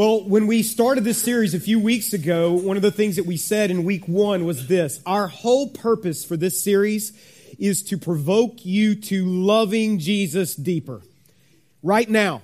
Well, 0.00 0.24
when 0.24 0.46
we 0.46 0.62
started 0.62 1.04
this 1.04 1.20
series 1.20 1.52
a 1.52 1.60
few 1.60 1.78
weeks 1.78 2.14
ago, 2.14 2.52
one 2.52 2.78
of 2.78 2.82
the 2.82 2.90
things 2.90 3.16
that 3.16 3.26
we 3.26 3.36
said 3.36 3.70
in 3.70 3.84
week 3.84 4.08
one 4.08 4.46
was 4.46 4.66
this 4.66 4.98
Our 5.04 5.26
whole 5.26 5.68
purpose 5.68 6.24
for 6.24 6.38
this 6.38 6.64
series 6.64 7.12
is 7.58 7.82
to 7.82 7.98
provoke 7.98 8.64
you 8.64 8.94
to 8.94 9.26
loving 9.26 9.98
Jesus 9.98 10.54
deeper. 10.54 11.02
Right 11.82 12.08
now, 12.08 12.40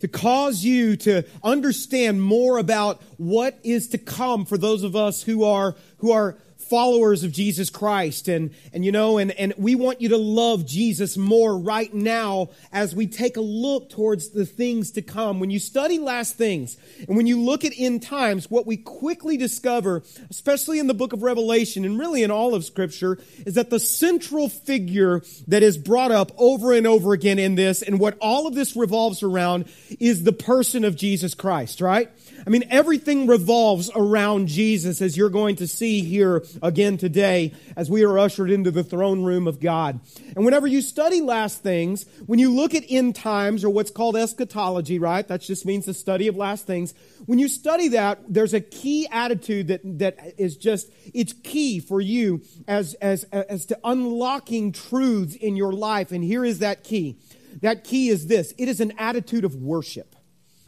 to 0.00 0.08
cause 0.08 0.62
you 0.62 0.98
to 0.98 1.22
understand 1.42 2.22
more 2.22 2.58
about 2.58 3.00
what 3.16 3.58
is 3.64 3.88
to 3.88 3.96
come 3.96 4.44
for 4.44 4.58
those 4.58 4.82
of 4.82 4.94
us 4.94 5.22
who 5.22 5.44
are, 5.44 5.76
who 6.00 6.12
are 6.12 6.36
followers 6.68 7.24
of 7.24 7.32
Jesus 7.32 7.70
Christ. 7.70 8.28
And, 8.28 8.54
and 8.72 8.84
you 8.84 8.92
know, 8.92 9.18
and, 9.18 9.32
and 9.32 9.54
we 9.56 9.74
want 9.74 10.00
you 10.00 10.10
to 10.10 10.16
love 10.16 10.66
Jesus 10.66 11.16
more 11.16 11.56
right 11.58 11.92
now 11.92 12.50
as 12.72 12.94
we 12.94 13.06
take 13.06 13.36
a 13.36 13.40
look 13.40 13.90
towards 13.90 14.30
the 14.30 14.46
things 14.46 14.90
to 14.92 15.02
come. 15.02 15.40
When 15.40 15.50
you 15.50 15.58
study 15.58 15.98
last 15.98 16.36
things 16.36 16.76
and 17.06 17.16
when 17.16 17.26
you 17.26 17.40
look 17.40 17.64
at 17.64 17.72
end 17.76 18.02
times, 18.02 18.50
what 18.50 18.66
we 18.66 18.76
quickly 18.76 19.36
discover, 19.36 20.02
especially 20.30 20.78
in 20.78 20.86
the 20.86 20.94
book 20.94 21.12
of 21.12 21.22
Revelation 21.22 21.84
and 21.84 21.98
really 21.98 22.22
in 22.22 22.30
all 22.30 22.54
of 22.54 22.64
scripture, 22.64 23.18
is 23.46 23.54
that 23.54 23.70
the 23.70 23.80
central 23.80 24.48
figure 24.48 25.22
that 25.46 25.62
is 25.62 25.78
brought 25.78 26.12
up 26.12 26.32
over 26.36 26.72
and 26.72 26.86
over 26.86 27.12
again 27.12 27.38
in 27.38 27.54
this 27.54 27.82
and 27.82 27.98
what 27.98 28.16
all 28.20 28.46
of 28.46 28.54
this 28.54 28.76
revolves 28.76 29.22
around 29.22 29.66
is 29.98 30.24
the 30.24 30.32
person 30.32 30.84
of 30.84 30.96
Jesus 30.96 31.34
Christ, 31.34 31.80
right? 31.80 32.10
I 32.48 32.50
mean, 32.50 32.64
everything 32.70 33.26
revolves 33.26 33.90
around 33.94 34.48
Jesus, 34.48 35.02
as 35.02 35.18
you're 35.18 35.28
going 35.28 35.56
to 35.56 35.68
see 35.68 36.00
here 36.00 36.42
again 36.62 36.96
today 36.96 37.52
as 37.76 37.90
we 37.90 38.04
are 38.04 38.18
ushered 38.18 38.50
into 38.50 38.70
the 38.70 38.82
throne 38.82 39.22
room 39.22 39.46
of 39.46 39.60
God. 39.60 40.00
And 40.34 40.46
whenever 40.46 40.66
you 40.66 40.80
study 40.80 41.20
last 41.20 41.62
things, 41.62 42.06
when 42.24 42.38
you 42.38 42.50
look 42.50 42.74
at 42.74 42.84
end 42.88 43.16
times 43.16 43.64
or 43.64 43.68
what's 43.68 43.90
called 43.90 44.16
eschatology, 44.16 44.98
right? 44.98 45.28
That 45.28 45.42
just 45.42 45.66
means 45.66 45.84
the 45.84 45.92
study 45.92 46.26
of 46.26 46.36
last 46.36 46.66
things. 46.66 46.94
When 47.26 47.38
you 47.38 47.48
study 47.48 47.88
that, 47.88 48.20
there's 48.26 48.54
a 48.54 48.62
key 48.62 49.06
attitude 49.12 49.68
that, 49.68 49.82
that 49.98 50.16
is 50.38 50.56
just, 50.56 50.90
it's 51.12 51.34
key 51.34 51.80
for 51.80 52.00
you 52.00 52.40
as, 52.66 52.94
as, 52.94 53.24
as 53.24 53.66
to 53.66 53.78
unlocking 53.84 54.72
truths 54.72 55.34
in 55.34 55.54
your 55.54 55.74
life. 55.74 56.12
And 56.12 56.24
here 56.24 56.46
is 56.46 56.60
that 56.60 56.82
key. 56.82 57.18
That 57.60 57.84
key 57.84 58.08
is 58.08 58.26
this. 58.26 58.54
It 58.56 58.70
is 58.70 58.80
an 58.80 58.94
attitude 58.96 59.44
of 59.44 59.54
worship. 59.54 60.14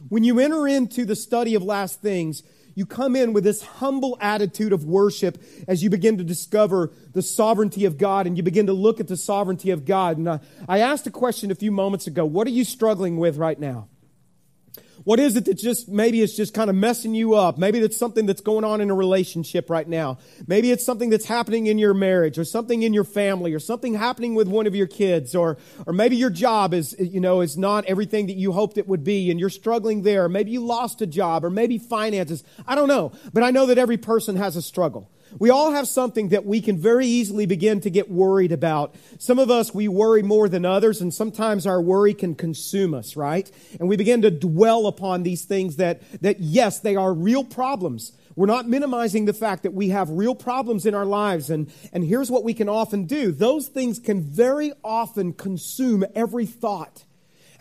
When 0.09 0.23
you 0.23 0.39
enter 0.39 0.67
into 0.67 1.05
the 1.05 1.15
study 1.15 1.55
of 1.55 1.63
last 1.63 2.01
things, 2.01 2.43
you 2.75 2.85
come 2.85 3.15
in 3.15 3.33
with 3.33 3.43
this 3.43 3.61
humble 3.61 4.17
attitude 4.21 4.73
of 4.73 4.85
worship 4.85 5.41
as 5.67 5.83
you 5.83 5.89
begin 5.89 6.17
to 6.17 6.23
discover 6.23 6.91
the 7.13 7.21
sovereignty 7.21 7.85
of 7.85 7.97
God 7.97 8.27
and 8.27 8.37
you 8.37 8.43
begin 8.43 8.67
to 8.67 8.73
look 8.73 8.99
at 8.99 9.07
the 9.07 9.17
sovereignty 9.17 9.71
of 9.71 9.85
God. 9.85 10.17
And 10.17 10.29
I, 10.29 10.39
I 10.67 10.79
asked 10.79 11.05
a 11.07 11.11
question 11.11 11.51
a 11.51 11.55
few 11.55 11.71
moments 11.71 12.07
ago 12.07 12.25
what 12.25 12.47
are 12.47 12.51
you 12.51 12.63
struggling 12.63 13.17
with 13.17 13.37
right 13.37 13.59
now? 13.59 13.89
What 15.03 15.19
is 15.19 15.35
it 15.35 15.45
that 15.45 15.57
just 15.57 15.89
maybe 15.89 16.21
it's 16.21 16.35
just 16.35 16.53
kind 16.53 16.69
of 16.69 16.75
messing 16.75 17.15
you 17.15 17.33
up? 17.33 17.57
Maybe 17.57 17.79
it's 17.79 17.97
something 17.97 18.25
that's 18.25 18.41
going 18.41 18.63
on 18.63 18.81
in 18.81 18.89
a 18.89 18.95
relationship 18.95 19.69
right 19.69 19.87
now. 19.87 20.19
Maybe 20.47 20.71
it's 20.71 20.85
something 20.85 21.09
that's 21.09 21.25
happening 21.25 21.67
in 21.67 21.77
your 21.77 21.93
marriage 21.93 22.37
or 22.37 22.43
something 22.43 22.83
in 22.83 22.93
your 22.93 23.03
family 23.03 23.53
or 23.53 23.59
something 23.59 23.95
happening 23.95 24.35
with 24.35 24.47
one 24.47 24.67
of 24.67 24.75
your 24.75 24.87
kids 24.87 25.33
or 25.35 25.57
or 25.87 25.93
maybe 25.93 26.15
your 26.15 26.29
job 26.29 26.73
is 26.73 26.95
you 26.99 27.19
know 27.19 27.41
is 27.41 27.57
not 27.57 27.85
everything 27.85 28.27
that 28.27 28.35
you 28.35 28.51
hoped 28.51 28.77
it 28.77 28.87
would 28.87 29.03
be 29.03 29.31
and 29.31 29.39
you're 29.39 29.49
struggling 29.49 30.03
there. 30.03 30.29
Maybe 30.29 30.51
you 30.51 30.63
lost 30.63 31.01
a 31.01 31.07
job 31.07 31.43
or 31.43 31.49
maybe 31.49 31.77
finances. 31.77 32.43
I 32.67 32.75
don't 32.75 32.87
know, 32.87 33.11
but 33.33 33.43
I 33.43 33.51
know 33.51 33.65
that 33.67 33.77
every 33.77 33.97
person 33.97 34.35
has 34.35 34.55
a 34.55 34.61
struggle. 34.61 35.09
We 35.39 35.49
all 35.49 35.71
have 35.71 35.87
something 35.87 36.29
that 36.29 36.45
we 36.45 36.61
can 36.61 36.77
very 36.77 37.07
easily 37.07 37.45
begin 37.45 37.81
to 37.81 37.89
get 37.89 38.09
worried 38.09 38.51
about. 38.51 38.95
Some 39.17 39.39
of 39.39 39.49
us, 39.49 39.73
we 39.73 39.87
worry 39.87 40.23
more 40.23 40.49
than 40.49 40.65
others, 40.65 41.01
and 41.01 41.13
sometimes 41.13 41.65
our 41.65 41.81
worry 41.81 42.13
can 42.13 42.35
consume 42.35 42.93
us, 42.93 43.15
right? 43.15 43.49
And 43.79 43.87
we 43.87 43.97
begin 43.97 44.21
to 44.23 44.31
dwell 44.31 44.87
upon 44.87 45.23
these 45.23 45.45
things 45.45 45.77
that, 45.77 46.01
that 46.21 46.39
yes, 46.39 46.79
they 46.79 46.95
are 46.95 47.13
real 47.13 47.43
problems. 47.43 48.13
We're 48.35 48.45
not 48.47 48.67
minimizing 48.67 49.25
the 49.25 49.33
fact 49.33 49.63
that 49.63 49.73
we 49.73 49.89
have 49.89 50.09
real 50.09 50.35
problems 50.35 50.85
in 50.85 50.95
our 50.95 51.05
lives. 51.05 51.49
And, 51.49 51.71
and 51.91 52.03
here's 52.03 52.31
what 52.31 52.43
we 52.43 52.53
can 52.53 52.69
often 52.69 53.05
do. 53.05 53.31
Those 53.31 53.67
things 53.67 53.99
can 53.99 54.21
very 54.21 54.71
often 54.83 55.33
consume 55.33 56.05
every 56.15 56.45
thought 56.45 57.03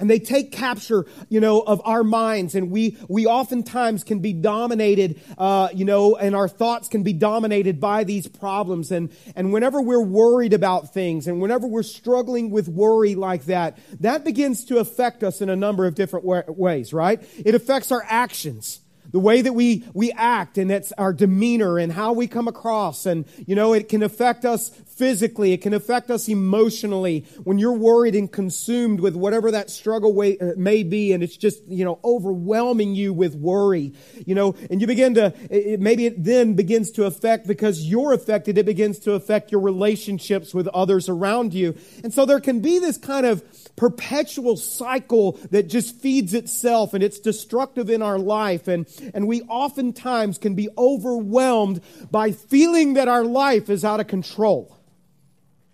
and 0.00 0.10
they 0.10 0.18
take 0.18 0.50
capture, 0.50 1.06
you 1.28 1.40
know, 1.40 1.60
of 1.60 1.80
our 1.84 2.02
minds. 2.02 2.54
And 2.54 2.70
we, 2.70 2.96
we 3.08 3.26
oftentimes 3.26 4.02
can 4.02 4.18
be 4.20 4.32
dominated, 4.32 5.20
uh, 5.38 5.68
you 5.74 5.84
know, 5.84 6.16
and 6.16 6.34
our 6.34 6.48
thoughts 6.48 6.88
can 6.88 7.02
be 7.02 7.12
dominated 7.12 7.78
by 7.78 8.04
these 8.04 8.26
problems. 8.26 8.90
And, 8.90 9.12
and 9.36 9.52
whenever 9.52 9.80
we're 9.80 10.02
worried 10.02 10.54
about 10.54 10.92
things 10.92 11.26
and 11.26 11.40
whenever 11.40 11.66
we're 11.66 11.82
struggling 11.82 12.50
with 12.50 12.66
worry 12.66 13.14
like 13.14 13.44
that, 13.44 13.78
that 14.00 14.24
begins 14.24 14.64
to 14.66 14.78
affect 14.78 15.22
us 15.22 15.42
in 15.42 15.50
a 15.50 15.56
number 15.56 15.86
of 15.86 15.94
different 15.94 16.24
ways, 16.24 16.92
right? 16.92 17.22
It 17.44 17.54
affects 17.54 17.92
our 17.92 18.04
actions 18.08 18.80
the 19.12 19.18
way 19.18 19.42
that 19.42 19.52
we, 19.52 19.84
we 19.92 20.12
act 20.12 20.58
and 20.58 20.70
that's 20.70 20.92
our 20.92 21.12
demeanor 21.12 21.78
and 21.78 21.92
how 21.92 22.12
we 22.12 22.26
come 22.26 22.48
across. 22.48 23.06
And, 23.06 23.24
you 23.46 23.54
know, 23.54 23.72
it 23.72 23.88
can 23.88 24.02
affect 24.02 24.44
us 24.44 24.70
physically. 25.00 25.54
It 25.54 25.62
can 25.62 25.72
affect 25.72 26.10
us 26.10 26.28
emotionally 26.28 27.24
when 27.44 27.58
you're 27.58 27.72
worried 27.72 28.14
and 28.14 28.30
consumed 28.30 29.00
with 29.00 29.16
whatever 29.16 29.50
that 29.50 29.70
struggle 29.70 30.12
uh, 30.20 30.52
may 30.58 30.82
be. 30.82 31.14
And 31.14 31.22
it's 31.22 31.38
just, 31.38 31.62
you 31.66 31.86
know, 31.86 31.98
overwhelming 32.04 32.94
you 32.94 33.14
with 33.14 33.34
worry, 33.34 33.94
you 34.26 34.34
know, 34.34 34.54
and 34.70 34.78
you 34.82 34.86
begin 34.86 35.14
to, 35.14 35.32
it, 35.48 35.80
maybe 35.80 36.04
it 36.04 36.22
then 36.22 36.52
begins 36.52 36.90
to 36.92 37.06
affect 37.06 37.46
because 37.46 37.80
you're 37.80 38.12
affected. 38.12 38.58
It 38.58 38.66
begins 38.66 38.98
to 39.00 39.12
affect 39.12 39.50
your 39.50 39.62
relationships 39.62 40.52
with 40.52 40.68
others 40.68 41.08
around 41.08 41.54
you. 41.54 41.74
And 42.04 42.12
so 42.12 42.26
there 42.26 42.38
can 42.38 42.60
be 42.60 42.78
this 42.78 42.98
kind 42.98 43.24
of 43.24 43.42
perpetual 43.76 44.58
cycle 44.58 45.38
that 45.50 45.68
just 45.68 45.96
feeds 45.96 46.34
itself 46.34 46.92
and 46.92 47.02
it's 47.02 47.20
destructive 47.20 47.88
in 47.88 48.02
our 48.02 48.18
life. 48.18 48.68
And, 48.68 48.86
and 49.14 49.26
we 49.26 49.40
oftentimes 49.44 50.36
can 50.36 50.54
be 50.54 50.68
overwhelmed 50.76 51.80
by 52.10 52.32
feeling 52.32 52.92
that 52.94 53.08
our 53.08 53.24
life 53.24 53.70
is 53.70 53.82
out 53.82 54.00
of 54.00 54.06
control. 54.06 54.76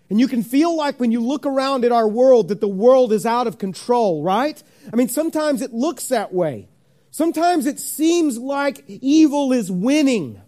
And 0.09 0.21
you 0.21 0.29
can 0.29 0.43
feel 0.43 0.77
like 0.77 1.01
when 1.01 1.11
you 1.11 1.21
look 1.21 1.47
around 1.47 1.85
at 1.85 1.93
our 1.93 2.09
world 2.09 2.49
that 2.49 2.61
the 2.61 2.69
world 2.69 3.13
is 3.13 3.27
out 3.27 3.47
of 3.47 3.59
control, 3.59 4.23
right? 4.23 4.63
I 4.93 4.97
mean, 4.97 5.09
sometimes 5.09 5.63
it 5.63 5.73
looks 5.73 6.09
that 6.09 6.33
way. 6.33 6.69
Sometimes 7.11 7.67
it 7.67 7.81
seems 7.81 8.39
like 8.39 8.85
evil 8.87 9.53
is 9.53 9.71
winning. 9.71 10.41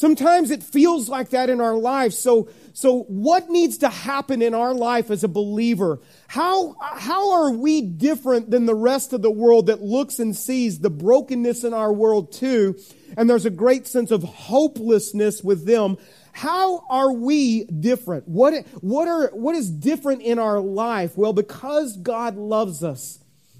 Sometimes 0.00 0.50
it 0.50 0.62
feels 0.62 1.10
like 1.10 1.28
that 1.30 1.50
in 1.50 1.60
our 1.60 1.74
life. 1.74 2.14
So, 2.14 2.48
so 2.72 3.02
what 3.02 3.50
needs 3.50 3.78
to 3.78 3.88
happen 3.90 4.40
in 4.40 4.54
our 4.54 4.72
life 4.72 5.10
as 5.10 5.24
a 5.24 5.28
believer? 5.28 6.00
How, 6.26 6.74
how 6.80 7.32
are 7.32 7.50
we 7.50 7.82
different 7.82 8.50
than 8.50 8.64
the 8.64 8.74
rest 8.74 9.12
of 9.12 9.20
the 9.20 9.30
world 9.30 9.66
that 9.66 9.82
looks 9.82 10.18
and 10.18 10.34
sees 10.34 10.78
the 10.78 10.88
brokenness 10.88 11.64
in 11.64 11.74
our 11.74 11.92
world 11.92 12.32
too? 12.32 12.78
And 13.16 13.28
there's 13.28 13.44
a 13.44 13.50
great 13.50 13.86
sense 13.86 14.10
of 14.10 14.22
hopelessness 14.22 15.42
with 15.42 15.66
them. 15.66 15.98
How 16.32 16.84
are 16.88 17.12
we 17.12 17.64
different? 17.64 18.28
What, 18.28 18.66
what, 18.80 19.08
are, 19.08 19.28
what 19.28 19.54
is 19.54 19.70
different 19.70 20.22
in 20.22 20.38
our 20.38 20.60
life? 20.60 21.16
Well, 21.16 21.32
because 21.32 21.96
God 21.96 22.36
loves 22.36 22.82
us, 22.84 23.18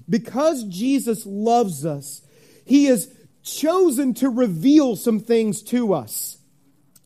because 0.09 0.63
Jesus 0.63 1.25
loves 1.25 1.85
us, 1.85 2.21
He 2.65 2.85
has 2.85 3.13
chosen 3.43 4.13
to 4.15 4.29
reveal 4.29 4.95
some 4.95 5.19
things 5.19 5.61
to 5.63 5.93
us. 5.93 6.37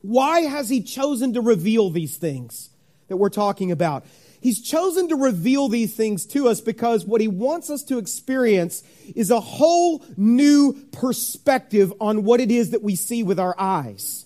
Why 0.01 0.41
has 0.41 0.69
He 0.69 0.81
chosen 0.81 1.33
to 1.33 1.41
reveal 1.41 1.89
these 1.89 2.17
things 2.17 2.69
that 3.07 3.17
we're 3.17 3.29
talking 3.29 3.71
about? 3.71 4.05
He's 4.45 4.61
chosen 4.61 5.09
to 5.09 5.15
reveal 5.15 5.69
these 5.69 5.95
things 5.95 6.27
to 6.27 6.49
us 6.49 6.61
because 6.61 7.03
what 7.03 7.19
he 7.19 7.27
wants 7.27 7.71
us 7.71 7.81
to 7.85 7.97
experience 7.97 8.83
is 9.15 9.31
a 9.31 9.39
whole 9.39 10.05
new 10.17 10.73
perspective 10.91 11.91
on 11.99 12.23
what 12.23 12.39
it 12.39 12.51
is 12.51 12.69
that 12.69 12.83
we 12.83 12.95
see 12.95 13.23
with 13.23 13.39
our 13.39 13.55
eyes. 13.57 14.24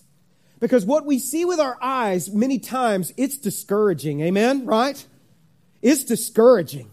Because 0.60 0.84
what 0.84 1.06
we 1.06 1.18
see 1.18 1.44
with 1.44 1.58
our 1.58 1.78
eyes, 1.80 2.30
many 2.30 2.58
times, 2.58 3.12
it's 3.16 3.38
discouraging. 3.38 4.20
Amen? 4.20 4.66
Right? 4.66 5.04
It's 5.82 6.04
discouraging. 6.04 6.90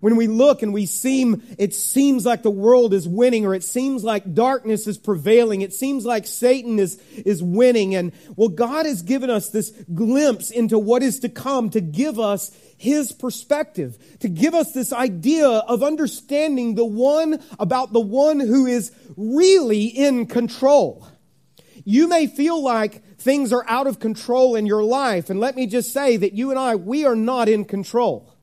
When 0.00 0.16
we 0.16 0.26
look 0.26 0.62
and 0.62 0.74
we 0.74 0.84
seem, 0.84 1.42
it 1.58 1.74
seems 1.74 2.26
like 2.26 2.42
the 2.42 2.50
world 2.50 2.92
is 2.92 3.08
winning 3.08 3.46
or 3.46 3.54
it 3.54 3.64
seems 3.64 4.04
like 4.04 4.34
darkness 4.34 4.86
is 4.86 4.98
prevailing. 4.98 5.62
It 5.62 5.72
seems 5.72 6.04
like 6.04 6.26
Satan 6.26 6.78
is, 6.78 7.00
is 7.24 7.42
winning. 7.42 7.94
And 7.94 8.12
well, 8.36 8.50
God 8.50 8.84
has 8.84 9.00
given 9.00 9.30
us 9.30 9.48
this 9.48 9.70
glimpse 9.94 10.50
into 10.50 10.78
what 10.78 11.02
is 11.02 11.20
to 11.20 11.30
come 11.30 11.70
to 11.70 11.80
give 11.80 12.20
us 12.20 12.54
his 12.76 13.10
perspective, 13.10 13.96
to 14.20 14.28
give 14.28 14.54
us 14.54 14.72
this 14.72 14.92
idea 14.92 15.48
of 15.48 15.82
understanding 15.82 16.74
the 16.74 16.84
one 16.84 17.42
about 17.58 17.94
the 17.94 18.00
one 18.00 18.38
who 18.38 18.66
is 18.66 18.92
really 19.16 19.86
in 19.86 20.26
control. 20.26 21.08
You 21.88 22.08
may 22.08 22.26
feel 22.26 22.60
like 22.60 23.16
things 23.16 23.52
are 23.52 23.64
out 23.68 23.86
of 23.86 24.00
control 24.00 24.56
in 24.56 24.66
your 24.66 24.82
life. 24.82 25.30
And 25.30 25.38
let 25.38 25.54
me 25.54 25.68
just 25.68 25.92
say 25.92 26.16
that 26.16 26.32
you 26.32 26.50
and 26.50 26.58
I, 26.58 26.74
we 26.74 27.06
are 27.06 27.14
not 27.14 27.48
in 27.48 27.64
control. 27.64 28.34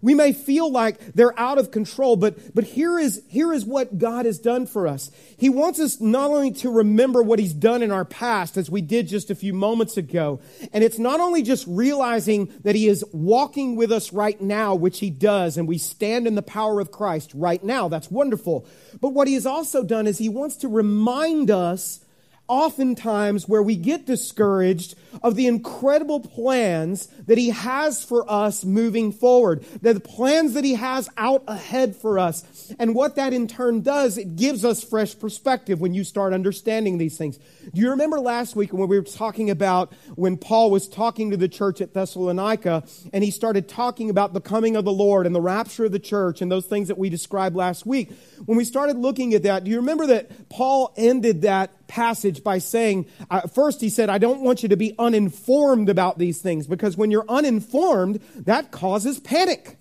We 0.00 0.14
may 0.14 0.32
feel 0.32 0.70
like 0.70 1.00
they're 1.14 1.38
out 1.40 1.58
of 1.58 1.72
control, 1.72 2.14
but, 2.14 2.54
but 2.54 2.62
here, 2.62 2.96
is, 2.98 3.22
here 3.26 3.52
is 3.52 3.64
what 3.64 3.98
God 3.98 4.26
has 4.26 4.38
done 4.38 4.66
for 4.66 4.86
us. 4.86 5.10
He 5.36 5.48
wants 5.48 5.80
us 5.80 6.00
not 6.00 6.30
only 6.30 6.52
to 6.52 6.70
remember 6.70 7.20
what 7.20 7.40
He's 7.40 7.54
done 7.54 7.82
in 7.82 7.90
our 7.90 8.04
past, 8.04 8.56
as 8.56 8.70
we 8.70 8.80
did 8.80 9.08
just 9.08 9.30
a 9.30 9.34
few 9.34 9.54
moments 9.54 9.96
ago, 9.96 10.40
and 10.72 10.84
it's 10.84 10.98
not 10.98 11.18
only 11.18 11.42
just 11.42 11.66
realizing 11.66 12.52
that 12.62 12.76
He 12.76 12.86
is 12.86 13.02
walking 13.12 13.74
with 13.74 13.90
us 13.90 14.12
right 14.12 14.40
now, 14.40 14.74
which 14.74 15.00
He 15.00 15.10
does, 15.10 15.56
and 15.56 15.66
we 15.66 15.78
stand 15.78 16.28
in 16.28 16.34
the 16.34 16.42
power 16.42 16.80
of 16.80 16.92
Christ 16.92 17.32
right 17.34 17.64
now. 17.64 17.88
That's 17.88 18.10
wonderful. 18.10 18.66
But 19.00 19.14
what 19.14 19.26
He 19.26 19.34
has 19.34 19.46
also 19.46 19.82
done 19.82 20.06
is 20.06 20.18
He 20.18 20.28
wants 20.28 20.56
to 20.56 20.68
remind 20.68 21.50
us 21.50 22.03
oftentimes 22.46 23.48
where 23.48 23.62
we 23.62 23.76
get 23.76 24.04
discouraged 24.06 24.94
of 25.22 25.34
the 25.34 25.46
incredible 25.46 26.20
plans 26.20 27.06
that 27.26 27.38
he 27.38 27.50
has 27.50 28.04
for 28.04 28.30
us 28.30 28.64
moving 28.64 29.12
forward, 29.12 29.64
the 29.80 29.98
plans 29.98 30.54
that 30.54 30.64
he 30.64 30.74
has 30.74 31.08
out 31.16 31.42
ahead 31.46 31.96
for 31.96 32.18
us. 32.18 32.72
And 32.78 32.94
what 32.94 33.16
that 33.16 33.32
in 33.32 33.46
turn 33.48 33.80
does, 33.80 34.18
it 34.18 34.36
gives 34.36 34.64
us 34.64 34.84
fresh 34.84 35.18
perspective 35.18 35.80
when 35.80 35.94
you 35.94 36.04
start 36.04 36.32
understanding 36.32 36.98
these 36.98 37.16
things. 37.16 37.38
Do 37.72 37.80
you 37.80 37.90
remember 37.90 38.20
last 38.20 38.56
week 38.56 38.72
when 38.72 38.88
we 38.88 38.98
were 38.98 39.04
talking 39.04 39.50
about 39.50 39.92
when 40.14 40.36
Paul 40.36 40.70
was 40.70 40.88
talking 40.88 41.30
to 41.30 41.36
the 41.36 41.48
church 41.48 41.80
at 41.80 41.94
Thessalonica 41.94 42.84
and 43.12 43.24
he 43.24 43.30
started 43.30 43.68
talking 43.68 44.10
about 44.10 44.34
the 44.34 44.40
coming 44.40 44.76
of 44.76 44.84
the 44.84 44.92
Lord 44.92 45.26
and 45.26 45.34
the 45.34 45.40
rapture 45.40 45.86
of 45.86 45.92
the 45.92 45.98
church 45.98 46.42
and 46.42 46.50
those 46.50 46.66
things 46.66 46.88
that 46.88 46.98
we 46.98 47.08
described 47.08 47.56
last 47.56 47.86
week? 47.86 48.12
When 48.44 48.58
we 48.58 48.64
started 48.64 48.96
looking 48.96 49.32
at 49.34 49.44
that, 49.44 49.64
do 49.64 49.70
you 49.70 49.78
remember 49.78 50.06
that 50.08 50.48
Paul 50.50 50.92
ended 50.96 51.42
that 51.42 51.83
passage 51.86 52.42
by 52.42 52.58
saying, 52.58 53.06
uh, 53.30 53.42
first 53.42 53.80
he 53.80 53.88
said, 53.88 54.10
I 54.10 54.18
don't 54.18 54.40
want 54.40 54.62
you 54.62 54.68
to 54.70 54.76
be 54.76 54.94
uninformed 54.98 55.88
about 55.88 56.18
these 56.18 56.40
things 56.40 56.66
because 56.66 56.96
when 56.96 57.10
you're 57.10 57.28
uninformed, 57.28 58.20
that 58.36 58.70
causes 58.70 59.20
panic. 59.20 59.78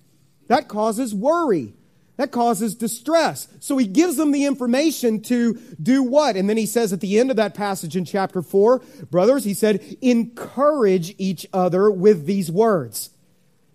That 0.47 0.67
causes 0.67 1.13
worry. 1.15 1.73
That 2.17 2.31
causes 2.31 2.75
distress. 2.75 3.47
So 3.59 3.77
he 3.77 3.88
gives 3.88 4.17
them 4.17 4.31
the 4.31 4.45
information 4.45 5.21
to 5.23 5.55
do 5.81 6.03
what? 6.03 6.35
And 6.35 6.47
then 6.47 6.57
he 6.57 6.67
says 6.67 6.94
at 6.94 7.01
the 7.01 7.19
end 7.19 7.31
of 7.31 7.38
that 7.38 7.55
passage 7.55 7.95
in 7.95 8.05
chapter 8.05 8.41
4, 8.41 8.79
brothers, 9.09 9.44
he 9.44 9.55
said, 9.55 9.83
encourage 10.01 11.15
each 11.17 11.47
other 11.53 11.89
with 11.89 12.25
these 12.25 12.51
words. 12.51 13.09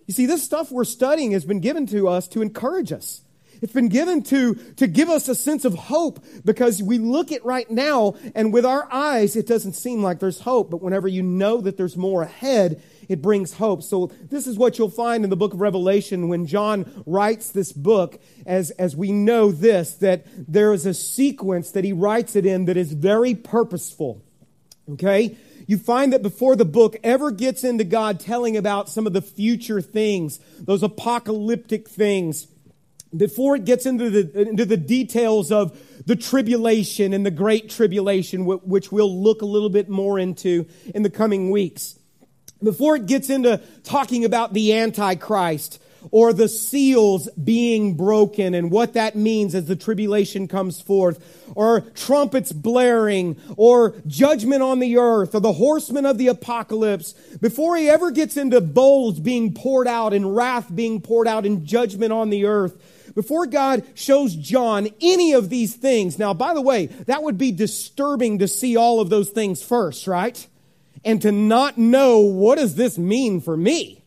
You 0.07 0.15
see, 0.15 0.27
this 0.27 0.43
stuff 0.43 0.71
we're 0.71 0.85
studying 0.85 1.33
has 1.33 1.45
been 1.45 1.61
given 1.61 1.87
to 1.89 2.09
us 2.09 2.29
to 2.29 2.41
encourage 2.41 2.93
us. 2.93 3.23
It's 3.61 3.73
been 3.73 3.89
given 3.89 4.23
to, 4.25 4.55
to 4.77 4.87
give 4.87 5.09
us 5.09 5.29
a 5.29 5.35
sense 5.35 5.65
of 5.65 5.75
hope 5.75 6.25
because 6.45 6.83
we 6.83 6.99
look 6.99 7.33
at 7.33 7.45
right 7.45 7.71
now 7.71 8.15
and 8.35 8.53
with 8.53 8.65
our 8.65 8.89
eyes, 8.93 9.37
it 9.37 9.47
doesn't 9.47 9.75
seem 9.75 10.03
like 10.03 10.21
there's 10.21 10.41
hope. 10.41 10.71
But 10.71 10.83
whenever 10.83 11.09
you 11.09 11.23
know 11.23 11.61
that 11.61 11.77
there's 11.77 11.97
more 11.97 12.23
ahead, 12.23 12.83
it 13.09 13.23
brings 13.23 13.55
hope. 13.55 13.83
So 13.83 14.13
this 14.29 14.47
is 14.47 14.57
what 14.57 14.79
you'll 14.79 14.91
find 14.91 15.25
in 15.25 15.31
the 15.31 15.37
book 15.37 15.55
of 15.55 15.61
Revelation 15.61 16.29
when 16.29 16.47
John 16.47 17.03
writes 17.07 17.51
this 17.51 17.73
book 17.73 18.21
as, 18.47 18.71
as 18.73 18.95
we 18.95 19.13
know 19.13 19.51
this, 19.51 19.95
that 19.97 20.27
there 20.37 20.73
is 20.73 20.87
a 20.87 20.95
sequence 20.95 21.71
that 21.73 21.85
he 21.85 21.93
writes 21.93 22.37
it 22.37 22.47
in 22.47 22.67
that 22.67 22.77
is 22.77 22.93
very 22.93 23.35
purposeful. 23.35 24.23
Okay? 24.93 25.37
You 25.67 25.77
find 25.77 26.15
that 26.15 26.23
before 26.23 26.57
the 26.57 26.65
book 26.65 26.97
ever 27.05 27.31
gets 27.31 27.63
into 27.63 27.85
God 27.85 28.21
telling 28.21 28.57
about 28.57 28.89
some 28.89 29.07
of 29.07 29.13
the 29.13 29.21
future 29.21 29.83
things, 29.83 30.41
those 30.59 30.83
apocalyptic 30.83 31.89
things, 31.89 32.47
before 33.17 33.57
it 33.57 33.65
gets 33.65 33.87
into 33.87 34.11
the, 34.11 34.49
into 34.49 34.65
the 34.65 34.77
details 34.77 35.51
of 35.51 35.79
the 36.07 36.17
tribulation 36.17 37.13
and 37.13 37.25
the 37.25 37.31
great 37.31 37.71
tribulation, 37.71 38.45
which 38.45 38.93
we'll 38.93 39.23
look 39.23 39.43
a 39.43 39.47
little 39.47 39.71
bit 39.71 39.89
more 39.89 40.19
into 40.19 40.67
in 40.95 41.03
the 41.03 41.11
coming 41.11 41.51
weeks, 41.51 41.99
before 42.63 42.97
it 42.97 43.07
gets 43.07 43.31
into 43.31 43.61
talking 43.85 44.25
about 44.25 44.53
the 44.53 44.75
Antichrist 44.75 45.81
or 46.11 46.33
the 46.33 46.49
seals 46.49 47.29
being 47.33 47.97
broken 47.97 48.55
and 48.55 48.71
what 48.71 48.95
that 48.95 49.17
means 49.17 49.55
as 49.55 49.67
the 49.67 49.77
tribulation 49.77 50.47
comes 50.47 50.81
forth, 50.81 51.53
or 51.55 51.81
trumpets 51.81 52.53
blaring, 52.53 53.37
or 53.57 53.97
judgment 54.07 54.63
on 54.63 54.79
the 54.79 54.97
earth, 54.97 55.35
or 55.35 55.41
the 55.41 55.53
horsemen 55.53 56.07
of 56.07 56.17
the 56.17 56.29
apocalypse, 56.29 57.13
before 57.41 57.77
he 57.77 57.89
ever 57.89 58.11
gets 58.11 58.37
into 58.37 58.61
bowls 58.61 59.19
being 59.19 59.53
poured 59.53 59.89
out 59.89 60.13
and 60.13 60.37
wrath 60.37 60.73
being 60.75 61.01
poured 61.01 61.27
out 61.27 61.45
and 61.45 61.67
judgment 61.67 62.13
on 62.13 62.31
the 62.31 62.45
earth, 62.47 62.81
before 63.19 63.47
God 63.47 63.85
shows 63.95 64.33
John 64.37 64.91
any 65.01 65.33
of 65.33 65.49
these 65.51 65.75
things, 65.75 66.21
now, 66.21 66.33
by 66.33 66.55
the 66.55 66.63
way, 66.63 66.87
that 66.87 67.25
would 67.25 67.37
be 67.37 67.51
disturbing 67.51 68.39
to 68.39 68.47
see 68.47 68.77
all 68.77 69.01
of 69.01 69.11
those 69.11 69.31
things 69.31 69.61
first, 69.61 70.07
right? 70.07 70.47
And 71.05 71.21
to 71.23 71.33
not 71.33 71.77
know 71.77 72.21
what 72.21 72.59
does 72.59 72.77
this 72.77 72.97
mean 72.97 73.41
for 73.41 73.57
me? 73.57 74.05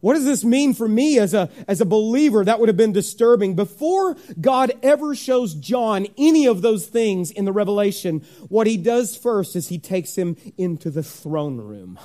What 0.00 0.12
does 0.12 0.26
this 0.26 0.44
mean 0.44 0.74
for 0.74 0.86
me 0.86 1.18
as 1.18 1.32
a, 1.32 1.48
as 1.68 1.80
a 1.80 1.86
believer? 1.86 2.44
That 2.44 2.60
would 2.60 2.68
have 2.68 2.76
been 2.76 2.92
disturbing. 2.92 3.54
Before 3.54 4.14
God 4.38 4.72
ever 4.82 5.14
shows 5.14 5.54
John 5.54 6.06
any 6.18 6.44
of 6.44 6.60
those 6.60 6.86
things 6.86 7.30
in 7.30 7.46
the 7.46 7.52
revelation, 7.52 8.26
what 8.50 8.66
he 8.66 8.76
does 8.76 9.16
first 9.16 9.56
is 9.56 9.68
he 9.68 9.78
takes 9.78 10.16
him 10.16 10.36
into 10.58 10.90
the 10.90 11.02
throne 11.02 11.56
room. 11.56 11.98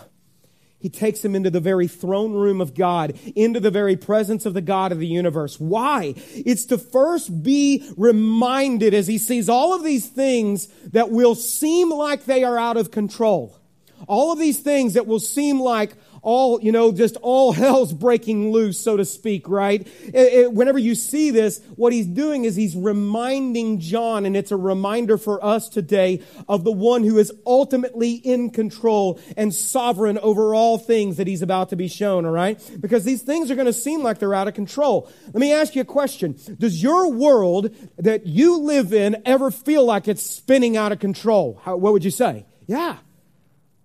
He 0.86 0.90
takes 0.90 1.26
him 1.26 1.34
into 1.34 1.50
the 1.50 1.60
very 1.60 1.88
throne 1.88 2.34
room 2.34 2.62
of 2.62 2.76
God, 2.76 3.18
into 3.36 3.60
the 3.60 3.72
very 3.72 3.96
presence 3.96 4.46
of 4.46 4.54
the 4.54 4.62
God 4.62 4.92
of 4.92 5.00
the 5.00 5.08
universe. 5.08 5.60
Why? 5.60 6.14
It's 6.36 6.66
to 6.66 6.78
first 6.78 7.42
be 7.42 7.90
reminded 7.98 8.94
as 8.94 9.08
he 9.08 9.18
sees 9.18 9.50
all 9.50 9.74
of 9.74 9.84
these 9.84 10.06
things 10.06 10.68
that 10.92 11.10
will 11.10 11.34
seem 11.34 11.90
like 11.90 12.26
they 12.26 12.44
are 12.44 12.60
out 12.60 12.78
of 12.78 12.92
control. 12.92 13.60
All 14.08 14.32
of 14.32 14.38
these 14.38 14.60
things 14.60 14.94
that 14.94 15.08
will 15.08 15.20
seem 15.20 15.60
like 15.60 15.96
all, 16.25 16.60
you 16.60 16.72
know, 16.72 16.92
just 16.92 17.16
all 17.22 17.51
hell's 17.54 17.94
breaking 17.94 18.51
loose, 18.51 18.80
so 18.80 18.98
to 18.98 19.06
speak, 19.06 19.48
right? 19.48 19.88
It, 20.04 20.16
it, 20.16 20.54
whenever 20.54 20.80
you 20.80 20.95
see 20.95 21.31
this, 21.31 21.62
what 21.75 21.94
he's 21.94 22.07
doing 22.07 22.44
is 22.44 22.56
he's 22.56 22.75
reminding 22.75 23.80
John, 23.80 24.25
and 24.25 24.36
it's 24.36 24.51
a 24.51 24.57
reminder 24.57 25.18
for 25.18 25.44
us 25.44 25.69
today 25.69 26.22
of 26.50 26.63
the 26.63 26.72
one 26.72 27.04
who 27.04 27.18
is 27.19 27.31
ultimately 27.45 28.13
in 28.13 28.50
control 28.50 29.19
and 29.38 29.54
sovereign 29.54 30.18
over 30.18 30.54
all 30.56 30.77
things 30.77 31.18
that 31.18 31.27
he's 31.27 31.44
about 31.44 31.69
to 31.69 31.75
be 31.75 31.88
shown, 31.88 32.25
all 32.25 32.31
right? 32.31 32.60
Because 32.81 33.04
these 33.04 33.22
things 33.22 33.51
are 33.51 33.56
going 33.56 33.68
to 33.68 33.74
seem 33.74 34.01
like 34.01 34.18
they're 34.18 34.33
out 34.33 34.48
of 34.48 34.56
control. 34.56 35.10
Let 35.27 35.36
me 35.36 35.54
ask 35.54 35.75
you 35.75 35.81
a 35.83 35.86
question. 35.86 36.38
Does 36.60 36.81
your 36.81 37.12
world 37.12 37.74
that 37.98 38.25
you 38.25 38.60
live 38.60 38.94
in 38.94 39.22
ever 39.25 39.51
feel 39.51 39.86
like 39.86 40.07
it's 40.07 40.25
spinning 40.25 40.75
out 40.75 40.92
of 40.92 41.00
control? 41.00 41.62
How, 41.63 41.77
what 41.77 41.94
would 41.94 42.04
you 42.04 42.12
say? 42.12 42.48
Yeah. 42.66 42.98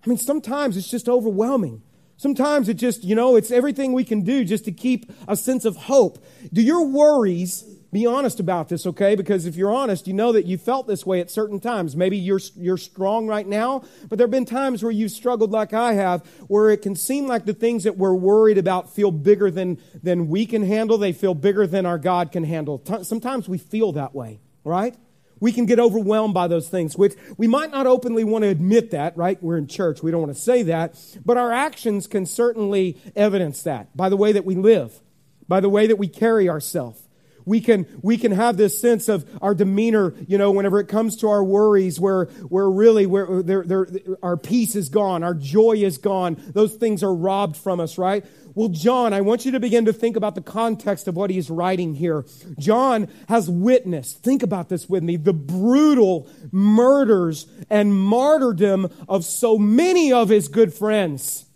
I 0.03 0.09
mean, 0.09 0.17
sometimes 0.17 0.79
it's 0.79 0.91
just 0.91 1.09
overwhelming. 1.09 1.83
Sometimes 2.21 2.69
it 2.69 2.75
just, 2.75 3.03
you 3.03 3.15
know, 3.15 3.35
it's 3.35 3.51
everything 3.51 3.95
we 3.95 4.05
can 4.05 4.21
do 4.21 4.45
just 4.45 4.67
to 4.67 4.73
keep 4.73 5.11
a 5.27 5.35
sense 5.35 5.65
of 5.65 5.75
hope. 5.75 6.23
Do 6.53 6.61
your 6.61 6.85
worries, 6.87 7.63
be 7.95 8.05
honest 8.05 8.41
about 8.41 8.69
this, 8.69 8.85
okay? 8.85 9.15
Because 9.15 9.47
if 9.47 9.57
you're 9.57 9.73
honest, 9.73 10.07
you 10.07 10.13
know 10.13 10.31
that 10.33 10.45
you 10.45 10.59
felt 10.59 10.87
this 10.87 11.07
way 11.07 11.21
at 11.21 11.31
certain 11.31 11.61
times. 11.61 11.97
Maybe 11.97 12.19
you're, 12.19 12.41
you're 12.57 12.77
strong 12.77 13.27
right 13.27 13.47
now, 13.47 13.85
but 14.11 14.19
there 14.19 14.27
have 14.27 14.31
been 14.31 14.45
times 14.45 14.83
where 14.83 14.93
you've 14.93 15.13
struggled 15.13 15.51
like 15.51 15.73
I 15.73 15.95
have, 15.95 16.21
where 16.47 16.69
it 16.69 16.83
can 16.83 16.95
seem 16.95 17.27
like 17.27 17.47
the 17.47 17.55
things 17.55 17.85
that 17.85 17.97
we're 17.97 18.13
worried 18.13 18.59
about 18.59 18.95
feel 18.95 19.13
bigger 19.13 19.51
than, 19.51 19.79
than 20.03 20.29
we 20.29 20.45
can 20.45 20.63
handle. 20.63 20.99
They 20.99 21.15
feel 21.15 21.33
bigger 21.33 21.67
than 21.67 21.87
our 21.87 21.97
God 21.97 22.33
can 22.33 22.45
handle. 22.45 22.85
Sometimes 23.03 23.49
we 23.49 23.57
feel 23.57 23.93
that 23.93 24.15
way, 24.15 24.41
right? 24.63 24.95
We 25.41 25.53
can 25.53 25.67
get 25.67 25.81
overwhelmed 25.81 26.35
by 26.35 26.49
those 26.49 26.69
things, 26.69 26.97
which 26.97 27.15
we 27.37 27.49
might 27.49 27.71
not 27.71 27.87
openly 27.87 28.25
want 28.25 28.45
to 28.45 28.49
admit 28.49 28.91
that, 28.91 29.17
right? 29.17 29.43
We're 29.43 29.57
in 29.57 29.67
church. 29.67 30.03
We 30.03 30.11
don't 30.11 30.21
want 30.21 30.35
to 30.35 30.41
say 30.41 30.65
that. 30.65 30.95
But 31.25 31.39
our 31.39 31.51
actions 31.51 32.07
can 32.07 32.27
certainly 32.27 32.99
evidence 33.17 33.63
that 33.63 33.97
by 33.97 34.11
the 34.11 34.17
way 34.17 34.33
that 34.33 34.45
we 34.45 34.55
live, 34.55 35.01
by 35.49 35.61
the 35.61 35.71
way 35.71 35.87
that 35.87 35.97
we 35.97 36.09
carry 36.09 36.49
ourselves. 36.49 37.03
We 37.47 37.61
can, 37.61 37.87
we 38.03 38.19
can 38.19 38.33
have 38.33 38.57
this 38.57 38.81
sense 38.81 39.09
of 39.09 39.29
our 39.43 39.55
demeanor, 39.55 40.15
you 40.29 40.39
know, 40.39 40.51
whenever 40.51 40.79
it 40.79 40.89
comes 40.89 41.17
to 41.17 41.29
our 41.31 41.43
worries, 41.43 41.99
where, 41.99 42.27
where 42.49 42.71
really 42.71 43.07
where 43.07 43.43
they're, 43.43 43.65
they're, 43.65 43.89
our 44.23 44.37
peace 44.37 44.77
is 44.77 44.89
gone, 44.89 45.25
our 45.25 45.35
joy 45.35 45.77
is 45.77 45.99
gone. 45.99 46.37
Those 46.49 46.75
things 46.75 47.03
are 47.03 47.13
robbed 47.13 47.57
from 47.57 47.81
us, 47.81 47.99
right? 47.99 48.25
Well, 48.55 48.69
John, 48.69 49.13
I 49.13 49.21
want 49.21 49.45
you 49.45 49.53
to 49.53 49.61
begin 49.61 49.85
to 49.85 49.93
think 49.93 50.17
about 50.17 50.35
the 50.35 50.41
context 50.41 51.09
of 51.09 51.17
what 51.17 51.31
he's 51.31 51.51
writing 51.51 51.95
here. 51.95 52.25
John 52.59 53.09
has 53.29 53.49
witnessed, 53.49 54.23
think 54.23 54.43
about 54.43 54.69
this 54.69 54.89
with 54.89 55.03
me, 55.03 55.17
the 55.17 55.33
brutal 55.33 56.29
murders 56.51 57.47
and 57.69 57.95
martyrdom 57.95 58.89
of 59.09 59.25
so 59.25 59.57
many 59.57 60.13
of 60.13 60.29
his 60.29 60.49
good 60.49 60.75
friends, 60.75 61.47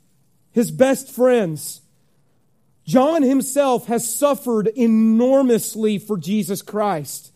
his 0.53 0.71
best 0.71 1.11
friends. 1.11 1.81
John 2.87 3.23
himself 3.23 3.87
has 3.87 4.15
suffered 4.15 4.69
enormously 4.69 5.99
for 5.99 6.17
Jesus 6.17 6.63
Christ. 6.63 7.33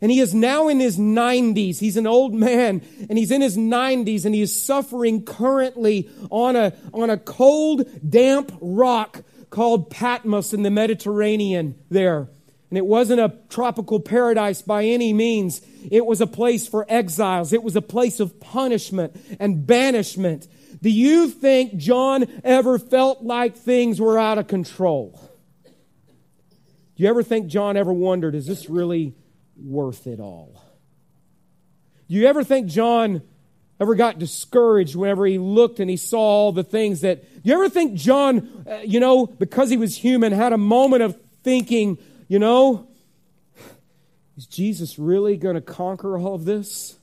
And 0.00 0.10
he 0.10 0.20
is 0.20 0.34
now 0.34 0.68
in 0.68 0.80
his 0.80 0.98
90s. 0.98 1.78
He's 1.78 1.96
an 1.96 2.06
old 2.06 2.34
man 2.34 2.82
and 3.08 3.18
he's 3.18 3.30
in 3.30 3.42
his 3.42 3.56
90s 3.56 4.24
and 4.24 4.34
he 4.34 4.40
is 4.40 4.64
suffering 4.64 5.24
currently 5.24 6.08
on 6.30 6.56
a, 6.56 6.72
on 6.94 7.10
a 7.10 7.18
cold, 7.18 7.86
damp 8.08 8.56
rock 8.60 9.22
called 9.50 9.90
Patmos 9.90 10.54
in 10.54 10.62
the 10.62 10.70
Mediterranean 10.70 11.74
there. 11.90 12.28
And 12.70 12.78
it 12.78 12.86
wasn't 12.86 13.20
a 13.20 13.36
tropical 13.48 13.98
paradise 13.98 14.62
by 14.62 14.84
any 14.84 15.12
means. 15.12 15.60
It 15.90 16.06
was 16.06 16.20
a 16.20 16.26
place 16.26 16.68
for 16.68 16.86
exiles. 16.88 17.52
It 17.52 17.64
was 17.64 17.74
a 17.74 17.82
place 17.82 18.20
of 18.20 18.40
punishment 18.40 19.20
and 19.40 19.66
banishment. 19.66 20.46
Do 20.80 20.88
you 20.88 21.28
think 21.28 21.76
John 21.76 22.26
ever 22.44 22.78
felt 22.78 23.22
like 23.22 23.56
things 23.56 24.00
were 24.00 24.18
out 24.18 24.38
of 24.38 24.46
control? 24.46 25.20
Do 25.64 27.02
you 27.02 27.08
ever 27.08 27.24
think 27.24 27.48
John 27.48 27.76
ever 27.76 27.92
wondered, 27.92 28.34
is 28.36 28.46
this 28.46 28.70
really 28.70 29.14
worth 29.62 30.06
it 30.06 30.20
all? 30.20 30.62
Do 32.08 32.16
you 32.16 32.26
ever 32.26 32.42
think 32.42 32.66
John 32.66 33.22
ever 33.80 33.94
got 33.94 34.18
discouraged 34.18 34.94
whenever 34.94 35.26
he 35.26 35.38
looked 35.38 35.80
and 35.80 35.88
he 35.88 35.96
saw 35.96 36.18
all 36.18 36.52
the 36.52 36.62
things 36.62 37.00
that. 37.00 37.24
You 37.42 37.54
ever 37.54 37.68
think 37.68 37.94
John, 37.94 38.64
uh, 38.70 38.80
you 38.84 39.00
know, 39.00 39.26
because 39.26 39.70
he 39.70 39.76
was 39.78 39.96
human, 39.96 40.32
had 40.32 40.52
a 40.52 40.58
moment 40.58 41.02
of 41.02 41.18
thinking, 41.42 41.96
you 42.28 42.38
know, 42.38 42.86
is 44.36 44.46
Jesus 44.46 44.98
really 44.98 45.36
going 45.36 45.54
to 45.54 45.62
conquer 45.62 46.18
all 46.18 46.34
of 46.34 46.44
this? 46.44 46.98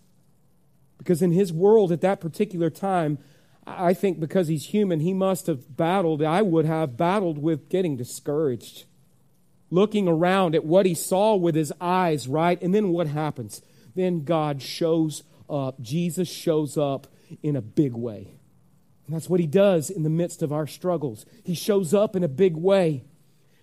Because 0.99 1.21
in 1.21 1.31
his 1.31 1.51
world 1.51 1.91
at 1.91 2.01
that 2.01 2.21
particular 2.21 2.69
time, 2.69 3.17
I 3.65 3.93
think 3.93 4.19
because 4.19 4.47
he's 4.47 4.67
human, 4.67 4.99
he 4.99 5.13
must 5.13 5.47
have 5.47 5.75
battled, 5.75 6.21
I 6.21 6.41
would 6.41 6.65
have 6.65 6.95
battled 6.95 7.39
with 7.39 7.69
getting 7.69 7.97
discouraged. 7.97 8.85
Looking 9.69 10.07
around 10.07 10.55
at 10.55 10.65
what 10.65 10.85
he 10.85 10.93
saw 10.93 11.35
with 11.35 11.55
his 11.55 11.73
eyes, 11.81 12.27
right? 12.27 12.61
And 12.61 12.73
then 12.73 12.89
what 12.89 13.07
happens? 13.07 13.61
Then 13.95 14.23
God 14.23 14.61
shows 14.61 15.23
up. 15.49 15.81
Jesus 15.81 16.29
shows 16.29 16.77
up 16.77 17.07
in 17.43 17.55
a 17.55 17.61
big 17.61 17.93
way. 17.93 18.35
And 19.05 19.15
that's 19.15 19.29
what 19.29 19.39
he 19.39 19.47
does 19.47 19.89
in 19.89 20.03
the 20.03 20.09
midst 20.09 20.41
of 20.41 20.53
our 20.53 20.67
struggles. 20.67 21.25
He 21.43 21.53
shows 21.53 21.93
up 21.93 22.15
in 22.15 22.23
a 22.23 22.29
big 22.29 22.55
way 22.55 23.03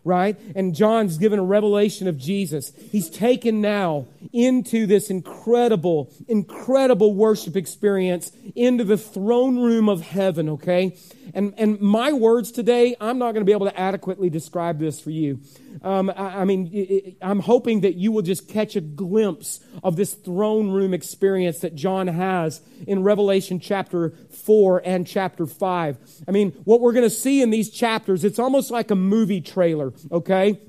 right? 0.05 0.39
And 0.55 0.75
John's 0.75 1.17
given 1.17 1.39
a 1.39 1.45
revelation 1.45 2.07
of 2.07 2.19
Jesus. 2.19 2.73
He's 2.93 3.09
taken 3.09 3.61
now 3.61 4.07
into 4.33 4.87
this 4.87 5.09
incredible, 5.11 6.13
incredible 6.29 7.15
worship 7.15 7.57
experience 7.57 8.31
into 8.55 8.85
the 8.85 8.99
throne 8.99 9.59
room 9.59 9.89
of 9.89 10.03
heaven, 10.03 10.51
okay? 10.51 10.97
And, 11.33 11.54
and 11.57 11.81
my 11.81 12.12
words 12.12 12.50
today, 12.52 12.97
I'm 13.00 13.19
not 13.19 13.33
going 13.33 13.40
to 13.40 13.45
be 13.45 13.52
able 13.52 13.66
to 13.66 13.81
adequately 13.81 14.28
describe 14.28 14.78
this 14.78 15.00
for 15.00 15.11
you. 15.11 15.40
Um, 15.83 16.11
I, 16.11 16.40
I, 16.40 16.45
mean, 16.45 16.71
it, 16.73 17.16
I'm 17.23 17.40
hoping 17.40 17.81
that 17.81 17.95
you 17.95 18.12
will 18.12 18.23
just 18.23 18.49
catch 18.49 18.76
a 18.76 18.81
glimpse 18.81 19.61
of 19.83 19.97
this 19.97 20.14
throne 20.14 20.71
room 20.71 20.93
experience 20.93 21.61
that 21.61 21.75
John 21.75 22.07
has 22.09 22.61
in 22.87 23.02
Revelation 23.02 23.61
chapter 23.61 24.11
4 24.31 24.83
and 24.85 25.07
chapter 25.07 25.47
5. 25.47 25.99
I 26.28 26.31
mean, 26.31 26.52
what 26.64 26.81
we're 26.81 26.93
going 26.93 27.09
to 27.09 27.11
see 27.11 27.43
in 27.43 27.50
these 27.50 27.71
chapters, 27.71 28.25
it's 28.25 28.38
almost 28.38 28.71
like 28.71 28.90
a 28.90 28.97
movie 28.97 29.40
trailer, 29.40 29.93
okay? 30.12 30.61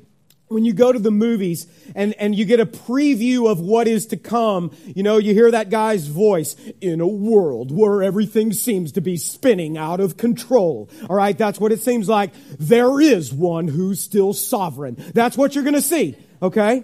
When 0.48 0.64
you 0.64 0.74
go 0.74 0.92
to 0.92 1.00
the 1.00 1.12
movies 1.12 1.68
and, 1.96 2.14
and 2.20 2.36
you 2.36 2.46
get 2.46 2.60
a 2.60 2.66
preview 2.66 3.50
of 3.50 3.60
what 3.60 3.88
is 3.88 4.06
to 4.08 4.18
come, 4.18 4.72
you 4.86 5.02
know, 5.02 5.18
you 5.18 5.34
hear 5.34 5.50
that 5.50 5.70
guy's 5.70 6.08
voice 6.08 6.56
in 6.82 7.02
a 7.02 7.08
world 7.08 7.72
where 7.72 8.04
everything 8.04 8.54
seems 8.54 8.92
to 8.92 9.02
be 9.02 9.18
spinning 9.18 9.78
out 9.78 10.00
of 10.00 10.18
control. 10.18 10.90
All 11.10 11.16
right, 11.16 11.38
that's 11.38 11.60
what 11.60 11.72
it 11.72 11.82
seems 11.82 12.08
like. 12.08 12.32
There 12.60 13.02
is 13.02 13.34
one 13.34 13.68
who's 13.68 14.00
still 14.00 14.34
sovereign. 14.34 14.98
That's 15.14 15.36
what 15.36 15.56
you're 15.56 15.64
going 15.64 15.74
to 15.76 15.82
see, 15.82 16.16
okay? 16.42 16.84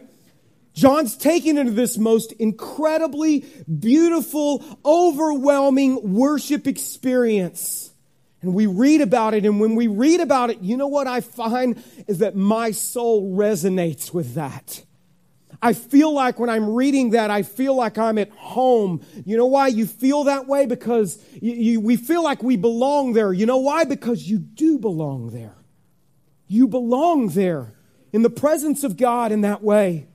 John's 0.73 1.15
taken 1.15 1.57
into 1.57 1.73
this 1.73 1.97
most 1.97 2.31
incredibly 2.33 3.45
beautiful, 3.79 4.63
overwhelming 4.83 6.15
worship 6.15 6.65
experience. 6.65 7.90
And 8.41 8.55
we 8.55 8.65
read 8.65 9.01
about 9.01 9.33
it, 9.36 9.45
and 9.45 9.60
when 9.60 9.75
we 9.75 9.88
read 9.88 10.19
about 10.19 10.50
it, 10.50 10.62
you 10.62 10.75
know 10.75 10.88
what 10.88 11.05
I 11.05 11.21
find 11.21 11.81
is 12.07 12.19
that 12.19 12.36
my 12.36 12.71
soul 12.71 13.36
resonates 13.36 14.13
with 14.13 14.33
that. 14.33 14.83
I 15.62 15.74
feel 15.74 16.12
like 16.12 16.39
when 16.39 16.50
I'm 16.50 16.74
reading 16.74 17.12
that, 17.12 17.29
I 17.29 17.43
feel 17.43 17.75
like 17.75 18.00
I'm 18.00 18.17
at 18.17 18.31
home. 18.31 19.01
You 19.25 19.38
know 19.38 19.45
why 19.45 19.67
you 19.67 19.86
feel 19.86 20.24
that 20.24 20.48
way? 20.48 20.65
Because 20.65 21.24
you, 21.39 21.51
you, 21.51 21.79
we 21.79 21.98
feel 21.98 22.24
like 22.24 22.41
we 22.41 22.57
belong 22.57 23.13
there. 23.13 23.31
You 23.31 23.45
know 23.45 23.57
why? 23.57 23.83
Because 23.83 24.27
you 24.27 24.39
do 24.39 24.79
belong 24.79 25.29
there. 25.29 25.55
You 26.48 26.67
belong 26.67 27.29
there 27.29 27.75
in 28.12 28.24
the 28.24 28.29
presence 28.29 28.83
of 28.83 28.98
God 28.98 29.31
in 29.31 29.41
that 29.41 29.62
way. 29.62 30.07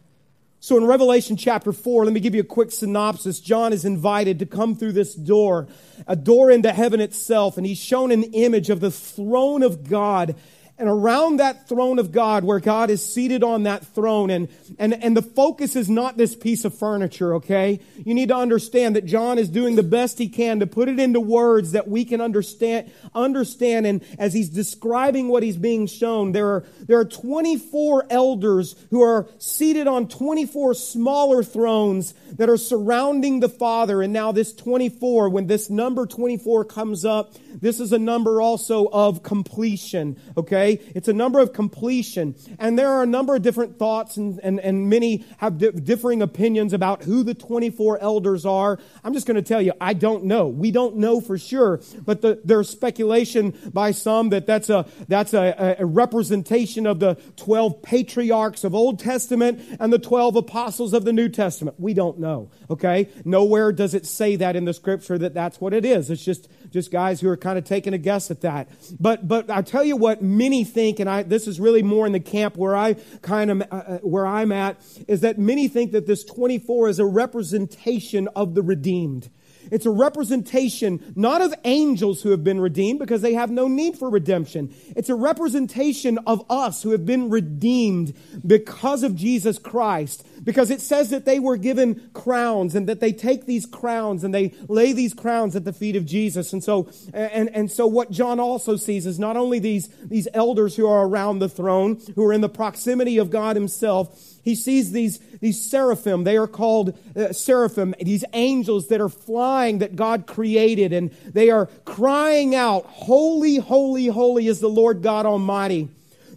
So 0.67 0.77
in 0.77 0.85
Revelation 0.85 1.37
chapter 1.37 1.71
4, 1.71 2.07
let 2.07 2.13
me 2.13 2.19
give 2.19 2.35
you 2.35 2.41
a 2.41 2.45
quick 2.45 2.73
synopsis. 2.73 3.39
John 3.39 3.73
is 3.73 3.85
invited 3.85 4.41
to 4.41 4.47
come 4.47 4.75
through 4.75 4.95
this 4.95 5.15
door, 5.15 5.69
a 6.09 6.17
door 6.17 6.51
into 6.51 6.73
heaven 6.73 7.01
itself, 7.01 7.57
and 7.57 7.65
he's 7.65 7.79
shown 7.79 8.11
an 8.11 8.25
image 8.25 8.69
of 8.69 8.81
the 8.81 8.91
throne 8.91 9.63
of 9.63 9.89
God 9.89 10.35
and 10.79 10.89
around 10.91 11.39
that 11.39 11.69
throne 11.69 11.99
of 11.99 12.13
God, 12.13 12.45
where 12.45 12.61
God 12.61 12.91
is 12.91 13.05
seated 13.05 13.43
on 13.43 13.63
that 13.63 13.87
throne, 13.87 14.29
and, 14.29 14.49
and, 14.79 14.93
and 14.93 15.17
the 15.17 15.23
focus 15.23 15.75
is 15.75 15.89
not 15.89 16.19
this 16.19 16.37
piece 16.37 16.67
of 16.67 16.77
furniture, 16.77 17.37
okay? 17.37 17.81
You 17.97 18.13
need 18.13 18.29
to 18.29 18.37
understand 18.37 18.95
that 18.97 19.07
John 19.07 19.39
is 19.39 19.49
doing 19.49 19.77
the 19.77 19.83
best 19.83 20.19
he 20.19 20.29
can 20.29 20.61
to 20.61 20.67
put 20.67 20.89
it 20.89 20.99
into 20.99 21.19
words 21.19 21.73
that 21.73 21.89
we 21.89 22.05
can 22.05 22.21
understand, 22.21 22.93
understand. 23.15 23.87
And 23.87 24.05
as 24.19 24.35
he's 24.35 24.51
describing 24.51 25.29
what 25.29 25.43
he's 25.43 25.57
being 25.57 25.87
shown, 25.87 26.33
there 26.33 26.49
are, 26.49 26.65
there 26.81 26.99
are 26.99 27.07
24 27.07 28.07
elders 28.11 28.77
who 28.91 29.03
are 29.03 29.29
seated 29.39 29.87
on 29.87 30.09
24 30.09 30.75
smaller 30.75 31.43
thrones 31.43 32.13
that 32.33 32.51
are 32.51 32.59
surrounding 32.59 33.41
the 33.41 33.49
Father. 33.49 34.03
And 34.03 34.13
now 34.13 34.31
this 34.31 34.53
24, 34.53 35.31
when 35.31 35.47
this 35.47 35.71
number 35.71 36.05
24 36.05 36.67
comes 36.67 37.07
up, 37.07 37.33
this 37.61 37.81
is 37.81 37.95
a 37.95 37.99
number 37.99 38.43
also 38.43 38.89
of 38.93 39.23
completion, 39.23 40.21
okay? 40.37 40.66
It's 40.75 41.09
a 41.09 41.13
number 41.13 41.41
of 41.41 41.53
completion. 41.53 42.35
And 42.59 42.79
there 42.79 42.89
are 42.89 43.03
a 43.03 43.07
number 43.07 43.35
of 43.35 43.43
different 43.43 43.79
thoughts, 43.79 44.17
and, 44.17 44.41
and, 44.43 44.61
and 44.61 44.89
many 44.89 45.25
have 45.39 45.59
di- 45.59 45.71
differing 45.71 46.23
opinions 46.23 46.73
about 46.73 47.03
who 47.03 47.23
the 47.23 47.35
24 47.35 47.99
elders 48.01 48.47
are. 48.47 48.79
I'm 49.05 49.15
just 49.15 49.27
going 49.27 49.37
to 49.37 49.43
tell 49.43 49.63
you, 49.63 49.73
I 49.81 49.95
don't 49.95 50.25
know. 50.25 50.49
We 50.49 50.71
don't 50.71 50.97
know 50.97 51.21
for 51.21 51.39
sure, 51.39 51.81
but 52.05 52.23
the, 52.23 52.41
there's 52.45 52.69
speculation 52.69 53.55
by 53.73 53.93
some 53.93 54.31
that 54.31 54.47
that's, 54.47 54.71
a, 54.71 54.87
that's 55.09 55.35
a, 55.35 55.77
a 55.79 55.87
representation 55.87 56.87
of 56.87 57.01
the 57.01 57.15
12 57.37 57.83
patriarchs 57.83 58.65
of 58.65 58.75
Old 58.75 58.99
Testament 58.99 59.61
and 59.81 59.93
the 59.93 59.99
12 59.99 60.37
apostles 60.37 60.93
of 60.93 61.05
the 61.05 61.13
New 61.13 61.29
Testament. 61.29 61.79
We 61.79 61.95
don't 61.95 62.19
know, 62.19 62.51
okay? 62.71 63.09
Nowhere 63.25 63.73
does 63.73 63.95
it 63.95 64.07
say 64.07 64.37
that 64.37 64.57
in 64.57 64.65
the 64.65 64.75
scripture 64.75 65.19
that 65.19 65.35
that's 65.35 65.61
what 65.61 65.73
it 65.73 65.85
is. 65.85 66.11
It's 66.11 66.25
just 66.25 66.49
just 66.71 66.91
guys 66.91 67.21
who 67.21 67.29
are 67.29 67.37
kind 67.37 67.59
of 67.59 67.65
taking 67.65 67.95
a 67.95 67.99
guess 67.99 68.31
at 68.31 68.41
that. 68.43 68.69
But 68.99 69.27
but 69.27 69.51
I 69.51 69.63
tell 69.63 69.85
you 69.85 69.97
what, 69.97 70.23
many 70.23 70.56
think, 70.65 71.01
and 71.01 71.09
I 71.09 71.23
this 71.23 71.47
is 71.47 71.61
really 71.61 71.83
more 71.83 72.07
in 72.07 72.13
the 72.13 72.21
camp 72.21 72.57
where 72.57 72.77
I 72.77 72.95
kind 73.23 73.51
of 73.51 73.63
uh, 73.63 73.65
uh, 73.71 73.99
where 73.99 74.27
I'm 74.27 74.53
at, 74.53 74.81
is 75.09 75.21
that 75.21 75.39
many 75.39 75.69
think 75.69 75.93
that 75.93 76.07
this 76.07 76.25
24 76.25 76.89
is 76.89 76.99
a 76.99 77.07
representation 77.07 78.29
of 78.37 78.55
the 78.55 78.63
redeemed. 78.63 79.31
It's 79.71 79.87
a 79.87 79.91
representation 79.91 81.13
not 81.17 81.43
of 81.43 81.55
angels 81.65 82.23
who 82.23 82.31
have 82.31 82.45
been 82.45 82.61
redeemed 82.61 82.99
because 82.99 83.23
they 83.23 83.35
have 83.35 83.51
no 83.51 83.69
need 83.69 83.99
for 83.99 84.09
redemption. 84.11 84.75
It's 84.95 85.09
a 85.09 85.15
representation 85.15 86.19
of 86.27 86.45
us 86.51 86.83
who 86.83 86.91
have 86.91 87.05
been 87.05 87.31
redeemed 87.31 88.15
because 88.47 89.03
of 89.03 89.17
Jesus 89.17 89.59
Christ. 89.59 90.27
Because 90.47 90.71
it 90.71 90.81
says 90.81 91.11
that 91.11 91.25
they 91.25 91.41
were 91.41 91.57
given 91.57 92.09
crowns 92.15 92.77
and 92.77 92.89
that 92.89 93.01
they 93.01 93.13
take 93.13 93.47
these 93.47 93.67
crowns 93.67 94.23
and 94.23 94.33
they 94.33 94.55
lay 94.69 94.93
these 94.93 95.13
crowns 95.13 95.57
at 95.57 95.65
the 95.65 95.73
feet 95.73 95.97
of 95.97 96.07
Jesus. 96.07 96.53
And 96.53 96.63
so, 96.63 96.89
and, 97.13 97.51
and 97.53 97.69
so 97.69 97.89
what 97.89 98.13
John 98.13 98.39
also 98.39 98.77
sees 98.77 99.07
is 99.07 99.19
not 99.19 99.37
only 99.37 99.59
these, 99.59 99.89
these 100.05 100.29
elders 100.33 100.77
who 100.77 100.87
are 100.87 101.05
around 101.05 101.41
the 101.41 101.49
throne, 101.49 102.01
who 102.15 102.25
are 102.25 102.33
in 102.33 102.43
the 102.43 102.49
proximity 102.49 103.19
of 103.19 103.29
God 103.29 103.57
himself, 103.57 104.37
he 104.45 104.55
sees 104.55 104.93
these, 104.93 105.19
these 105.41 105.69
seraphim. 105.69 106.23
They 106.23 106.37
are 106.37 106.47
called 106.47 106.97
uh, 107.17 107.33
seraphim, 107.33 107.97
these 108.01 108.25
angels 108.33 108.87
that 108.87 109.01
are 109.01 109.09
flying 109.09 109.79
that 109.79 109.97
God 109.97 110.29
created, 110.29 110.93
and 110.93 111.11
they 111.27 111.51
are 111.51 111.67
crying 111.85 112.55
out, 112.55 112.87
Holy, 112.87 113.57
holy, 113.57 114.07
holy 114.07 114.47
is 114.47 114.61
the 114.61 114.69
Lord 114.69 115.03
God 115.03 115.27
Almighty, 115.27 115.89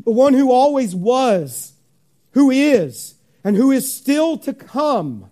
the 0.03 0.09
one 0.09 0.33
who 0.33 0.51
always 0.51 0.95
was, 0.95 1.73
who 2.31 2.49
is, 2.49 3.13
and 3.43 3.55
who 3.55 3.71
is 3.71 3.93
still 3.93 4.37
to 4.39 4.53
come. 4.53 5.29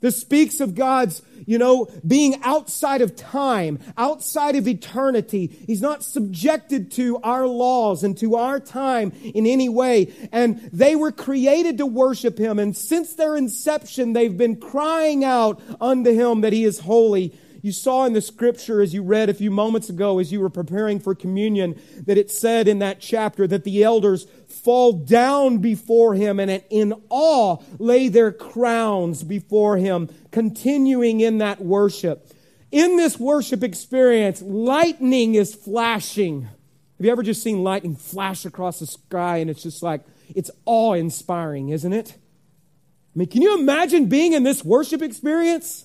This 0.00 0.20
speaks 0.20 0.60
of 0.60 0.74
God's 0.74 1.22
you 1.46 1.58
know, 1.58 1.88
being 2.06 2.40
outside 2.42 3.02
of 3.02 3.16
time, 3.16 3.78
outside 3.96 4.56
of 4.56 4.66
eternity. 4.66 5.46
He's 5.66 5.82
not 5.82 6.02
subjected 6.02 6.90
to 6.92 7.18
our 7.18 7.46
laws 7.46 8.02
and 8.04 8.16
to 8.18 8.36
our 8.36 8.60
time 8.60 9.12
in 9.22 9.46
any 9.46 9.68
way. 9.68 10.12
And 10.32 10.60
they 10.72 10.96
were 10.96 11.12
created 11.12 11.78
to 11.78 11.86
worship 11.86 12.38
Him. 12.38 12.58
And 12.58 12.76
since 12.76 13.14
their 13.14 13.36
inception, 13.36 14.12
they've 14.12 14.36
been 14.36 14.56
crying 14.56 15.24
out 15.24 15.60
unto 15.80 16.12
Him 16.12 16.40
that 16.42 16.52
He 16.52 16.64
is 16.64 16.80
holy. 16.80 17.34
You 17.62 17.72
saw 17.72 18.04
in 18.04 18.12
the 18.12 18.20
scripture, 18.20 18.82
as 18.82 18.92
you 18.92 19.02
read 19.02 19.30
a 19.30 19.34
few 19.34 19.50
moments 19.50 19.88
ago, 19.88 20.18
as 20.18 20.30
you 20.30 20.38
were 20.40 20.50
preparing 20.50 21.00
for 21.00 21.14
communion, 21.14 21.80
that 22.04 22.18
it 22.18 22.30
said 22.30 22.68
in 22.68 22.80
that 22.80 23.00
chapter 23.00 23.46
that 23.46 23.64
the 23.64 23.82
elders 23.82 24.26
fall 24.64 24.94
down 24.94 25.58
before 25.58 26.14
him 26.14 26.40
and 26.40 26.62
in 26.70 26.94
awe 27.10 27.58
lay 27.78 28.08
their 28.08 28.32
crowns 28.32 29.22
before 29.22 29.76
him, 29.76 30.08
continuing 30.30 31.20
in 31.20 31.38
that 31.38 31.60
worship. 31.60 32.32
In 32.72 32.96
this 32.96 33.20
worship 33.20 33.62
experience, 33.62 34.40
lightning 34.40 35.34
is 35.34 35.54
flashing. 35.54 36.42
Have 36.42 37.06
you 37.06 37.12
ever 37.12 37.22
just 37.22 37.42
seen 37.42 37.62
lightning 37.62 37.94
flash 37.94 38.46
across 38.46 38.78
the 38.78 38.86
sky 38.86 39.36
and 39.36 39.50
it's 39.50 39.62
just 39.62 39.82
like, 39.82 40.00
it's 40.34 40.50
awe 40.64 40.94
inspiring, 40.94 41.68
isn't 41.68 41.92
it? 41.92 42.14
I 42.16 43.18
mean, 43.18 43.28
can 43.28 43.42
you 43.42 43.58
imagine 43.58 44.06
being 44.06 44.32
in 44.32 44.44
this 44.44 44.64
worship 44.64 45.02
experience? 45.02 45.84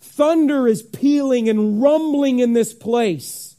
Thunder 0.00 0.68
is 0.68 0.82
pealing 0.82 1.48
and 1.48 1.82
rumbling 1.82 2.40
in 2.40 2.52
this 2.52 2.74
place. 2.74 3.56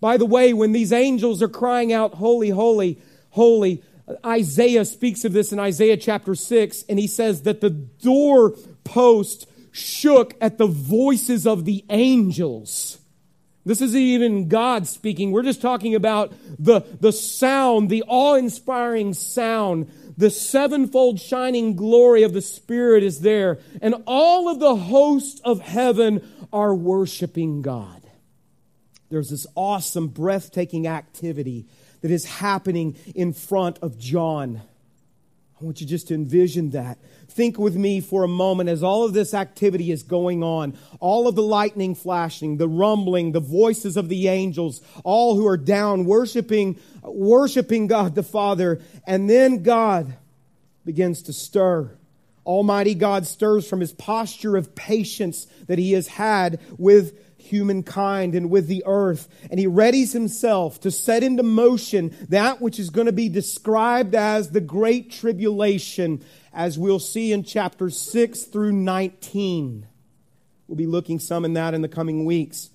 By 0.00 0.16
the 0.16 0.26
way, 0.26 0.52
when 0.52 0.72
these 0.72 0.92
angels 0.92 1.42
are 1.42 1.48
crying 1.48 1.92
out, 1.92 2.14
Holy, 2.14 2.50
holy, 2.50 3.00
holy. 3.32 3.82
Isaiah 4.24 4.84
speaks 4.84 5.24
of 5.24 5.32
this 5.32 5.52
in 5.52 5.58
Isaiah 5.58 5.96
chapter 5.96 6.34
6, 6.34 6.84
and 6.88 6.98
he 6.98 7.06
says 7.06 7.42
that 7.42 7.60
the 7.60 7.70
door 7.70 8.54
post 8.84 9.48
shook 9.70 10.34
at 10.40 10.58
the 10.58 10.66
voices 10.66 11.46
of 11.46 11.64
the 11.64 11.84
angels. 11.88 12.98
This 13.64 13.80
isn't 13.80 13.98
even 13.98 14.48
God 14.48 14.86
speaking. 14.86 15.30
We're 15.30 15.44
just 15.44 15.62
talking 15.62 15.94
about 15.94 16.32
the, 16.58 16.80
the 17.00 17.12
sound, 17.12 17.90
the 17.90 18.04
awe 18.06 18.34
inspiring 18.34 19.14
sound. 19.14 19.90
The 20.18 20.30
sevenfold 20.30 21.20
shining 21.20 21.74
glory 21.74 22.22
of 22.22 22.34
the 22.34 22.42
Spirit 22.42 23.02
is 23.02 23.20
there. 23.20 23.60
And 23.80 23.94
all 24.06 24.48
of 24.48 24.58
the 24.58 24.76
hosts 24.76 25.40
of 25.40 25.60
heaven 25.60 26.28
are 26.52 26.74
worshiping 26.74 27.62
God. 27.62 28.02
There's 29.08 29.30
this 29.30 29.46
awesome, 29.54 30.08
breathtaking 30.08 30.86
activity 30.86 31.66
that 32.02 32.10
is 32.10 32.24
happening 32.24 32.96
in 33.14 33.32
front 33.32 33.78
of 33.80 33.98
John. 33.98 34.60
I 35.60 35.64
want 35.64 35.80
you 35.80 35.86
just 35.86 36.08
to 36.08 36.14
envision 36.14 36.70
that. 36.70 36.98
Think 37.28 37.56
with 37.56 37.76
me 37.76 38.00
for 38.00 38.24
a 38.24 38.28
moment 38.28 38.68
as 38.68 38.82
all 38.82 39.04
of 39.04 39.12
this 39.14 39.32
activity 39.32 39.92
is 39.92 40.02
going 40.02 40.42
on. 40.42 40.76
All 40.98 41.28
of 41.28 41.36
the 41.36 41.42
lightning 41.42 41.94
flashing, 41.94 42.56
the 42.56 42.68
rumbling, 42.68 43.30
the 43.30 43.40
voices 43.40 43.96
of 43.96 44.08
the 44.08 44.28
angels, 44.28 44.82
all 45.04 45.36
who 45.36 45.46
are 45.46 45.56
down 45.56 46.04
worshiping, 46.04 46.78
worshiping 47.02 47.86
God 47.86 48.16
the 48.16 48.24
Father. 48.24 48.82
And 49.06 49.30
then 49.30 49.62
God 49.62 50.14
begins 50.84 51.22
to 51.22 51.32
stir. 51.32 51.96
Almighty 52.44 52.96
God 52.96 53.24
stirs 53.26 53.68
from 53.68 53.80
his 53.80 53.92
posture 53.92 54.56
of 54.56 54.74
patience 54.74 55.46
that 55.68 55.78
he 55.78 55.92
has 55.92 56.08
had 56.08 56.58
with 56.76 57.21
humankind 57.42 58.34
and 58.34 58.50
with 58.50 58.66
the 58.66 58.82
earth. 58.86 59.28
And 59.50 59.58
he 59.58 59.66
readies 59.66 60.12
himself 60.12 60.80
to 60.80 60.90
set 60.90 61.22
into 61.22 61.42
motion 61.42 62.16
that 62.28 62.60
which 62.60 62.78
is 62.78 62.90
going 62.90 63.06
to 63.06 63.12
be 63.12 63.28
described 63.28 64.14
as 64.14 64.50
the 64.50 64.60
Great 64.60 65.10
Tribulation, 65.10 66.24
as 66.52 66.78
we'll 66.78 66.98
see 66.98 67.32
in 67.32 67.44
chapters 67.44 67.98
6 67.98 68.44
through 68.44 68.72
19. 68.72 69.86
We'll 70.66 70.76
be 70.76 70.86
looking 70.86 71.18
some 71.18 71.44
in 71.44 71.52
that 71.54 71.74
in 71.74 71.82
the 71.82 71.88
coming 71.88 72.24
weeks. 72.24 72.70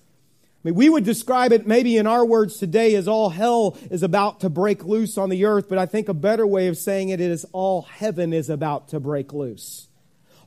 I 0.64 0.68
mean, 0.68 0.74
we 0.74 0.88
would 0.88 1.04
describe 1.04 1.52
it 1.52 1.66
maybe 1.66 1.96
in 1.96 2.06
our 2.06 2.24
words 2.24 2.58
today 2.58 2.94
as 2.94 3.08
all 3.08 3.30
hell 3.30 3.76
is 3.90 4.02
about 4.02 4.40
to 4.40 4.50
break 4.50 4.84
loose 4.84 5.18
on 5.18 5.30
the 5.30 5.44
earth, 5.46 5.68
but 5.68 5.78
I 5.78 5.86
think 5.86 6.08
a 6.08 6.14
better 6.14 6.46
way 6.46 6.68
of 6.68 6.76
saying 6.76 7.08
it 7.08 7.20
is 7.20 7.46
all 7.52 7.82
heaven 7.82 8.32
is 8.32 8.50
about 8.50 8.88
to 8.88 9.00
break 9.00 9.32
loose. 9.32 9.87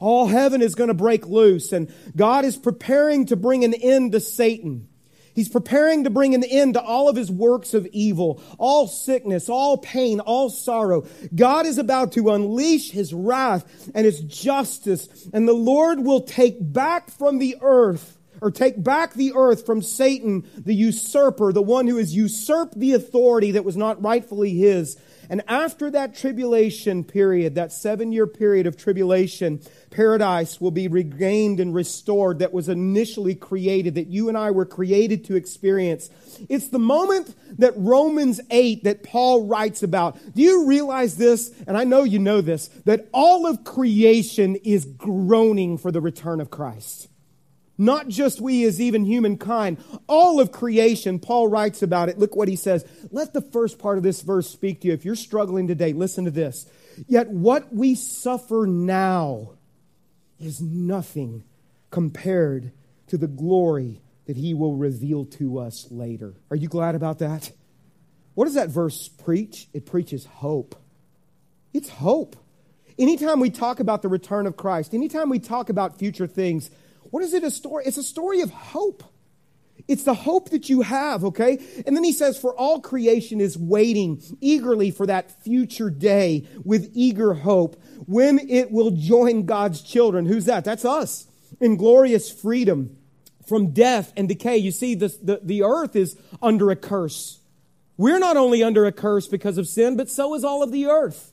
All 0.01 0.25
heaven 0.25 0.63
is 0.63 0.73
going 0.73 0.87
to 0.87 0.95
break 0.95 1.27
loose, 1.27 1.71
and 1.71 1.93
God 2.15 2.43
is 2.43 2.57
preparing 2.57 3.27
to 3.27 3.35
bring 3.35 3.63
an 3.63 3.75
end 3.75 4.13
to 4.13 4.19
Satan. 4.19 4.87
He's 5.33 5.47
preparing 5.47 6.03
to 6.03 6.09
bring 6.09 6.35
an 6.35 6.43
end 6.43 6.73
to 6.73 6.81
all 6.81 7.07
of 7.07 7.15
his 7.15 7.31
works 7.31 7.73
of 7.75 7.87
evil, 7.93 8.41
all 8.57 8.87
sickness, 8.87 9.47
all 9.47 9.77
pain, 9.77 10.19
all 10.19 10.49
sorrow. 10.49 11.05
God 11.33 11.65
is 11.67 11.77
about 11.77 12.13
to 12.13 12.31
unleash 12.31 12.91
his 12.91 13.13
wrath 13.13 13.91
and 13.93 14.05
his 14.05 14.19
justice, 14.21 15.29
and 15.31 15.47
the 15.47 15.53
Lord 15.53 15.99
will 15.99 16.21
take 16.21 16.57
back 16.59 17.11
from 17.11 17.37
the 17.37 17.57
earth, 17.61 18.17
or 18.41 18.49
take 18.49 18.83
back 18.83 19.13
the 19.13 19.33
earth 19.35 19.67
from 19.67 19.83
Satan, 19.83 20.49
the 20.57 20.73
usurper, 20.73 21.53
the 21.53 21.61
one 21.61 21.85
who 21.85 21.97
has 21.97 22.15
usurped 22.15 22.77
the 22.77 22.93
authority 22.93 23.51
that 23.51 23.63
was 23.63 23.77
not 23.77 24.01
rightfully 24.01 24.55
his. 24.55 24.97
And 25.29 25.43
after 25.47 25.91
that 25.91 26.15
tribulation 26.15 27.03
period, 27.03 27.55
that 27.55 27.71
seven 27.71 28.11
year 28.11 28.27
period 28.27 28.67
of 28.67 28.77
tribulation, 28.77 29.61
paradise 29.89 30.59
will 30.59 30.71
be 30.71 30.87
regained 30.87 31.59
and 31.59 31.73
restored 31.73 32.39
that 32.39 32.53
was 32.53 32.69
initially 32.69 33.35
created, 33.35 33.95
that 33.95 34.07
you 34.07 34.29
and 34.29 34.37
I 34.37 34.51
were 34.51 34.65
created 34.65 35.25
to 35.25 35.35
experience. 35.35 36.09
It's 36.49 36.69
the 36.69 36.79
moment 36.79 37.35
that 37.59 37.73
Romans 37.75 38.41
8 38.49 38.83
that 38.83 39.03
Paul 39.03 39.45
writes 39.45 39.83
about. 39.83 40.17
Do 40.33 40.41
you 40.41 40.65
realize 40.65 41.17
this? 41.17 41.51
And 41.67 41.77
I 41.77 41.83
know 41.83 42.03
you 42.03 42.19
know 42.19 42.41
this, 42.41 42.67
that 42.85 43.07
all 43.13 43.45
of 43.45 43.63
creation 43.63 44.55
is 44.57 44.85
groaning 44.85 45.77
for 45.77 45.91
the 45.91 46.01
return 46.01 46.41
of 46.41 46.49
Christ. 46.49 47.07
Not 47.77 48.09
just 48.09 48.41
we 48.41 48.63
as 48.65 48.79
even 48.79 49.05
humankind, 49.05 49.77
all 50.07 50.39
of 50.39 50.51
creation. 50.51 51.19
Paul 51.19 51.47
writes 51.47 51.81
about 51.81 52.09
it. 52.09 52.19
Look 52.19 52.35
what 52.35 52.47
he 52.47 52.55
says. 52.55 52.85
Let 53.11 53.33
the 53.33 53.41
first 53.41 53.79
part 53.79 53.97
of 53.97 54.03
this 54.03 54.21
verse 54.21 54.49
speak 54.49 54.81
to 54.81 54.87
you. 54.87 54.93
If 54.93 55.05
you're 55.05 55.15
struggling 55.15 55.67
today, 55.67 55.93
listen 55.93 56.25
to 56.25 56.31
this. 56.31 56.67
Yet 57.07 57.29
what 57.29 57.73
we 57.73 57.95
suffer 57.95 58.65
now 58.67 59.53
is 60.39 60.61
nothing 60.61 61.43
compared 61.89 62.71
to 63.07 63.17
the 63.17 63.27
glory 63.27 64.01
that 64.25 64.37
he 64.37 64.53
will 64.53 64.75
reveal 64.75 65.25
to 65.25 65.59
us 65.59 65.87
later. 65.89 66.35
Are 66.49 66.55
you 66.55 66.67
glad 66.67 66.95
about 66.95 67.19
that? 67.19 67.51
What 68.33 68.45
does 68.45 68.53
that 68.53 68.69
verse 68.69 69.07
preach? 69.07 69.67
It 69.73 69.85
preaches 69.85 70.25
hope. 70.25 70.75
It's 71.73 71.89
hope. 71.89 72.35
Anytime 72.97 73.39
we 73.39 73.49
talk 73.49 73.79
about 73.79 74.01
the 74.01 74.07
return 74.07 74.45
of 74.45 74.57
Christ, 74.57 74.93
anytime 74.93 75.29
we 75.29 75.39
talk 75.39 75.69
about 75.69 75.97
future 75.97 76.27
things, 76.27 76.69
what 77.11 77.23
is 77.23 77.33
it 77.33 77.43
a 77.43 77.51
story? 77.51 77.83
It's 77.85 77.97
a 77.97 78.03
story 78.03 78.41
of 78.41 78.49
hope. 78.49 79.03
It's 79.87 80.03
the 80.03 80.13
hope 80.13 80.51
that 80.51 80.69
you 80.69 80.81
have, 80.81 81.23
okay? 81.25 81.59
And 81.85 81.95
then 81.95 82.03
he 82.03 82.13
says, 82.13 82.37
For 82.37 82.55
all 82.55 82.79
creation 82.79 83.41
is 83.41 83.57
waiting 83.57 84.21
eagerly 84.39 84.91
for 84.91 85.05
that 85.07 85.43
future 85.43 85.89
day 85.89 86.47
with 86.63 86.91
eager 86.93 87.33
hope 87.33 87.81
when 88.05 88.39
it 88.39 88.71
will 88.71 88.91
join 88.91 89.45
God's 89.45 89.81
children. 89.81 90.25
Who's 90.25 90.45
that? 90.45 90.65
That's 90.65 90.85
us 90.85 91.27
in 91.59 91.77
glorious 91.77 92.31
freedom 92.31 92.97
from 93.47 93.73
death 93.73 94.13
and 94.15 94.27
decay. 94.27 94.57
You 94.57 94.71
see, 94.71 94.95
the, 94.95 95.09
the, 95.21 95.41
the 95.43 95.63
earth 95.63 95.95
is 95.95 96.17
under 96.41 96.71
a 96.71 96.75
curse. 96.75 97.39
We're 97.97 98.19
not 98.19 98.37
only 98.37 98.63
under 98.63 98.85
a 98.85 98.91
curse 98.91 99.27
because 99.27 99.57
of 99.57 99.67
sin, 99.67 99.97
but 99.97 100.09
so 100.09 100.33
is 100.35 100.43
all 100.43 100.63
of 100.63 100.71
the 100.71 100.87
earth. 100.87 101.30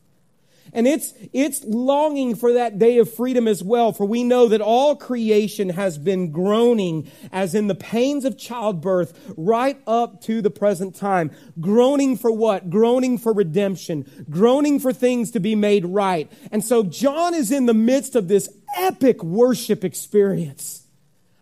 And 0.72 0.86
it's, 0.86 1.14
it's 1.32 1.64
longing 1.64 2.34
for 2.34 2.52
that 2.52 2.78
day 2.78 2.98
of 2.98 3.12
freedom 3.12 3.46
as 3.46 3.62
well, 3.62 3.92
for 3.92 4.06
we 4.06 4.24
know 4.24 4.48
that 4.48 4.60
all 4.60 4.96
creation 4.96 5.70
has 5.70 5.98
been 5.98 6.30
groaning 6.30 7.10
as 7.32 7.54
in 7.54 7.66
the 7.66 7.74
pains 7.74 8.24
of 8.24 8.38
childbirth 8.38 9.32
right 9.36 9.80
up 9.86 10.20
to 10.22 10.42
the 10.42 10.50
present 10.50 10.94
time. 10.94 11.30
Groaning 11.60 12.16
for 12.16 12.30
what? 12.30 12.70
Groaning 12.70 13.18
for 13.18 13.32
redemption. 13.32 14.26
Groaning 14.28 14.80
for 14.80 14.92
things 14.92 15.30
to 15.32 15.40
be 15.40 15.54
made 15.54 15.84
right. 15.84 16.30
And 16.50 16.64
so 16.64 16.82
John 16.82 17.34
is 17.34 17.50
in 17.50 17.66
the 17.66 17.74
midst 17.74 18.16
of 18.16 18.28
this 18.28 18.48
epic 18.76 19.22
worship 19.22 19.84
experience. 19.84 20.87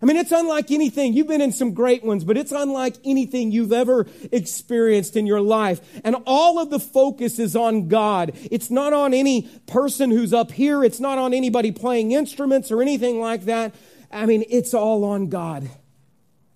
I 0.07 0.09
mean, 0.09 0.19
it's 0.19 0.31
unlike 0.31 0.71
anything. 0.71 1.15
You've 1.15 1.27
been 1.27 1.41
in 1.41 1.51
some 1.51 1.75
great 1.75 2.05
ones, 2.05 2.23
but 2.23 2.37
it's 2.37 2.53
unlike 2.53 2.95
anything 3.05 3.51
you've 3.51 3.73
ever 3.73 4.07
experienced 4.31 5.17
in 5.17 5.27
your 5.27 5.41
life. 5.41 5.81
And 6.05 6.15
all 6.27 6.61
of 6.61 6.71
the 6.71 6.79
focus 6.79 7.41
is 7.41 7.57
on 7.57 7.89
God. 7.89 8.31
It's 8.53 8.71
not 8.71 8.93
on 8.93 9.13
any 9.13 9.49
person 9.67 10.13
who's 10.13 10.33
up 10.33 10.53
here. 10.53 10.85
It's 10.85 11.01
not 11.01 11.19
on 11.19 11.35
anybody 11.35 11.73
playing 11.73 12.13
instruments 12.13 12.71
or 12.71 12.83
anything 12.83 13.19
like 13.19 13.47
that. 13.47 13.75
I 14.13 14.27
mean, 14.27 14.45
it's 14.49 14.75
all 14.75 15.03
on 15.03 15.29
God. 15.29 15.69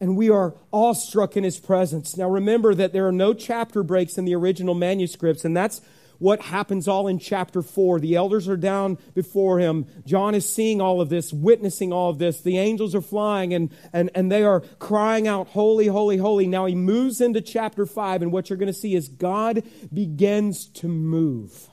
And 0.00 0.16
we 0.16 0.30
are 0.30 0.54
awestruck 0.72 1.36
in 1.36 1.42
his 1.42 1.58
presence. 1.58 2.16
Now 2.16 2.30
remember 2.30 2.72
that 2.76 2.92
there 2.92 3.08
are 3.08 3.12
no 3.12 3.34
chapter 3.34 3.82
breaks 3.82 4.16
in 4.16 4.26
the 4.26 4.34
original 4.36 4.74
manuscripts, 4.76 5.44
and 5.44 5.56
that's 5.56 5.80
what 6.20 6.42
happens 6.42 6.86
all 6.86 7.08
in 7.08 7.18
chapter 7.18 7.62
4. 7.62 7.98
The 7.98 8.14
elders 8.14 8.46
are 8.46 8.56
down 8.56 8.98
before 9.14 9.58
him. 9.58 9.86
John 10.06 10.34
is 10.34 10.48
seeing 10.48 10.80
all 10.80 11.00
of 11.00 11.08
this, 11.08 11.32
witnessing 11.32 11.92
all 11.92 12.10
of 12.10 12.18
this. 12.18 12.42
The 12.42 12.58
angels 12.58 12.94
are 12.94 13.00
flying 13.00 13.52
and, 13.54 13.72
and, 13.92 14.10
and 14.14 14.30
they 14.30 14.44
are 14.44 14.60
crying 14.78 15.26
out, 15.26 15.48
Holy, 15.48 15.86
holy, 15.86 16.18
holy. 16.18 16.46
Now 16.46 16.66
he 16.66 16.74
moves 16.74 17.20
into 17.20 17.40
chapter 17.40 17.86
5, 17.86 18.22
and 18.22 18.32
what 18.32 18.48
you're 18.48 18.58
going 18.58 18.66
to 18.66 18.72
see 18.72 18.94
is 18.94 19.08
God 19.08 19.62
begins 19.92 20.66
to 20.66 20.88
move. 20.88 21.68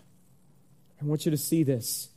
I 1.02 1.06
want 1.06 1.26
you 1.26 1.32
to 1.32 1.38
see 1.38 1.64
this. 1.64 2.10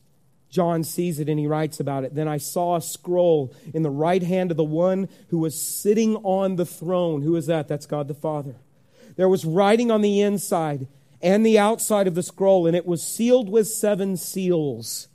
John 0.48 0.84
sees 0.84 1.18
it 1.18 1.28
and 1.28 1.38
he 1.38 1.46
writes 1.46 1.80
about 1.80 2.04
it. 2.04 2.14
Then 2.14 2.28
I 2.28 2.38
saw 2.38 2.76
a 2.76 2.82
scroll 2.82 3.54
in 3.74 3.82
the 3.82 3.90
right 3.90 4.22
hand 4.22 4.50
of 4.50 4.56
the 4.56 4.64
one 4.64 5.08
who 5.28 5.38
was 5.38 5.60
sitting 5.60 6.16
on 6.16 6.56
the 6.56 6.66
throne. 6.66 7.22
Who 7.22 7.36
is 7.36 7.46
that? 7.46 7.68
That's 7.68 7.86
God 7.86 8.08
the 8.08 8.14
Father. 8.14 8.56
There 9.16 9.28
was 9.28 9.44
writing 9.44 9.90
on 9.90 10.00
the 10.00 10.20
inside 10.20 10.86
and 11.22 11.44
the 11.44 11.58
outside 11.58 12.06
of 12.06 12.14
the 12.14 12.22
scroll, 12.22 12.66
and 12.66 12.76
it 12.76 12.86
was 12.86 13.02
sealed 13.02 13.48
with 13.48 13.68
seven 13.68 14.16
seals. 14.16 15.08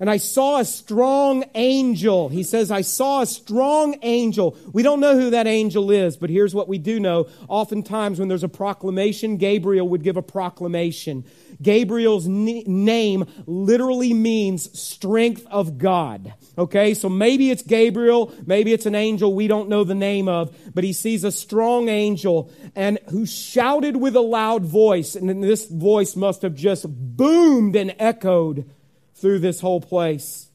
And 0.00 0.08
I 0.08 0.16
saw 0.16 0.58
a 0.58 0.64
strong 0.64 1.44
angel. 1.54 2.28
He 2.28 2.42
says, 2.42 2.70
I 2.70 2.80
saw 2.80 3.22
a 3.22 3.26
strong 3.26 3.96
angel. 4.02 4.56
We 4.72 4.82
don't 4.82 5.00
know 5.00 5.18
who 5.18 5.30
that 5.30 5.46
angel 5.46 5.90
is, 5.90 6.16
but 6.16 6.30
here's 6.30 6.54
what 6.54 6.68
we 6.68 6.78
do 6.78 6.98
know. 6.98 7.28
Oftentimes, 7.48 8.18
when 8.18 8.28
there's 8.28 8.44
a 8.44 8.48
proclamation, 8.48 9.36
Gabriel 9.36 9.88
would 9.88 10.02
give 10.02 10.16
a 10.16 10.22
proclamation. 10.22 11.24
Gabriel's 11.62 12.26
name 12.26 13.24
literally 13.46 14.12
means 14.12 14.78
strength 14.78 15.46
of 15.50 15.78
God. 15.78 16.34
Okay, 16.58 16.92
so 16.94 17.08
maybe 17.08 17.50
it's 17.50 17.62
Gabriel, 17.62 18.32
maybe 18.44 18.72
it's 18.72 18.86
an 18.86 18.94
angel 18.94 19.32
we 19.32 19.48
don't 19.48 19.68
know 19.68 19.84
the 19.84 19.94
name 19.94 20.28
of, 20.28 20.54
but 20.74 20.84
he 20.84 20.92
sees 20.92 21.24
a 21.24 21.32
strong 21.32 21.88
angel 21.88 22.52
and 22.74 22.98
who 23.10 23.24
shouted 23.24 23.96
with 23.96 24.16
a 24.16 24.20
loud 24.20 24.64
voice, 24.64 25.14
and 25.14 25.42
this 25.42 25.66
voice 25.66 26.16
must 26.16 26.42
have 26.42 26.54
just 26.54 26.86
boomed 26.88 27.76
and 27.76 27.94
echoed 27.98 28.68
through 29.14 29.38
this 29.38 29.60
whole 29.60 29.80
place. 29.80 30.50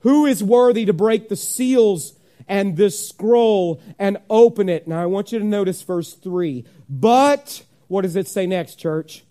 Who 0.00 0.26
is 0.26 0.42
worthy 0.42 0.84
to 0.84 0.92
break 0.92 1.28
the 1.28 1.36
seals 1.36 2.14
and 2.46 2.76
this 2.76 3.08
scroll 3.08 3.80
and 3.98 4.18
open 4.28 4.68
it? 4.68 4.86
Now 4.86 5.02
I 5.02 5.06
want 5.06 5.32
you 5.32 5.38
to 5.38 5.44
notice 5.44 5.82
verse 5.82 6.12
3. 6.12 6.64
But, 6.88 7.62
what 7.88 8.02
does 8.02 8.16
it 8.16 8.28
say 8.28 8.46
next, 8.46 8.76
church? 8.76 9.24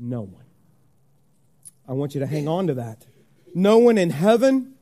No 0.00 0.22
one. 0.22 0.44
I 1.86 1.92
want 1.92 2.14
you 2.14 2.20
to 2.20 2.26
hang 2.26 2.48
on 2.48 2.66
to 2.68 2.74
that. 2.74 3.06
No 3.54 3.78
one 3.78 3.98
in 3.98 4.10
heaven 4.10 4.74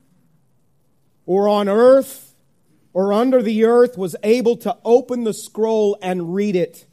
or 1.26 1.48
on 1.48 1.68
earth 1.68 2.34
or 2.92 3.12
under 3.12 3.42
the 3.42 3.64
earth 3.64 3.98
was 3.98 4.14
able 4.22 4.56
to 4.58 4.76
open 4.84 5.24
the 5.24 5.34
scroll 5.34 5.98
and 6.00 6.34
read 6.34 6.54
it. 6.54 6.86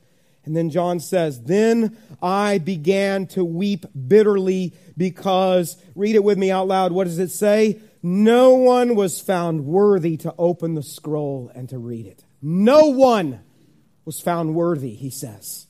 And 0.43 0.55
then 0.55 0.69
John 0.69 0.99
says, 0.99 1.43
Then 1.43 1.97
I 2.21 2.57
began 2.57 3.27
to 3.27 3.43
weep 3.43 3.85
bitterly 4.07 4.73
because, 4.97 5.77
read 5.95 6.15
it 6.15 6.23
with 6.23 6.37
me 6.37 6.51
out 6.51 6.67
loud. 6.67 6.91
What 6.91 7.05
does 7.05 7.19
it 7.19 7.31
say? 7.31 7.79
No 8.01 8.53
one 8.53 8.95
was 8.95 9.19
found 9.19 9.65
worthy 9.65 10.17
to 10.17 10.33
open 10.37 10.75
the 10.75 10.83
scroll 10.83 11.51
and 11.55 11.67
to 11.69 11.77
read 11.77 12.05
it. 12.05 12.23
No 12.41 12.85
one 12.85 13.41
was 14.05 14.21
found 14.21 14.53
worthy, 14.53 14.93
he 14.93 15.09
says. 15.09 15.64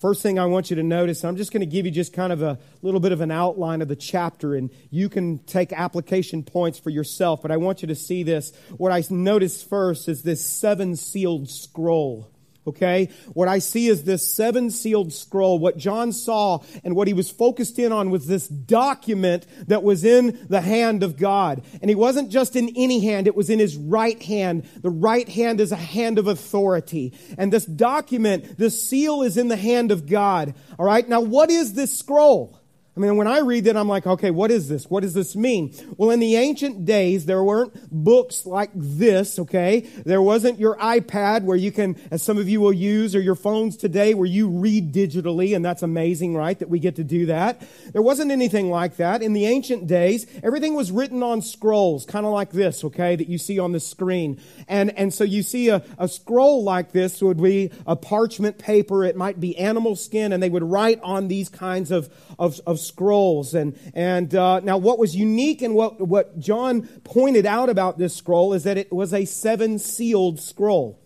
First 0.00 0.22
thing 0.22 0.38
I 0.38 0.46
want 0.46 0.70
you 0.70 0.76
to 0.76 0.84
notice, 0.84 1.24
I'm 1.24 1.36
just 1.36 1.52
going 1.52 1.60
to 1.60 1.66
give 1.66 1.84
you 1.84 1.90
just 1.90 2.12
kind 2.12 2.32
of 2.32 2.40
a 2.40 2.60
little 2.82 3.00
bit 3.00 3.10
of 3.10 3.20
an 3.20 3.32
outline 3.32 3.82
of 3.82 3.88
the 3.88 3.96
chapter, 3.96 4.54
and 4.54 4.70
you 4.90 5.08
can 5.08 5.38
take 5.40 5.72
application 5.72 6.44
points 6.44 6.78
for 6.78 6.90
yourself, 6.90 7.42
but 7.42 7.50
I 7.50 7.56
want 7.56 7.82
you 7.82 7.88
to 7.88 7.96
see 7.96 8.22
this. 8.22 8.52
What 8.76 8.92
I 8.92 9.02
notice 9.10 9.60
first 9.60 10.08
is 10.08 10.22
this 10.22 10.44
seven 10.46 10.94
sealed 10.94 11.50
scroll. 11.50 12.30
Okay? 12.68 13.08
What 13.32 13.48
I 13.48 13.58
see 13.58 13.88
is 13.88 14.04
this 14.04 14.26
seven 14.26 14.70
sealed 14.70 15.12
scroll. 15.12 15.58
What 15.58 15.78
John 15.78 16.12
saw 16.12 16.60
and 16.84 16.94
what 16.94 17.08
he 17.08 17.14
was 17.14 17.30
focused 17.30 17.78
in 17.78 17.92
on 17.92 18.10
was 18.10 18.26
this 18.26 18.48
document 18.48 19.46
that 19.66 19.82
was 19.82 20.04
in 20.04 20.46
the 20.48 20.60
hand 20.60 21.02
of 21.02 21.16
God. 21.16 21.62
And 21.80 21.88
he 21.88 21.94
wasn't 21.94 22.30
just 22.30 22.56
in 22.56 22.70
any 22.76 23.00
hand, 23.00 23.26
it 23.26 23.36
was 23.36 23.50
in 23.50 23.58
his 23.58 23.76
right 23.76 24.22
hand. 24.22 24.68
The 24.80 24.90
right 24.90 25.28
hand 25.28 25.60
is 25.60 25.72
a 25.72 25.76
hand 25.76 26.18
of 26.18 26.26
authority. 26.26 27.14
And 27.36 27.52
this 27.52 27.66
document, 27.66 28.58
this 28.58 28.88
seal 28.88 29.22
is 29.22 29.36
in 29.36 29.48
the 29.48 29.56
hand 29.56 29.90
of 29.90 30.06
God. 30.06 30.54
All 30.78 30.86
right? 30.86 31.08
Now, 31.08 31.20
what 31.20 31.50
is 31.50 31.74
this 31.74 31.98
scroll? 31.98 32.57
I 32.98 33.00
mean, 33.00 33.16
when 33.16 33.28
I 33.28 33.38
read 33.38 33.66
that, 33.66 33.76
I'm 33.76 33.86
like, 33.86 34.08
okay, 34.08 34.32
what 34.32 34.50
is 34.50 34.68
this? 34.68 34.90
What 34.90 35.04
does 35.04 35.14
this 35.14 35.36
mean? 35.36 35.72
Well, 35.96 36.10
in 36.10 36.18
the 36.18 36.34
ancient 36.34 36.84
days, 36.84 37.26
there 37.26 37.44
weren't 37.44 37.72
books 37.92 38.44
like 38.44 38.70
this, 38.74 39.38
okay? 39.38 39.82
There 40.04 40.20
wasn't 40.20 40.58
your 40.58 40.76
iPad 40.78 41.44
where 41.44 41.56
you 41.56 41.70
can, 41.70 41.94
as 42.10 42.24
some 42.24 42.38
of 42.38 42.48
you 42.48 42.60
will 42.60 42.72
use, 42.72 43.14
or 43.14 43.20
your 43.20 43.36
phones 43.36 43.76
today 43.76 44.14
where 44.14 44.26
you 44.26 44.48
read 44.48 44.92
digitally, 44.92 45.54
and 45.54 45.64
that's 45.64 45.84
amazing, 45.84 46.34
right, 46.34 46.58
that 46.58 46.70
we 46.70 46.80
get 46.80 46.96
to 46.96 47.04
do 47.04 47.26
that. 47.26 47.62
There 47.92 48.02
wasn't 48.02 48.32
anything 48.32 48.68
like 48.68 48.96
that. 48.96 49.22
In 49.22 49.32
the 49.32 49.46
ancient 49.46 49.86
days, 49.86 50.26
everything 50.42 50.74
was 50.74 50.90
written 50.90 51.22
on 51.22 51.40
scrolls, 51.40 52.04
kind 52.04 52.26
of 52.26 52.32
like 52.32 52.50
this, 52.50 52.82
okay, 52.82 53.14
that 53.14 53.28
you 53.28 53.38
see 53.38 53.60
on 53.60 53.70
the 53.70 53.78
screen. 53.78 54.40
And, 54.66 54.90
and 54.98 55.14
so 55.14 55.22
you 55.22 55.44
see 55.44 55.68
a, 55.68 55.84
a 55.98 56.08
scroll 56.08 56.64
like 56.64 56.90
this 56.90 57.22
would 57.22 57.40
be 57.40 57.70
a 57.86 57.94
parchment 57.94 58.58
paper, 58.58 59.04
it 59.04 59.14
might 59.14 59.38
be 59.38 59.56
animal 59.56 59.94
skin, 59.94 60.32
and 60.32 60.42
they 60.42 60.50
would 60.50 60.64
write 60.64 60.98
on 61.04 61.28
these 61.28 61.48
kinds 61.48 61.92
of, 61.92 62.12
of, 62.40 62.60
of 62.66 62.87
scrolls. 62.88 63.54
And, 63.54 63.78
and 63.94 64.34
uh, 64.34 64.60
now, 64.60 64.78
what 64.78 64.98
was 64.98 65.14
unique 65.14 65.62
and 65.62 65.74
what, 65.74 66.00
what 66.00 66.38
John 66.38 66.82
pointed 67.04 67.46
out 67.46 67.68
about 67.68 67.98
this 67.98 68.16
scroll 68.16 68.52
is 68.52 68.64
that 68.64 68.76
it 68.76 68.92
was 68.92 69.14
a 69.14 69.24
seven 69.24 69.78
sealed 69.78 70.40
scroll. 70.40 71.00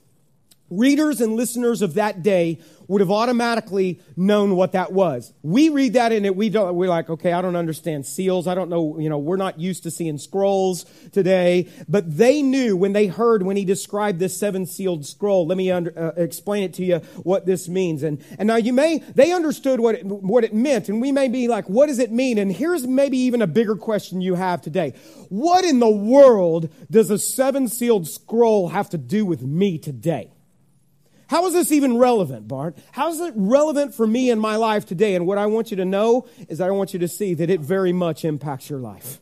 Readers 0.72 1.20
and 1.20 1.36
listeners 1.36 1.82
of 1.82 1.94
that 1.94 2.22
day 2.22 2.58
would 2.88 3.02
have 3.02 3.10
automatically 3.10 4.00
known 4.16 4.56
what 4.56 4.72
that 4.72 4.90
was. 4.90 5.32
We 5.42 5.68
read 5.68 5.92
that 5.94 6.12
in 6.12 6.24
it, 6.24 6.34
we 6.34 6.48
don't, 6.48 6.74
we're 6.74 6.88
like, 6.88 7.10
okay, 7.10 7.32
I 7.32 7.42
don't 7.42 7.56
understand 7.56 8.06
seals. 8.06 8.46
I 8.46 8.54
don't 8.54 8.70
know, 8.70 8.98
you 8.98 9.10
know, 9.10 9.18
we're 9.18 9.36
not 9.36 9.60
used 9.60 9.82
to 9.82 9.90
seeing 9.90 10.16
scrolls 10.16 10.84
today. 11.12 11.68
But 11.88 12.16
they 12.16 12.40
knew 12.40 12.74
when 12.74 12.94
they 12.94 13.06
heard, 13.06 13.42
when 13.42 13.56
he 13.56 13.66
described 13.66 14.18
this 14.18 14.36
seven 14.36 14.64
sealed 14.64 15.06
scroll, 15.06 15.46
let 15.46 15.58
me 15.58 15.70
under, 15.70 15.92
uh, 15.98 16.12
explain 16.16 16.64
it 16.64 16.74
to 16.74 16.84
you 16.84 16.96
what 17.22 17.44
this 17.44 17.68
means. 17.68 18.02
And, 18.02 18.22
and 18.38 18.46
now 18.46 18.56
you 18.56 18.72
may, 18.72 18.98
they 19.14 19.32
understood 19.32 19.78
what 19.78 19.96
it, 19.96 20.06
what 20.06 20.42
it 20.42 20.54
meant. 20.54 20.88
And 20.88 21.00
we 21.00 21.12
may 21.12 21.28
be 21.28 21.48
like, 21.48 21.68
what 21.68 21.86
does 21.86 21.98
it 21.98 22.10
mean? 22.10 22.38
And 22.38 22.50
here's 22.50 22.86
maybe 22.86 23.18
even 23.18 23.42
a 23.42 23.46
bigger 23.46 23.76
question 23.76 24.22
you 24.22 24.36
have 24.36 24.62
today. 24.62 24.94
What 25.28 25.64
in 25.64 25.80
the 25.80 25.90
world 25.90 26.72
does 26.90 27.10
a 27.10 27.18
seven 27.18 27.68
sealed 27.68 28.08
scroll 28.08 28.70
have 28.70 28.88
to 28.90 28.98
do 28.98 29.26
with 29.26 29.42
me 29.42 29.78
today? 29.78 30.31
How 31.28 31.46
is 31.46 31.54
this 31.54 31.72
even 31.72 31.96
relevant, 31.96 32.48
Bart? 32.48 32.76
How 32.92 33.08
is 33.10 33.20
it 33.20 33.32
relevant 33.36 33.94
for 33.94 34.06
me 34.06 34.30
in 34.30 34.38
my 34.38 34.56
life 34.56 34.84
today? 34.86 35.14
And 35.14 35.26
what 35.26 35.38
I 35.38 35.46
want 35.46 35.70
you 35.70 35.76
to 35.78 35.84
know 35.84 36.26
is 36.48 36.60
I 36.60 36.70
want 36.70 36.92
you 36.92 36.98
to 37.00 37.08
see 37.08 37.34
that 37.34 37.50
it 37.50 37.60
very 37.60 37.92
much 37.92 38.24
impacts 38.24 38.68
your 38.68 38.80
life. 38.80 39.20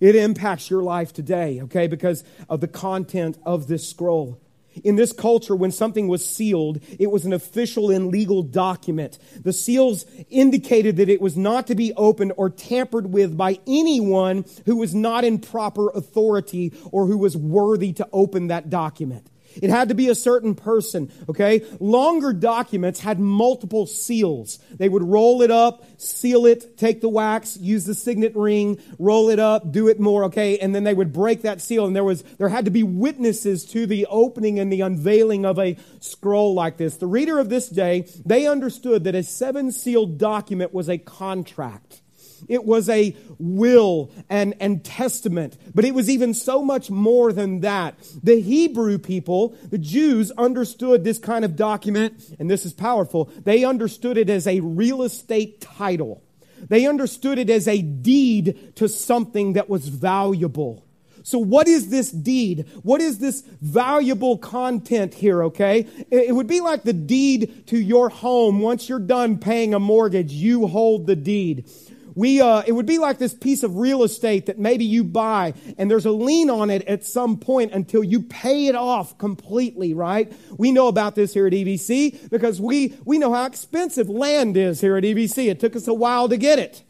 It 0.00 0.16
impacts 0.16 0.68
your 0.68 0.82
life 0.82 1.12
today, 1.12 1.60
okay, 1.62 1.86
because 1.86 2.24
of 2.48 2.60
the 2.60 2.68
content 2.68 3.38
of 3.44 3.68
this 3.68 3.88
scroll. 3.88 4.40
In 4.82 4.96
this 4.96 5.12
culture, 5.12 5.54
when 5.54 5.70
something 5.70 6.08
was 6.08 6.28
sealed, 6.28 6.80
it 6.98 7.10
was 7.10 7.24
an 7.24 7.32
official 7.32 7.90
and 7.90 8.08
legal 8.08 8.42
document. 8.42 9.18
The 9.42 9.52
seals 9.52 10.06
indicated 10.30 10.96
that 10.96 11.08
it 11.08 11.20
was 11.20 11.36
not 11.36 11.66
to 11.66 11.74
be 11.74 11.92
opened 11.94 12.32
or 12.36 12.48
tampered 12.50 13.12
with 13.12 13.36
by 13.36 13.58
anyone 13.66 14.44
who 14.64 14.76
was 14.76 14.94
not 14.94 15.24
in 15.24 15.38
proper 15.38 15.90
authority 15.90 16.72
or 16.90 17.06
who 17.06 17.18
was 17.18 17.36
worthy 17.36 17.92
to 17.94 18.08
open 18.12 18.46
that 18.48 18.70
document. 18.70 19.28
It 19.56 19.70
had 19.70 19.88
to 19.88 19.94
be 19.94 20.08
a 20.08 20.14
certain 20.14 20.54
person, 20.54 21.10
okay? 21.28 21.64
Longer 21.80 22.32
documents 22.32 23.00
had 23.00 23.18
multiple 23.18 23.86
seals. 23.86 24.58
They 24.70 24.88
would 24.88 25.02
roll 25.02 25.42
it 25.42 25.50
up, 25.50 25.84
seal 25.98 26.46
it, 26.46 26.76
take 26.76 27.00
the 27.00 27.08
wax, 27.08 27.56
use 27.56 27.84
the 27.84 27.94
signet 27.94 28.34
ring, 28.36 28.78
roll 28.98 29.30
it 29.30 29.38
up, 29.38 29.72
do 29.72 29.88
it 29.88 30.00
more, 30.00 30.24
okay? 30.24 30.58
And 30.58 30.74
then 30.74 30.84
they 30.84 30.94
would 30.94 31.12
break 31.12 31.42
that 31.42 31.60
seal 31.60 31.86
and 31.86 31.94
there 31.94 32.04
was 32.04 32.22
there 32.38 32.48
had 32.48 32.64
to 32.66 32.70
be 32.70 32.82
witnesses 32.82 33.64
to 33.66 33.86
the 33.86 34.06
opening 34.06 34.58
and 34.58 34.72
the 34.72 34.80
unveiling 34.80 35.44
of 35.44 35.58
a 35.58 35.76
scroll 36.00 36.54
like 36.54 36.76
this. 36.76 36.96
The 36.96 37.06
reader 37.06 37.38
of 37.38 37.48
this 37.48 37.68
day, 37.68 38.06
they 38.24 38.46
understood 38.46 39.04
that 39.04 39.14
a 39.14 39.22
seven 39.22 39.72
sealed 39.72 40.18
document 40.18 40.72
was 40.74 40.88
a 40.88 40.98
contract. 40.98 42.01
It 42.48 42.64
was 42.64 42.88
a 42.88 43.16
will 43.38 44.10
and, 44.28 44.54
and 44.60 44.84
testament. 44.84 45.56
But 45.74 45.84
it 45.84 45.94
was 45.94 46.08
even 46.10 46.34
so 46.34 46.62
much 46.62 46.90
more 46.90 47.32
than 47.32 47.60
that. 47.60 47.96
The 48.22 48.40
Hebrew 48.40 48.98
people, 48.98 49.56
the 49.70 49.78
Jews, 49.78 50.30
understood 50.32 51.04
this 51.04 51.18
kind 51.18 51.44
of 51.44 51.56
document, 51.56 52.34
and 52.38 52.50
this 52.50 52.66
is 52.66 52.72
powerful. 52.72 53.30
They 53.44 53.64
understood 53.64 54.16
it 54.16 54.30
as 54.30 54.46
a 54.46 54.60
real 54.60 55.02
estate 55.02 55.60
title. 55.60 56.22
They 56.68 56.86
understood 56.86 57.38
it 57.38 57.50
as 57.50 57.66
a 57.66 57.82
deed 57.82 58.76
to 58.76 58.88
something 58.88 59.54
that 59.54 59.68
was 59.68 59.88
valuable. 59.88 60.86
So, 61.24 61.38
what 61.38 61.68
is 61.68 61.88
this 61.88 62.10
deed? 62.10 62.66
What 62.82 63.00
is 63.00 63.18
this 63.18 63.42
valuable 63.60 64.38
content 64.38 65.14
here, 65.14 65.44
okay? 65.44 65.86
It 66.10 66.34
would 66.34 66.48
be 66.48 66.60
like 66.60 66.82
the 66.82 66.92
deed 66.92 67.66
to 67.68 67.78
your 67.78 68.08
home. 68.08 68.60
Once 68.60 68.88
you're 68.88 68.98
done 68.98 69.38
paying 69.38 69.72
a 69.72 69.78
mortgage, 69.78 70.32
you 70.32 70.66
hold 70.66 71.06
the 71.06 71.16
deed 71.16 71.70
we, 72.14 72.40
uh, 72.40 72.62
it 72.66 72.72
would 72.72 72.86
be 72.86 72.98
like 72.98 73.18
this 73.18 73.34
piece 73.34 73.62
of 73.62 73.76
real 73.76 74.02
estate 74.02 74.46
that 74.46 74.58
maybe 74.58 74.84
you 74.84 75.04
buy 75.04 75.54
and 75.78 75.90
there's 75.90 76.06
a 76.06 76.10
lien 76.10 76.50
on 76.50 76.70
it 76.70 76.82
at 76.86 77.04
some 77.04 77.38
point 77.38 77.72
until 77.72 78.04
you 78.04 78.20
pay 78.22 78.66
it 78.66 78.74
off 78.74 79.16
completely, 79.18 79.94
right? 79.94 80.32
We 80.58 80.72
know 80.72 80.88
about 80.88 81.14
this 81.14 81.34
here 81.34 81.46
at 81.46 81.52
EBC 81.52 82.30
because 82.30 82.60
we, 82.60 82.94
we 83.04 83.18
know 83.18 83.32
how 83.32 83.46
expensive 83.46 84.08
land 84.08 84.56
is 84.56 84.80
here 84.80 84.96
at 84.96 85.04
EBC. 85.04 85.50
It 85.50 85.60
took 85.60 85.76
us 85.76 85.88
a 85.88 85.94
while 85.94 86.28
to 86.28 86.36
get 86.36 86.58
it. 86.58 86.82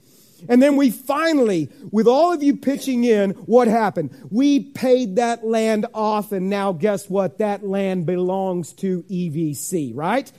And 0.48 0.62
then 0.62 0.76
we 0.76 0.90
finally, 0.90 1.70
with 1.90 2.08
all 2.08 2.32
of 2.32 2.42
you 2.42 2.56
pitching 2.56 3.04
in, 3.04 3.30
what 3.30 3.68
happened? 3.68 4.10
We 4.30 4.60
paid 4.60 5.16
that 5.16 5.44
land 5.44 5.86
off, 5.94 6.32
and 6.32 6.50
now 6.50 6.72
guess 6.72 7.08
what? 7.08 7.38
That 7.38 7.64
land 7.64 8.06
belongs 8.06 8.72
to 8.74 9.02
EBC, 9.04 9.92
right? 9.94 10.30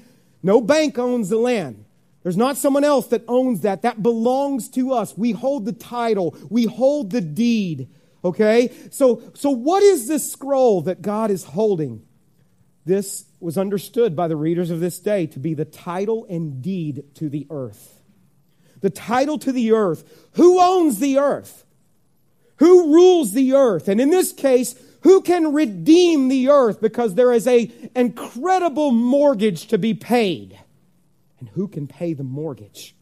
No 0.41 0.59
bank 0.59 0.99
owns 0.99 1.29
the 1.29 1.37
land. 1.37 1.85
There's 2.23 2.37
not 2.37 2.57
someone 2.57 2.85
else 2.85 3.07
that 3.07 3.23
owns 3.27 3.61
that. 3.61 3.81
That 3.81 4.01
belongs 4.01 4.69
to 4.69 4.93
us. 4.93 5.17
We 5.17 5.31
hold 5.31 5.65
the 5.65 5.73
title. 5.73 6.35
We 6.49 6.65
hold 6.65 7.11
the 7.11 7.21
deed. 7.21 7.89
Okay? 8.23 8.71
So, 8.91 9.21
so 9.33 9.49
what 9.49 9.83
is 9.83 10.07
this 10.07 10.31
scroll 10.31 10.81
that 10.83 11.01
God 11.01 11.29
is 11.29 11.43
holding? 11.43 12.05
This 12.85 13.25
was 13.39 13.57
understood 13.57 14.15
by 14.15 14.27
the 14.27 14.37
readers 14.37 14.71
of 14.71 14.79
this 14.79 14.99
day 14.99 15.27
to 15.27 15.39
be 15.39 15.53
the 15.53 15.65
title 15.65 16.25
and 16.29 16.61
deed 16.61 17.03
to 17.15 17.29
the 17.29 17.45
earth. 17.49 18.01
The 18.79 18.89
title 18.89 19.37
to 19.39 19.51
the 19.51 19.73
earth. 19.73 20.27
Who 20.33 20.59
owns 20.61 20.99
the 20.99 21.17
earth? 21.17 21.65
Who 22.57 22.93
rules 22.93 23.33
the 23.33 23.53
earth? 23.53 23.87
And 23.89 23.99
in 23.99 24.09
this 24.09 24.31
case, 24.31 24.75
who 25.01 25.21
can 25.21 25.53
redeem 25.53 26.29
the 26.29 26.49
earth 26.49 26.79
because 26.79 27.15
there 27.15 27.33
is 27.33 27.47
a 27.47 27.71
incredible 27.95 28.91
mortgage 28.91 29.67
to 29.67 29.77
be 29.77 29.93
paid? 29.93 30.57
And 31.43 31.49
who 31.49 31.67
can 31.67 31.87
pay 31.87 32.13
the 32.13 32.23
mortgage? 32.23 32.95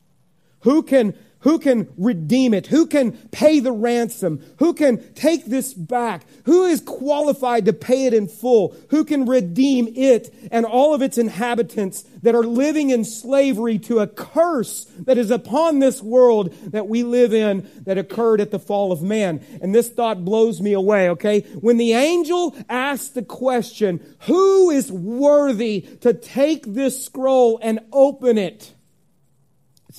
Who 0.61 0.81
can, 0.81 1.13
who 1.41 1.59
can 1.59 1.89
redeem 1.97 2.53
it? 2.53 2.67
Who 2.67 2.85
can 2.85 3.13
pay 3.31 3.59
the 3.59 3.71
ransom? 3.71 4.43
Who 4.59 4.73
can 4.73 5.13
take 5.13 5.45
this 5.45 5.73
back? 5.73 6.25
Who 6.45 6.65
is 6.65 6.81
qualified 6.81 7.65
to 7.65 7.73
pay 7.73 8.05
it 8.05 8.13
in 8.13 8.27
full? 8.27 8.75
Who 8.89 9.03
can 9.03 9.25
redeem 9.25 9.91
it 9.95 10.33
and 10.51 10.65
all 10.65 10.93
of 10.93 11.01
its 11.01 11.17
inhabitants 11.17 12.03
that 12.21 12.35
are 12.35 12.43
living 12.43 12.91
in 12.91 13.03
slavery 13.03 13.79
to 13.79 13.99
a 13.99 14.07
curse 14.07 14.85
that 14.99 15.17
is 15.17 15.31
upon 15.31 15.79
this 15.79 16.01
world 16.01 16.53
that 16.71 16.87
we 16.87 17.03
live 17.03 17.33
in 17.33 17.67
that 17.85 17.97
occurred 17.97 18.39
at 18.39 18.51
the 18.51 18.59
fall 18.59 18.91
of 18.91 19.01
man? 19.01 19.43
And 19.61 19.73
this 19.73 19.89
thought 19.89 20.23
blows 20.23 20.61
me 20.61 20.73
away, 20.73 21.09
okay? 21.09 21.41
When 21.59 21.77
the 21.77 21.93
angel 21.93 22.55
asked 22.69 23.15
the 23.15 23.23
question, 23.23 24.15
who 24.21 24.69
is 24.69 24.91
worthy 24.91 25.81
to 26.01 26.13
take 26.13 26.65
this 26.67 27.03
scroll 27.03 27.59
and 27.63 27.79
open 27.91 28.37
it? 28.37 28.75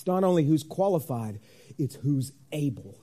It's 0.03 0.09
not 0.09 0.25
only 0.25 0.43
who's 0.43 0.65
qualified, 0.65 1.39
it's 1.79 1.95
who's 1.95 2.33
able. 2.51 2.99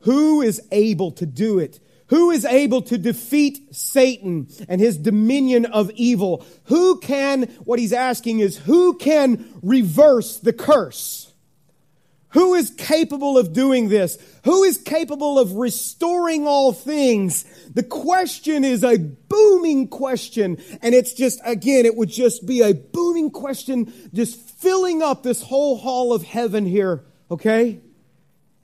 Who 0.00 0.42
is 0.42 0.60
able 0.70 1.10
to 1.12 1.24
do 1.24 1.58
it? 1.58 1.80
Who 2.08 2.30
is 2.30 2.44
able 2.44 2.82
to 2.82 2.98
defeat 2.98 3.74
Satan 3.74 4.48
and 4.68 4.78
his 4.78 4.98
dominion 4.98 5.64
of 5.64 5.90
evil? 5.92 6.44
Who 6.64 7.00
can, 7.00 7.44
what 7.64 7.78
he's 7.78 7.94
asking 7.94 8.40
is, 8.40 8.58
who 8.58 8.98
can 8.98 9.48
reverse 9.62 10.36
the 10.36 10.52
curse? 10.52 11.25
Who 12.36 12.52
is 12.52 12.68
capable 12.68 13.38
of 13.38 13.54
doing 13.54 13.88
this? 13.88 14.18
Who 14.44 14.62
is 14.62 14.76
capable 14.76 15.38
of 15.38 15.54
restoring 15.54 16.46
all 16.46 16.74
things? 16.74 17.44
The 17.72 17.82
question 17.82 18.62
is 18.62 18.84
a 18.84 18.98
booming 18.98 19.88
question. 19.88 20.58
And 20.82 20.94
it's 20.94 21.14
just, 21.14 21.40
again, 21.46 21.86
it 21.86 21.96
would 21.96 22.10
just 22.10 22.46
be 22.46 22.60
a 22.60 22.74
booming 22.74 23.30
question, 23.30 23.90
just 24.12 24.38
filling 24.38 25.00
up 25.00 25.22
this 25.22 25.40
whole 25.40 25.78
hall 25.78 26.12
of 26.12 26.24
heaven 26.24 26.66
here, 26.66 27.06
okay? 27.30 27.80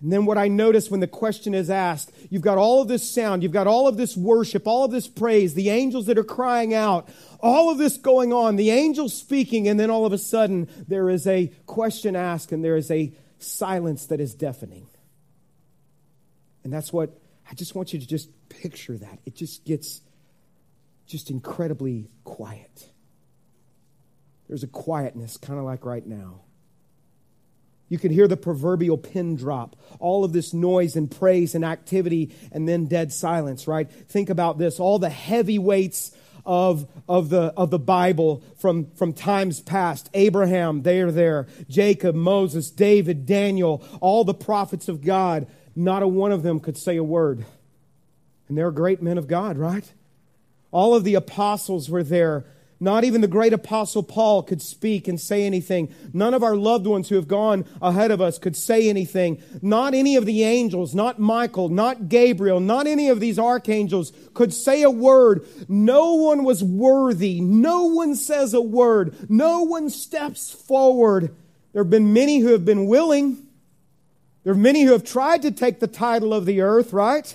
And 0.03 0.13
then 0.13 0.27
what 0.27 0.37
I 0.37 0.49
notice 0.49 0.91
when 0.91 1.01
the 1.01 1.07
question 1.07 1.55
is 1.55 1.71
asked, 1.71 2.13
you've 2.29 2.43
got 2.43 2.59
all 2.59 2.83
of 2.83 2.89
this 2.89 3.11
sound, 3.11 3.43
you've 3.43 3.53
got 3.53 3.67
all 3.67 3.89
of 3.89 3.97
this 3.97 4.15
worship, 4.15 4.69
all 4.69 4.85
of 4.85 4.91
this 4.91 5.09
praise, 5.09 5.55
the 5.55 5.71
angels 5.71 6.05
that 6.07 6.19
are 6.19 6.25
crying 6.25 6.75
out, 6.75 7.09
all 7.41 7.71
of 7.71 7.79
this 7.79 7.97
going 7.97 8.35
on, 8.35 8.57
the 8.57 8.71
angels 8.71 9.15
speaking, 9.15 9.67
and 9.67 9.81
then 9.81 9.89
all 9.89 10.05
of 10.05 10.13
a 10.13 10.19
sudden 10.19 10.69
there 10.89 11.09
is 11.09 11.27
a 11.27 11.51
question 11.65 12.15
asked 12.15 12.53
and 12.53 12.63
there 12.63 12.77
is 12.77 12.91
a 12.91 13.15
silence 13.43 14.07
that 14.07 14.21
is 14.21 14.35
deafening. 14.35 14.87
And 16.65 16.73
that's 16.73 16.93
what 16.93 17.19
I 17.51 17.55
just 17.55 17.75
want 17.75 17.93
you 17.93 17.99
to 17.99 18.07
just 18.07 18.31
picture 18.49 18.97
that. 18.97 19.19
It 19.25 19.35
just 19.35 19.65
gets 19.65 20.01
just 21.07 21.31
incredibly 21.31 22.09
quiet. 22.25 22.89
There's 24.49 24.63
a 24.63 24.69
quietness, 24.69 25.37
kind 25.37 25.59
of 25.59 25.65
like 25.65 25.85
right 25.85 26.07
now. 26.07 26.43
You 27.89 27.99
can 27.99 28.11
hear 28.11 28.27
the 28.27 28.39
proverbial 28.39 28.97
pin 28.97 29.37
drop, 29.37 29.77
all 29.99 30.25
of 30.25 30.33
this 30.33 30.55
noise 30.55 30.97
and 30.97 31.11
praise 31.11 31.55
and 31.55 31.65
activity, 31.65 32.35
and 32.51 32.67
then 32.67 32.87
dead 32.87 33.13
silence, 33.13 33.67
right? 33.67 33.91
Think 33.91 34.31
about 34.31 34.57
this 34.57 34.81
all 34.81 34.99
the 34.99 35.11
heavy 35.11 35.59
weights 35.59 36.11
of, 36.45 36.87
of, 37.09 37.29
the, 37.29 37.53
of 37.57 37.71
the 37.71 37.79
Bible 37.79 38.43
from, 38.59 38.91
from 38.93 39.13
times 39.13 39.61
past. 39.61 40.11
Abraham, 40.15 40.83
they 40.83 41.01
are 41.01 41.11
there. 41.11 41.47
Jacob, 41.69 42.15
Moses, 42.15 42.71
David, 42.71 43.27
Daniel, 43.27 43.85
all 44.01 44.25
the 44.25 44.35
prophets 44.35 44.89
of 44.89 45.05
God. 45.05 45.47
Not 45.75 46.03
a 46.03 46.09
one 46.09 46.33
of 46.33 46.43
them 46.43 46.61
could 46.61 46.77
say 46.77 46.97
a 46.97 47.05
word. 47.05 47.45
And 48.49 48.59
they're 48.59 48.71
great 48.71 49.01
men 49.01 49.19
of 49.19 49.29
God, 49.29 49.57
right? 49.57 49.91
All 50.71 50.95
of 50.95 51.05
the 51.05 51.15
apostles 51.15 51.89
were 51.89 52.03
there 52.03 52.45
not 52.83 53.05
even 53.05 53.21
the 53.21 53.29
great 53.29 53.53
apostle 53.53 54.03
Paul 54.03 54.43
could 54.43 54.61
speak 54.61 55.07
and 55.07 55.21
say 55.21 55.45
anything. 55.45 55.95
None 56.13 56.35
of 56.35 56.43
our 56.43 56.57
loved 56.57 56.85
ones 56.85 57.09
who 57.09 57.15
have 57.15 57.29
gone 57.29 57.65
ahead 57.81 58.11
of 58.11 58.21
us 58.21 58.39
could 58.39 58.57
say 58.57 58.89
anything. 58.89 59.41
Not 59.63 59.95
any 59.95 60.17
of 60.17 60.27
the 60.27 60.43
angels, 60.43 60.93
not 60.93 61.21
Michael, 61.21 61.69
not 61.69 62.09
Gabriel, 62.09 62.59
not 62.59 62.89
any 62.89 63.09
of 63.09 63.21
these 63.21 63.39
archangels 63.39 64.13
could 64.35 64.53
say 64.53 64.83
a 64.83 64.91
word. 64.91 65.47
No 65.69 66.15
one 66.15 66.43
was 66.43 66.65
worthy. 66.65 67.41
No 67.41 67.85
one 67.85 68.17
says 68.17 68.53
a 68.53 68.61
word. 68.61 69.31
No 69.31 69.63
one 69.63 69.89
steps 69.89 70.51
forward. 70.51 71.35
There 71.73 71.85
have 71.85 71.91
been 71.91 72.13
many 72.13 72.41
who 72.41 72.49
have 72.49 72.65
been 72.65 72.87
willing. 72.87 73.47
There 74.43 74.55
are 74.55 74.57
many 74.57 74.83
who 74.83 74.91
have 74.91 75.05
tried 75.05 75.43
to 75.43 75.53
take 75.53 75.79
the 75.79 75.87
title 75.87 76.35
of 76.35 76.47
the 76.47 76.61
earth, 76.61 76.93
right? 76.93 77.33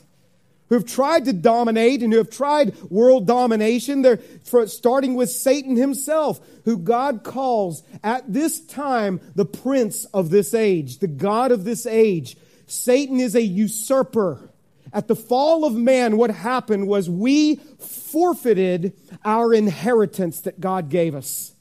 Who 0.69 0.75
have 0.75 0.85
tried 0.85 1.25
to 1.25 1.33
dominate 1.33 2.03
and 2.03 2.11
who 2.11 2.17
have 2.17 2.29
tried 2.29 2.79
world 2.89 3.25
domination. 3.25 4.01
They're 4.01 4.19
starting 4.65 5.15
with 5.15 5.29
Satan 5.29 5.75
himself, 5.75 6.39
who 6.65 6.77
God 6.77 7.23
calls 7.23 7.83
at 8.03 8.31
this 8.31 8.59
time 8.65 9.21
the 9.35 9.45
prince 9.45 10.05
of 10.05 10.29
this 10.29 10.53
age, 10.53 10.99
the 10.99 11.07
God 11.07 11.51
of 11.51 11.63
this 11.63 11.85
age. 11.85 12.37
Satan 12.67 13.19
is 13.19 13.35
a 13.35 13.41
usurper. 13.41 14.49
At 14.93 15.07
the 15.07 15.15
fall 15.15 15.65
of 15.65 15.73
man, 15.73 16.17
what 16.17 16.31
happened 16.31 16.87
was 16.87 17.09
we 17.09 17.55
forfeited 17.55 18.93
our 19.23 19.53
inheritance 19.53 20.41
that 20.41 20.59
God 20.59 20.89
gave 20.89 21.15
us. 21.15 21.53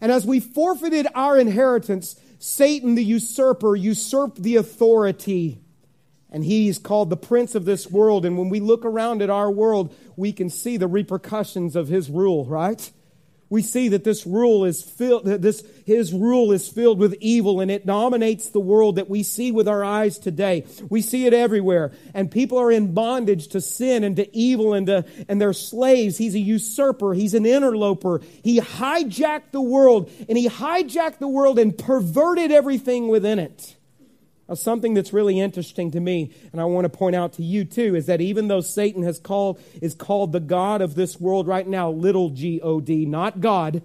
And 0.00 0.12
as 0.12 0.24
we 0.24 0.38
forfeited 0.38 1.08
our 1.14 1.38
inheritance, 1.38 2.14
Satan, 2.38 2.94
the 2.94 3.04
usurper, 3.04 3.74
usurped 3.74 4.42
the 4.42 4.56
authority 4.56 5.60
and 6.30 6.44
he's 6.44 6.78
called 6.78 7.10
the 7.10 7.16
prince 7.16 7.54
of 7.54 7.64
this 7.64 7.90
world. 7.90 8.24
And 8.24 8.36
when 8.36 8.48
we 8.48 8.60
look 8.60 8.84
around 8.84 9.22
at 9.22 9.30
our 9.30 9.50
world, 9.50 9.94
we 10.16 10.32
can 10.32 10.50
see 10.50 10.76
the 10.76 10.88
repercussions 10.88 11.74
of 11.74 11.88
his 11.88 12.10
rule, 12.10 12.44
right? 12.44 12.90
We 13.50 13.62
see 13.62 13.88
that 13.88 14.04
this 14.04 14.26
rule 14.26 14.66
is 14.66 14.82
filled, 14.82 15.24
that 15.24 15.40
this, 15.40 15.64
his 15.86 16.12
rule 16.12 16.52
is 16.52 16.68
filled 16.68 16.98
with 16.98 17.14
evil 17.18 17.60
and 17.60 17.70
it 17.70 17.86
dominates 17.86 18.50
the 18.50 18.60
world 18.60 18.96
that 18.96 19.08
we 19.08 19.22
see 19.22 19.52
with 19.52 19.66
our 19.66 19.82
eyes 19.82 20.18
today. 20.18 20.66
We 20.90 21.00
see 21.00 21.24
it 21.24 21.32
everywhere. 21.32 21.92
And 22.12 22.30
people 22.30 22.58
are 22.58 22.70
in 22.70 22.92
bondage 22.92 23.48
to 23.48 23.62
sin 23.62 24.04
and 24.04 24.16
to 24.16 24.36
evil 24.36 24.74
and 24.74 24.86
to, 24.88 25.06
and 25.30 25.40
they're 25.40 25.54
slaves. 25.54 26.18
He's 26.18 26.34
a 26.34 26.40
usurper. 26.40 27.14
He's 27.14 27.32
an 27.32 27.46
interloper. 27.46 28.20
He 28.44 28.60
hijacked 28.60 29.52
the 29.52 29.62
world 29.62 30.10
and 30.28 30.36
he 30.36 30.46
hijacked 30.46 31.18
the 31.18 31.28
world 31.28 31.58
and 31.58 31.76
perverted 31.76 32.52
everything 32.52 33.08
within 33.08 33.38
it. 33.38 33.77
Now, 34.48 34.54
something 34.54 34.94
that's 34.94 35.12
really 35.12 35.38
interesting 35.38 35.90
to 35.90 36.00
me, 36.00 36.32
and 36.52 36.60
I 36.60 36.64
want 36.64 36.86
to 36.86 36.88
point 36.88 37.14
out 37.14 37.34
to 37.34 37.42
you 37.42 37.64
too, 37.64 37.94
is 37.94 38.06
that 38.06 38.20
even 38.20 38.48
though 38.48 38.62
Satan 38.62 39.02
has 39.02 39.18
called, 39.18 39.60
is 39.82 39.94
called 39.94 40.32
the 40.32 40.40
God 40.40 40.80
of 40.80 40.94
this 40.94 41.20
world 41.20 41.46
right 41.46 41.66
now, 41.66 41.90
little 41.90 42.30
G 42.30 42.60
O 42.62 42.80
D, 42.80 43.04
not 43.04 43.40
God, 43.40 43.82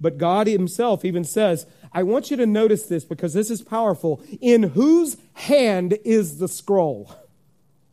but 0.00 0.16
God 0.16 0.46
himself 0.46 1.04
even 1.04 1.24
says, 1.24 1.66
I 1.92 2.02
want 2.04 2.30
you 2.30 2.36
to 2.38 2.46
notice 2.46 2.84
this 2.86 3.04
because 3.04 3.34
this 3.34 3.50
is 3.50 3.60
powerful. 3.60 4.22
In 4.40 4.62
whose 4.62 5.18
hand 5.34 5.98
is 6.04 6.38
the 6.38 6.48
scroll? 6.48 7.14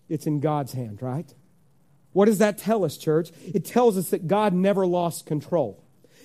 It's 0.07 0.25
in 0.25 0.39
God's 0.39 0.71
hand, 0.71 1.01
right? 1.01 1.33
What 2.13 2.25
does 2.25 2.37
that 2.37 2.57
tell 2.57 2.85
us, 2.85 2.95
church? 2.97 3.31
It 3.45 3.65
tells 3.65 3.97
us 3.97 4.11
that 4.11 4.27
God 4.27 4.53
never 4.53 4.87
lost 4.87 5.25
control. 5.25 5.83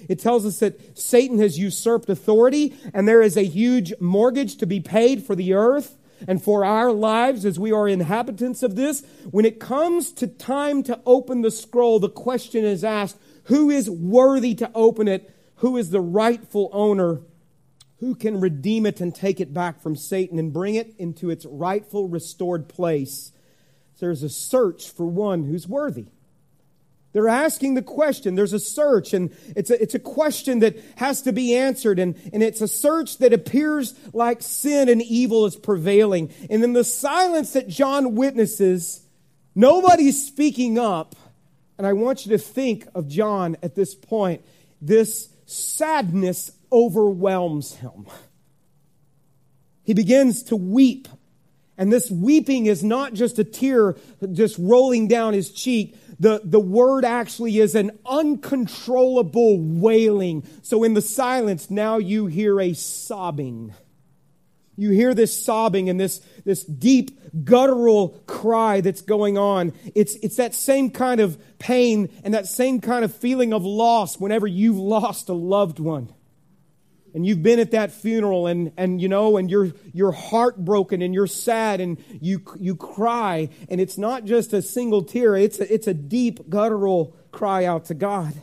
It 0.09 0.19
tells 0.19 0.45
us 0.47 0.59
that 0.61 0.99
Satan 0.99 1.39
has 1.39 1.59
usurped 1.59 2.09
authority 2.09 2.75
and 2.93 3.07
there 3.07 3.23
is 3.23 3.37
a 3.37 3.45
huge 3.45 3.93
mortgage 4.01 4.57
to 4.59 4.67
be 4.67 4.81
paid 4.81 5.25
for 5.25 5.35
the 5.35 5.55
earth 5.55 5.99
and 6.29 6.43
for 6.43 6.65
our 6.65 6.93
lives 6.93 7.45
as 7.45 7.59
we 7.59 7.73
are 7.73 7.89
inhabitants 7.89 8.63
of 8.63 8.77
this. 8.77 9.05
When 9.31 9.45
it 9.45 9.61
comes 9.61 10.13
to 10.13 10.27
time 10.27 10.83
to 10.85 11.01
open 11.05 11.43
the 11.43 11.51
scroll, 11.51 11.99
the 11.99 12.09
question 12.09 12.65
is 12.65 12.85
asked, 12.85 13.19
who 13.45 13.71
is 13.71 13.91
worthy 13.91 14.55
to 14.57 14.71
open 14.75 15.09
it? 15.09 15.35
Who 15.57 15.77
is 15.77 15.91
the 15.91 16.01
rightful 16.01 16.71
owner? 16.73 17.21
Who 17.99 18.15
can 18.15 18.41
redeem 18.41 18.87
it 18.87 19.01
and 19.01 19.15
take 19.15 19.41
it 19.41 19.55
back 19.55 19.81
from 19.81 19.97
Satan 19.97 20.39
and 20.39 20.53
bring 20.53 20.75
it 20.75 20.95
into 20.99 21.31
its 21.31 21.47
rightful 21.47 22.09
restored 22.09 22.69
place? 22.69 23.33
There's 24.01 24.25
a 24.25 24.29
search 24.29 24.91
for 24.91 25.07
one 25.07 25.45
who's 25.45 25.69
worthy. 25.69 26.07
They're 27.13 27.29
asking 27.29 27.75
the 27.75 27.83
question. 27.83 28.35
There's 28.35 28.55
a 28.55 28.59
search, 28.59 29.13
and 29.13 29.37
it's 29.55 29.71
a, 29.71 29.81
it's 29.81 29.95
a 29.95 29.99
question 29.99 30.61
that 30.61 30.79
has 30.97 31.23
to 31.23 31.33
be 31.33 31.55
answered, 31.55 31.99
and, 31.99 32.17
and 32.33 32.43
it's 32.43 32.61
a 32.63 32.69
search 32.69 33.19
that 33.19 33.33
appears 33.33 33.95
like 34.15 34.41
sin 34.41 34.89
and 34.89 35.03
evil 35.03 35.45
is 35.45 35.57
prevailing. 35.57 36.33
And 36.49 36.65
in 36.65 36.73
the 36.73 36.85
silence 36.85 37.53
that 37.53 37.69
John 37.69 38.15
witnesses, 38.15 39.07
nobody's 39.55 40.27
speaking 40.27 40.79
up. 40.79 41.15
And 41.79 41.87
I 41.87 41.93
want 41.93 42.25
you 42.25 42.33
to 42.33 42.39
think 42.39 42.87
of 42.95 43.09
John 43.09 43.57
at 43.63 43.75
this 43.75 43.95
point. 43.95 44.43
This 44.81 45.29
sadness 45.47 46.53
overwhelms 46.71 47.75
him. 47.75 48.07
He 49.83 49.95
begins 49.95 50.45
to 50.45 50.57
weep. 50.57 51.09
And 51.77 51.93
this 51.93 52.11
weeping 52.11 52.67
is 52.67 52.85
not 52.85 53.15
just 53.15 53.39
a 53.39 53.45
tear 53.45 53.97
just 54.33 54.57
rolling 54.59 55.09
down 55.09 55.33
his 55.33 55.51
cheek, 55.51 55.97
the, 56.19 56.41
the 56.45 56.61
word 56.61 57.05
actually 57.05 57.59
is 57.59 57.75
an 57.75 57.99
uncontrollable 58.07 59.59
wailing. 59.59 60.47
So 60.63 60.85
in 60.85 60.95
the 60.95 61.03
silence, 61.03 61.71
now 61.71 61.99
you 61.99 62.27
hear 62.27 62.61
a 62.61 62.73
sobbing. 62.75 63.75
You 64.77 64.91
hear 64.91 65.15
this 65.15 65.45
sobbing 65.45 65.89
and 65.89 66.01
this, 66.01 66.21
this 66.45 66.65
deep 66.65 67.45
guttural 67.45 68.21
cry 68.27 68.81
that's 68.81 69.03
going 69.03 69.37
on. 69.37 69.73
It's, 69.95 70.17
it's 70.17 70.37
that 70.37 70.55
same 70.55 70.91
kind 70.91 71.21
of 71.21 71.39
pain 71.59 72.09
and 72.25 72.35
that 72.35 72.47
same 72.47 72.81
kind 72.81 73.05
of 73.05 73.15
feeling 73.15 73.53
of 73.53 73.65
loss 73.65 74.19
whenever 74.19 74.47
you've 74.47 74.79
lost 74.79 75.29
a 75.29 75.35
loved 75.35 75.79
one 75.79 76.13
and 77.15 77.27
you've 77.27 77.43
been 77.43 77.59
at 77.59 77.73
that 77.73 77.93
funeral 77.93 78.47
and, 78.47 78.73
and 78.77 79.01
you 79.01 79.09
know 79.09 79.37
and 79.37 79.51
you're 79.51 79.73
you're 79.93 80.13
heartbroken 80.13 81.03
and 81.03 81.13
you're 81.13 81.27
sad 81.27 81.81
and 81.81 82.03
you 82.21 82.43
you 82.59 82.75
cry. 82.75 83.51
And 83.69 83.81
it's 83.81 83.99
not 83.99 84.25
just 84.25 84.53
a 84.53 84.63
single 84.63 85.03
tear. 85.03 85.37
It's 85.37 85.61
a, 85.61 85.73
it's 85.73 85.87
a 85.87 85.95
deep 85.95 86.49
guttural 86.49 87.17
cry 87.31 87.65
out 87.65 87.87
to 87.87 87.95
God. 87.95 88.35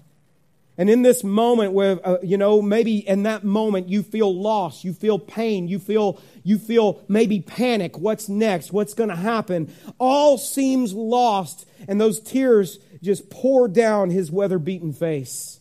And 0.77 0.89
in 0.89 1.01
this 1.01 1.23
moment 1.23 1.73
where 1.73 1.99
uh, 2.07 2.17
you 2.21 2.37
know 2.37 2.61
maybe 2.61 2.97
in 3.07 3.23
that 3.23 3.43
moment 3.43 3.89
you 3.89 4.03
feel 4.03 4.33
loss 4.33 4.83
you 4.83 4.93
feel 4.93 5.19
pain 5.19 5.67
you 5.67 5.79
feel 5.79 6.21
you 6.43 6.57
feel 6.59 7.03
maybe 7.07 7.41
panic. 7.41 7.97
What's 7.97 8.29
next? 8.29 8.71
What's 8.71 8.93
going 8.93 9.09
to 9.09 9.15
happen? 9.15 9.73
All 9.97 10.37
seems 10.37 10.93
lost 10.93 11.67
and 11.87 11.99
those 11.99 12.19
tears 12.19 12.77
just 13.01 13.29
pour 13.29 13.67
down 13.67 14.11
his 14.11 14.31
weather 14.31 14.59
beaten 14.59 14.93
face. 14.93 15.59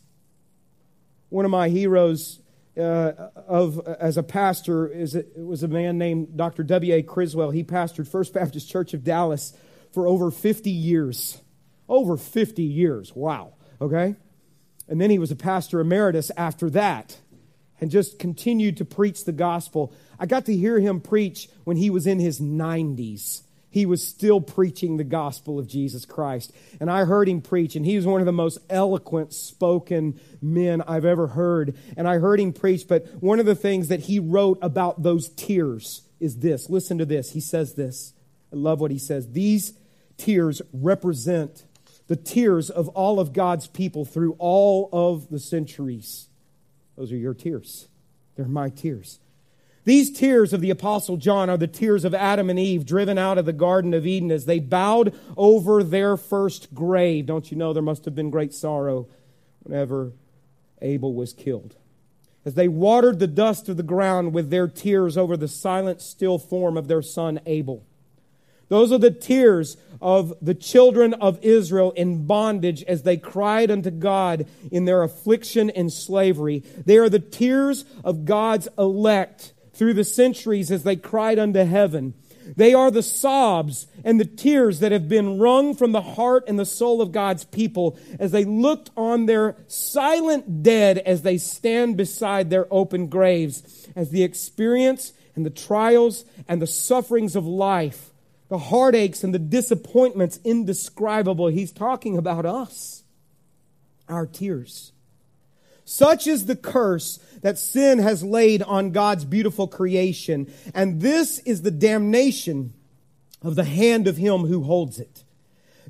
One 1.31 1.45
of 1.45 1.51
my 1.51 1.69
heroes 1.69 2.38
uh, 2.79 3.31
of 3.47 3.87
as 3.87 4.17
a 4.17 4.23
pastor 4.23 4.87
is 4.87 5.15
it 5.15 5.33
was 5.37 5.63
a 5.63 5.69
man 5.69 5.99
named 5.99 6.37
Dr. 6.37 6.63
W. 6.63 6.95
A. 6.95 7.03
Criswell. 7.03 7.51
He 7.51 7.65
pastored 7.65 8.09
First 8.09 8.33
Baptist 8.33 8.69
Church 8.71 8.95
of 8.95 9.05
Dallas 9.05 9.53
for 9.93 10.07
over 10.07 10.31
50 10.31 10.71
years. 10.71 11.41
Over 11.89 12.17
50 12.17 12.63
years. 12.63 13.15
Wow. 13.15 13.55
Okay? 13.81 14.17
And 14.89 15.01
then 15.01 15.11
he 15.11 15.19
was 15.19 15.31
a 15.31 15.37
pastor 15.37 15.81
emeritus 15.81 16.31
after 16.37 16.71
that 16.71 17.19
and 17.81 17.91
just 17.91 18.19
continued 18.19 18.77
to 18.79 18.85
preach 18.85 19.25
the 19.25 19.33
gospel. 19.33 19.93
I 20.19 20.27
got 20.27 20.47
to 20.47 20.57
hear 20.57 20.81
him 20.81 21.01
preach 21.01 21.49
when 21.65 21.77
he 21.77 21.91
was 21.91 22.07
in 22.07 22.19
his 22.19 22.41
90s 22.41 23.43
he 23.71 23.87
was 23.87 24.07
still 24.07 24.41
preaching 24.41 24.97
the 24.97 25.05
gospel 25.05 25.59
of 25.59 25.67
Jesus 25.67 26.05
Christ. 26.05 26.53
And 26.81 26.91
I 26.91 27.05
heard 27.05 27.29
him 27.29 27.41
preach, 27.41 27.77
and 27.77 27.85
he 27.85 27.97
was 27.97 28.07
one 28.07 28.21
of 28.21 28.27
the 28.27 28.33
most 28.33 28.59
eloquent 28.71 29.33
spoken 29.33 30.19
men 30.41 30.83
I've 30.83 31.05
ever 31.05 31.29
heard. 31.29 31.77
And 31.97 32.09
I 32.09 32.19
heard 32.19 32.41
him 32.41 32.53
preach, 32.53 32.89
but 32.89 33.07
one 33.23 33.41
of 33.41 33.47
the 33.47 33.55
things 33.55 33.89
that 33.89 34.01
he 34.01 34.19
wrote 34.19 34.59
about 34.63 35.03
those 35.03 35.29
tears 35.31 36.03
is 36.19 36.39
this. 36.39 36.71
Listen 36.71 36.99
to 36.99 37.05
this. 37.05 37.33
He 37.33 37.41
says 37.41 37.75
this. 37.75 38.15
I 38.53 38.57
love 38.57 38.81
what 38.81 38.91
he 38.91 38.99
says. 38.99 39.33
These 39.33 39.75
tears 40.17 40.63
represent 40.73 41.65
the 42.07 42.17
tears 42.17 42.71
of 42.71 42.89
all 42.89 43.21
of 43.21 43.35
God's 43.35 43.69
people 43.69 44.05
through 44.07 44.35
all 44.39 44.89
of 44.93 45.29
the 45.29 45.39
centuries. 45.39 46.29
Those 46.97 47.13
are 47.13 47.17
your 47.17 47.35
tears. 47.35 47.89
They're 48.35 48.47
my 48.47 48.71
tears. 48.71 49.19
These 49.89 50.11
tears 50.11 50.53
of 50.53 50.61
the 50.61 50.69
Apostle 50.69 51.17
John 51.17 51.49
are 51.49 51.57
the 51.57 51.67
tears 51.67 52.05
of 52.05 52.15
Adam 52.15 52.51
and 52.51 52.59
Eve 52.59 52.85
driven 52.85 53.17
out 53.17 53.39
of 53.39 53.47
the 53.47 53.55
Garden 53.55 53.95
of 53.95 54.07
Eden 54.07 54.31
as 54.31 54.45
they 54.45 54.59
bowed 54.59 55.15
over 55.35 55.83
their 55.83 56.19
first 56.19 56.75
grave. 56.75 57.25
Don't 57.25 57.51
you 57.51 57.57
know 57.57 57.73
there 57.73 57.83
must 57.83 58.05
have 58.05 58.15
been 58.15 58.29
great 58.29 58.53
sorrow 58.53 59.09
whenever 59.63 60.13
Abel 60.83 61.15
was 61.15 61.33
killed? 61.33 61.75
As 62.45 62.53
they 62.53 62.69
watered 62.69 63.19
the 63.19 63.27
dust 63.27 63.71
of 63.71 63.79
the 63.79 63.83
ground 63.83 64.35
with 64.35 64.51
their 64.51 64.69
tears 64.69 65.17
over 65.17 65.39
the 65.39 65.49
silent, 65.49 66.03
still 66.03 66.39
form 66.39 66.77
of 66.77 66.87
their 66.87 67.01
son 67.01 67.41
Abel. 67.47 67.83
Those 68.69 68.93
are 68.93 68.99
the 68.99 69.11
tears 69.11 69.79
of 70.03 70.35
the 70.43 70.53
children 70.53 71.15
of 71.15 71.43
Israel 71.43 71.93
in 71.93 72.27
bondage 72.27 72.83
as 72.83 73.05
they 73.05 73.17
cried 73.17 73.71
unto 73.71 73.91
God 73.91 74.47
in 74.71 74.85
their 74.85 75.03
affliction 75.03 75.71
and 75.71 75.91
slavery. 75.91 76.63
They 76.85 76.99
are 76.99 77.09
the 77.09 77.19
tears 77.19 77.87
of 78.05 78.27
God's 78.27 78.69
elect 78.77 79.55
through 79.79 79.95
the 79.95 80.05
centuries 80.05 80.71
as 80.73 80.83
they 80.83 80.97
cried 80.97 81.39
unto 81.39 81.65
heaven. 81.65 82.13
They 82.57 82.75
are 82.75 82.91
the 82.91 83.03
sobs 83.03 83.87
and 84.05 84.19
the 84.19 84.25
tears 84.25 84.81
that 84.81 84.91
have 84.91 85.09
been 85.09 85.39
wrung 85.39 85.75
from 85.75 85.93
the 85.93 86.03
heart 86.03 86.45
and 86.49 86.59
the 86.59 86.65
soul 86.65 87.01
of 87.01 87.13
God's 87.13 87.45
people 87.45 87.97
as 88.19 88.33
they 88.33 88.45
looked 88.45 88.91
on 88.97 89.27
their 89.27 89.57
silent 89.69 90.63
dead 90.63 90.99
as 90.99 91.23
they 91.23 91.39
stand 91.39 91.97
beside 91.97 92.51
their 92.51 92.67
open 92.73 93.07
graves, 93.07 93.87
as 93.95 94.11
the 94.11 94.25
experience 94.25 95.13
and 95.37 95.47
the 95.47 95.51
trials 95.51 96.25
and 96.49 96.61
the 96.61 96.67
sufferings 96.67 97.37
of 97.37 97.47
life, 97.47 98.11
the 98.49 98.59
heartaches 98.59 99.23
and 99.23 99.33
the 99.33 99.39
disappointments 99.39 100.41
indescribable. 100.43 101.49
He's 101.49 101.71
talking 101.71 102.17
about 102.17 102.47
us, 102.47 103.05
our 104.09 104.27
tears. 104.27 104.93
Such 105.85 106.27
is 106.27 106.45
the 106.45 106.57
curse 106.57 107.19
that 107.43 107.59
sin 107.59 107.99
has 107.99 108.23
laid 108.23 108.63
on 108.63 108.91
God's 108.91 109.25
beautiful 109.25 109.69
creation. 109.69 110.53
And 110.75 111.01
this 111.01 111.39
is 111.41 111.63
the 111.63 111.71
damnation 111.71 112.75
of 113.43 113.55
the 113.55 113.65
hand 113.65 114.07
of 114.07 114.17
him 114.17 114.47
who 114.47 114.63
holds 114.63 114.99
it. 114.99 115.25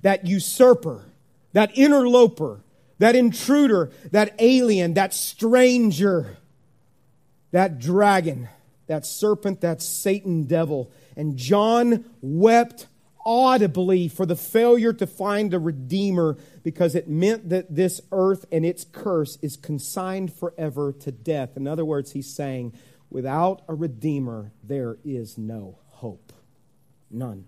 That 0.02 0.26
usurper, 0.26 1.06
that 1.52 1.76
interloper, 1.76 2.60
that 2.98 3.16
intruder, 3.16 3.90
that 4.10 4.34
alien, 4.38 4.94
that 4.94 5.14
stranger, 5.14 6.36
that 7.52 7.78
dragon, 7.78 8.48
that 8.86 9.06
serpent, 9.06 9.60
that 9.60 9.82
Satan 9.82 10.44
devil. 10.44 10.90
And 11.16 11.36
John 11.36 12.04
wept 12.20 12.86
audibly 13.28 14.08
for 14.08 14.24
the 14.24 14.34
failure 14.34 14.94
to 14.94 15.06
find 15.06 15.52
a 15.52 15.58
redeemer 15.58 16.38
because 16.62 16.94
it 16.94 17.06
meant 17.06 17.50
that 17.50 17.74
this 17.74 18.00
earth 18.10 18.46
and 18.50 18.64
its 18.64 18.86
curse 18.90 19.36
is 19.42 19.54
consigned 19.54 20.32
forever 20.32 20.92
to 20.92 21.12
death. 21.12 21.54
In 21.54 21.66
other 21.66 21.84
words, 21.84 22.12
he's 22.12 22.34
saying, 22.34 22.72
without 23.10 23.60
a 23.68 23.74
redeemer, 23.74 24.52
there 24.64 24.96
is 25.04 25.36
no 25.36 25.78
hope. 25.90 26.32
None. 27.10 27.44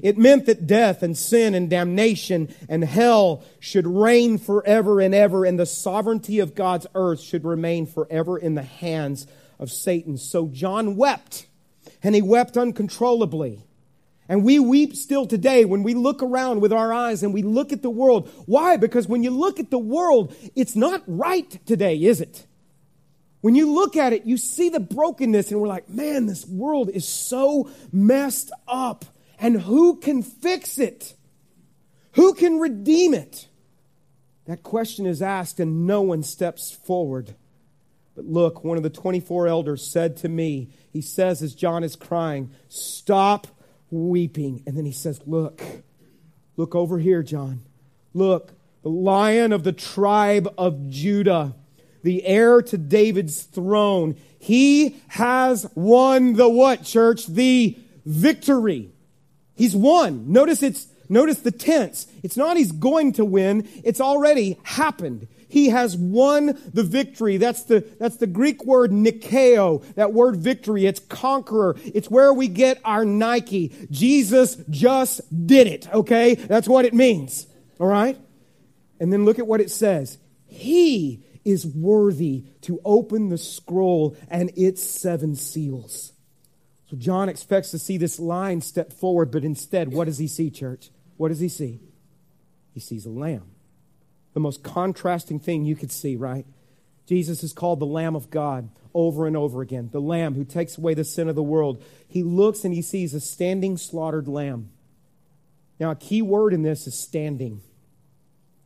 It 0.00 0.16
meant 0.16 0.46
that 0.46 0.68
death 0.68 1.02
and 1.02 1.18
sin 1.18 1.56
and 1.56 1.68
damnation 1.68 2.54
and 2.68 2.84
hell 2.84 3.42
should 3.58 3.86
reign 3.86 4.38
forever 4.38 5.00
and 5.00 5.12
ever, 5.12 5.44
and 5.44 5.58
the 5.58 5.66
sovereignty 5.66 6.38
of 6.38 6.54
God's 6.54 6.86
earth 6.94 7.20
should 7.20 7.44
remain 7.44 7.84
forever 7.84 8.38
in 8.38 8.54
the 8.54 8.62
hands 8.62 9.26
of 9.58 9.72
Satan. 9.72 10.18
So 10.18 10.46
John 10.46 10.94
wept, 10.94 11.48
and 12.00 12.14
he 12.14 12.22
wept 12.22 12.56
uncontrollably. 12.56 13.64
And 14.28 14.44
we 14.44 14.58
weep 14.58 14.94
still 14.94 15.26
today 15.26 15.64
when 15.64 15.82
we 15.82 15.94
look 15.94 16.22
around 16.22 16.60
with 16.60 16.72
our 16.72 16.92
eyes 16.92 17.22
and 17.22 17.32
we 17.32 17.42
look 17.42 17.72
at 17.72 17.80
the 17.80 17.90
world. 17.90 18.30
Why? 18.44 18.76
Because 18.76 19.08
when 19.08 19.22
you 19.22 19.30
look 19.30 19.58
at 19.58 19.70
the 19.70 19.78
world, 19.78 20.34
it's 20.54 20.76
not 20.76 21.02
right 21.06 21.58
today, 21.66 21.96
is 21.96 22.20
it? 22.20 22.46
When 23.40 23.54
you 23.54 23.72
look 23.72 23.96
at 23.96 24.12
it, 24.12 24.26
you 24.26 24.36
see 24.36 24.68
the 24.68 24.80
brokenness 24.80 25.50
and 25.50 25.60
we're 25.60 25.68
like, 25.68 25.88
man, 25.88 26.26
this 26.26 26.46
world 26.46 26.90
is 26.90 27.08
so 27.08 27.70
messed 27.90 28.50
up. 28.66 29.06
And 29.38 29.62
who 29.62 29.96
can 29.96 30.22
fix 30.22 30.78
it? 30.78 31.14
Who 32.12 32.34
can 32.34 32.58
redeem 32.58 33.14
it? 33.14 33.48
That 34.46 34.62
question 34.62 35.06
is 35.06 35.22
asked 35.22 35.60
and 35.60 35.86
no 35.86 36.02
one 36.02 36.22
steps 36.22 36.70
forward. 36.72 37.34
But 38.16 38.26
look, 38.26 38.64
one 38.64 38.76
of 38.76 38.82
the 38.82 38.90
24 38.90 39.46
elders 39.46 39.86
said 39.86 40.16
to 40.18 40.28
me, 40.28 40.70
he 40.92 41.00
says 41.00 41.40
as 41.40 41.54
John 41.54 41.84
is 41.84 41.94
crying, 41.94 42.50
Stop 42.68 43.46
weeping. 43.90 44.62
And 44.66 44.76
then 44.76 44.84
he 44.84 44.92
says, 44.92 45.20
Look, 45.26 45.62
look 46.56 46.74
over 46.74 46.98
here, 46.98 47.22
John. 47.22 47.62
Look, 48.14 48.52
the 48.82 48.90
lion 48.90 49.52
of 49.52 49.64
the 49.64 49.72
tribe 49.72 50.52
of 50.56 50.88
Judah, 50.88 51.54
the 52.02 52.24
heir 52.24 52.62
to 52.62 52.78
David's 52.78 53.42
throne. 53.42 54.16
He 54.38 54.96
has 55.08 55.70
won 55.74 56.34
the 56.34 56.48
what, 56.48 56.84
church? 56.84 57.26
The 57.26 57.76
victory. 58.04 58.92
He's 59.54 59.74
won. 59.74 60.32
Notice 60.32 60.62
it's, 60.62 60.86
notice 61.08 61.40
the 61.40 61.50
tense. 61.50 62.06
It's 62.22 62.36
not 62.36 62.56
he's 62.56 62.72
going 62.72 63.12
to 63.14 63.24
win. 63.24 63.68
It's 63.84 64.00
already 64.00 64.58
happened. 64.62 65.26
He 65.48 65.70
has 65.70 65.96
won 65.96 66.58
the 66.72 66.82
victory. 66.82 67.38
That's 67.38 67.62
the, 67.64 67.80
that's 67.98 68.16
the 68.16 68.26
Greek 68.26 68.64
word 68.64 68.90
nikao. 68.90 69.82
That 69.94 70.12
word 70.12 70.36
victory. 70.36 70.84
It's 70.84 71.00
conqueror. 71.00 71.76
It's 71.84 72.10
where 72.10 72.32
we 72.32 72.48
get 72.48 72.80
our 72.84 73.04
Nike. 73.04 73.72
Jesus 73.90 74.56
just 74.68 75.46
did 75.46 75.66
it. 75.66 75.92
Okay? 75.92 76.34
That's 76.34 76.68
what 76.68 76.84
it 76.84 76.92
means. 76.92 77.46
All 77.80 77.86
right? 77.86 78.18
And 79.00 79.12
then 79.12 79.24
look 79.24 79.38
at 79.38 79.46
what 79.46 79.60
it 79.60 79.70
says. 79.70 80.18
He 80.46 81.24
is 81.44 81.66
worthy 81.66 82.44
to 82.62 82.80
open 82.84 83.30
the 83.30 83.38
scroll 83.38 84.16
and 84.28 84.50
its 84.56 84.82
seven 84.82 85.34
seals. 85.34 86.12
So 86.90 86.96
John 86.96 87.28
expects 87.28 87.70
to 87.70 87.78
see 87.78 87.96
this 87.96 88.18
line 88.18 88.60
step 88.60 88.92
forward, 88.92 89.30
but 89.30 89.44
instead, 89.44 89.92
what 89.92 90.06
does 90.06 90.18
he 90.18 90.26
see, 90.26 90.50
church? 90.50 90.90
What 91.16 91.28
does 91.28 91.40
he 91.40 91.48
see? 91.48 91.80
He 92.72 92.80
sees 92.80 93.06
a 93.06 93.10
lamb 93.10 93.50
the 94.38 94.42
most 94.42 94.62
contrasting 94.62 95.40
thing 95.40 95.64
you 95.64 95.74
could 95.74 95.90
see, 95.90 96.14
right? 96.14 96.46
Jesus 97.08 97.42
is 97.42 97.52
called 97.52 97.80
the 97.80 97.86
Lamb 97.86 98.14
of 98.14 98.30
God 98.30 98.70
over 98.94 99.26
and 99.26 99.36
over 99.36 99.62
again, 99.62 99.88
the 99.90 100.00
Lamb 100.00 100.36
who 100.36 100.44
takes 100.44 100.78
away 100.78 100.94
the 100.94 101.02
sin 101.02 101.28
of 101.28 101.34
the 101.34 101.42
world. 101.42 101.82
He 102.06 102.22
looks 102.22 102.64
and 102.64 102.72
he 102.72 102.80
sees 102.80 103.14
a 103.14 103.20
standing 103.20 103.76
slaughtered 103.76 104.28
lamb. 104.28 104.70
Now, 105.80 105.90
a 105.90 105.96
key 105.96 106.22
word 106.22 106.54
in 106.54 106.62
this 106.62 106.86
is 106.86 106.96
standing. 106.96 107.62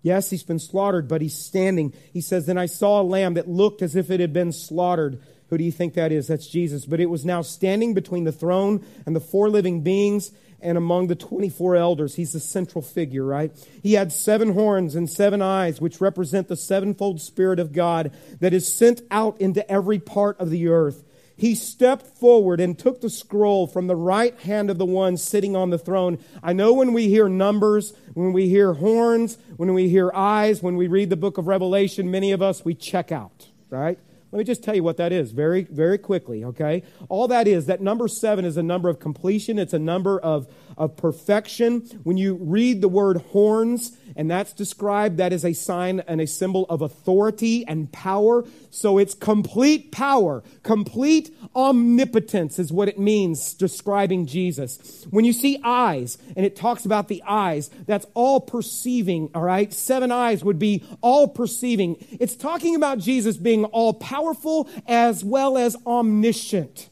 Yes, 0.02 0.28
he's 0.28 0.42
been 0.42 0.58
slaughtered, 0.58 1.08
but 1.08 1.22
he's 1.22 1.38
standing. 1.38 1.94
He 2.12 2.20
says, 2.20 2.44
Then 2.44 2.58
I 2.58 2.66
saw 2.66 3.00
a 3.00 3.02
lamb 3.02 3.32
that 3.35 3.48
looked 3.48 3.80
as 3.80 3.96
if 3.96 4.11
it 4.11 4.20
had 4.20 4.35
been 4.35 4.52
slaughtered. 4.52 5.22
Who 5.48 5.56
do 5.56 5.64
you 5.64 5.72
think 5.72 5.94
that 5.94 6.12
is? 6.12 6.26
That's 6.26 6.48
Jesus. 6.48 6.85
But 6.85 7.00
it 7.00 7.08
was 7.08 7.24
now 7.24 7.40
standing 7.40 7.94
between 7.94 8.24
the 8.24 8.32
throne 8.32 8.85
and 9.06 9.16
the 9.16 9.20
four 9.20 9.48
living 9.48 9.80
beings 9.80 10.32
and 10.62 10.79
among 10.79 11.09
the 11.09 11.14
24 11.14 11.77
elders. 11.77 12.14
He's 12.14 12.33
the 12.33 12.40
central 12.40 12.83
figure, 12.83 13.25
right? 13.25 13.53
He 13.83 13.94
had 13.94 14.12
seven 14.12 14.55
horns 14.55 14.94
and 14.94 15.09
seven 15.09 15.42
eyes, 15.42 15.81
which 15.81 16.01
represent 16.01 16.48
the 16.48 16.57
sevenfold 16.57 17.20
Spirit 17.20 17.59
of 17.59 17.72
God 17.72 18.12
that 18.40 18.53
is 18.55 18.72
sent 18.72 19.03
out 19.11 19.40
into 19.40 19.68
every 19.70 19.98
part 19.98 20.38
of 20.40 20.51
the 20.51 20.68
earth. 20.68 21.05
He 21.37 21.55
stepped 21.55 22.06
forward 22.06 22.60
and 22.60 22.79
took 22.79 23.00
the 23.00 23.10
scroll 23.10 23.67
from 23.67 23.87
the 23.87 23.96
right 23.96 24.38
hand 24.40 24.71
of 24.71 24.79
the 24.79 24.87
one 24.87 25.17
sitting 25.17 25.56
on 25.56 25.71
the 25.71 25.79
throne. 25.79 26.19
I 26.42 26.52
know 26.52 26.73
when 26.73 26.92
we 26.92 27.08
hear 27.08 27.29
numbers, 27.29 27.94
when 28.15 28.33
we 28.33 28.48
hear 28.48 28.75
horns, 28.75 29.38
when 29.56 29.75
we 29.75 29.88
hear 29.88 30.13
eyes, 30.15 30.63
when 30.63 30.77
we 30.77 30.87
read 30.87 31.10
the 31.10 31.17
book 31.17 31.38
of 31.38 31.48
Revelation, 31.48 32.10
many 32.10 32.33
of 32.33 32.42
us, 32.42 32.65
we 32.65 32.75
check 32.75 33.10
out, 33.10 33.48
right? 33.71 33.98
Let 34.33 34.38
me 34.38 34.44
just 34.44 34.64
tell 34.64 34.74
you 34.74 34.83
what 34.83 34.96
that 34.96 35.12
is 35.12 35.33
very, 35.33 35.64
very 35.64 35.98
quickly, 35.98 36.42
okay? 36.42 36.83
All 37.10 37.28
that 37.28 37.46
is, 37.46 37.66
that 37.66 37.83
number 37.83 38.08
seven 38.08 38.46
is 38.46 38.56
a 38.56 38.62
number 38.62 38.88
of 38.88 38.98
completion, 38.98 39.58
it's 39.58 39.74
a 39.74 39.78
number 39.78 40.18
of, 40.18 40.48
of 40.77 40.96
perfection. 40.96 41.81
When 42.02 42.16
you 42.16 42.35
read 42.40 42.81
the 42.81 42.88
word 42.88 43.18
horns 43.33 43.96
and 44.16 44.31
that's 44.31 44.52
described, 44.52 45.16
that 45.16 45.33
is 45.33 45.44
a 45.44 45.52
sign 45.52 46.00
and 46.00 46.20
a 46.20 46.27
symbol 46.27 46.66
of 46.68 46.83
authority 46.83 47.66
and 47.66 47.90
power. 47.92 48.44
So 48.70 48.98
it's 48.98 49.14
complete 49.14 49.90
power, 49.92 50.42
complete 50.62 51.35
omnipotence 51.54 52.58
is 52.58 52.73
what 52.73 52.88
it 52.88 52.98
means 52.98 53.54
describing 53.54 54.27
Jesus. 54.27 55.06
When 55.10 55.25
you 55.25 55.33
see 55.33 55.60
eyes, 55.64 56.18
and 56.37 56.44
it 56.44 56.56
talks 56.56 56.85
about 56.85 57.08
the 57.08 57.23
eyes, 57.27 57.70
that's 57.87 58.06
all 58.14 58.40
perceiving, 58.40 59.31
all 59.35 59.42
right? 59.42 59.73
Seven 59.73 60.10
eyes 60.12 60.44
would 60.44 60.58
be 60.58 60.85
all 61.00 61.29
perceiving. 61.29 61.96
It's 62.20 62.37
talking 62.37 62.75
about 62.75 62.98
Jesus 62.98 63.37
being 63.37 63.64
all 63.66 63.94
powerful 63.94 64.68
as 64.87 65.25
well 65.25 65.56
as 65.56 65.77
omniscient. 65.87 66.88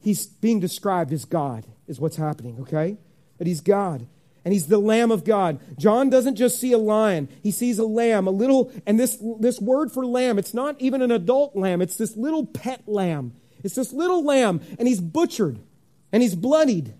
He's 0.00 0.26
being 0.26 0.60
described 0.60 1.12
as 1.12 1.24
God, 1.24 1.66
is 1.90 2.00
what's 2.00 2.16
happening, 2.16 2.56
okay? 2.60 2.96
That 3.38 3.46
he's 3.46 3.60
God 3.60 4.06
and 4.44 4.54
he's 4.54 4.66
the 4.66 4.78
lamb 4.78 5.10
of 5.10 5.24
god. 5.24 5.60
John 5.78 6.08
doesn't 6.08 6.36
just 6.36 6.58
see 6.58 6.72
a 6.72 6.78
lion. 6.78 7.28
He 7.42 7.50
sees 7.50 7.78
a 7.78 7.84
lamb 7.84 8.26
a 8.26 8.30
little 8.30 8.72
and 8.86 8.98
this 8.98 9.18
this 9.38 9.60
word 9.60 9.92
for 9.92 10.06
lamb 10.06 10.38
it's 10.38 10.54
not 10.54 10.76
even 10.78 11.02
an 11.02 11.10
adult 11.10 11.54
lamb. 11.54 11.82
It's 11.82 11.96
this 11.96 12.16
little 12.16 12.46
pet 12.46 12.82
lamb. 12.86 13.34
It's 13.62 13.74
this 13.74 13.92
little 13.92 14.24
lamb 14.24 14.60
and 14.78 14.88
he's 14.88 15.00
butchered 15.00 15.58
and 16.12 16.22
he's 16.22 16.34
bloodied. 16.34 16.94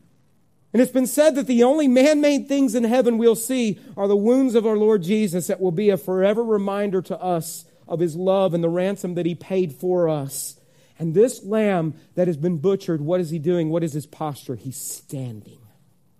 And 0.72 0.80
it's 0.80 0.92
been 0.92 1.06
said 1.06 1.34
that 1.34 1.48
the 1.48 1.64
only 1.64 1.88
man-made 1.88 2.46
things 2.46 2.76
in 2.76 2.84
heaven 2.84 3.18
we'll 3.18 3.34
see 3.34 3.80
are 3.96 4.06
the 4.06 4.14
wounds 4.14 4.54
of 4.54 4.64
our 4.64 4.76
lord 4.76 5.02
jesus 5.02 5.48
that 5.48 5.60
will 5.60 5.72
be 5.72 5.90
a 5.90 5.96
forever 5.96 6.44
reminder 6.44 7.02
to 7.02 7.20
us 7.20 7.64
of 7.88 7.98
his 7.98 8.14
love 8.14 8.54
and 8.54 8.62
the 8.62 8.68
ransom 8.68 9.14
that 9.14 9.26
he 9.26 9.34
paid 9.34 9.72
for 9.72 10.08
us 10.08 10.59
and 11.00 11.14
this 11.14 11.42
lamb 11.42 11.94
that 12.14 12.26
has 12.26 12.36
been 12.36 12.58
butchered, 12.58 13.00
what 13.00 13.20
is 13.20 13.30
he 13.30 13.38
doing? 13.38 13.70
What 13.70 13.82
is 13.82 13.94
his 13.94 14.04
posture? 14.04 14.54
He's 14.54 14.76
standing. 14.76 15.58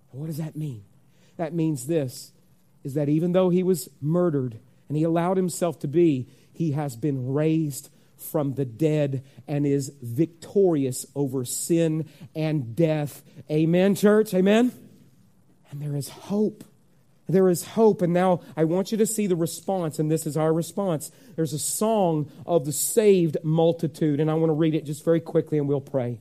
what 0.09 0.25
does 0.25 0.37
that 0.37 0.55
mean? 0.55 0.83
That 1.37 1.53
means 1.53 1.85
this 1.85 2.33
is 2.83 2.95
that 2.95 3.07
even 3.07 3.31
though 3.31 3.49
he 3.49 3.61
was 3.61 3.89
murdered 4.01 4.57
and 4.89 4.97
he 4.97 5.03
allowed 5.03 5.37
himself 5.37 5.77
to 5.81 5.87
be, 5.87 6.27
he 6.51 6.71
has 6.71 6.95
been 6.95 7.31
raised 7.31 7.91
from 8.17 8.55
the 8.55 8.65
dead 8.65 9.23
and 9.47 9.67
is 9.67 9.91
victorious 10.01 11.05
over 11.13 11.45
sin 11.45 12.09
and 12.35 12.75
death. 12.75 13.21
Amen, 13.51 13.93
church? 13.93 14.33
Amen? 14.33 14.71
And 15.69 15.79
there 15.79 15.95
is 15.95 16.09
hope. 16.09 16.63
There 17.27 17.49
is 17.49 17.63
hope. 17.63 18.01
And 18.01 18.13
now 18.13 18.41
I 18.57 18.63
want 18.63 18.91
you 18.91 18.97
to 18.97 19.05
see 19.05 19.27
the 19.27 19.35
response, 19.35 19.99
and 19.99 20.11
this 20.11 20.25
is 20.25 20.37
our 20.37 20.53
response. 20.53 21.11
There's 21.35 21.53
a 21.53 21.59
song 21.59 22.29
of 22.45 22.65
the 22.65 22.73
saved 22.73 23.37
multitude, 23.43 24.19
and 24.19 24.29
I 24.29 24.33
want 24.35 24.49
to 24.49 24.55
read 24.55 24.75
it 24.75 24.85
just 24.85 25.05
very 25.05 25.21
quickly 25.21 25.57
and 25.57 25.67
we'll 25.67 25.81
pray. 25.81 26.19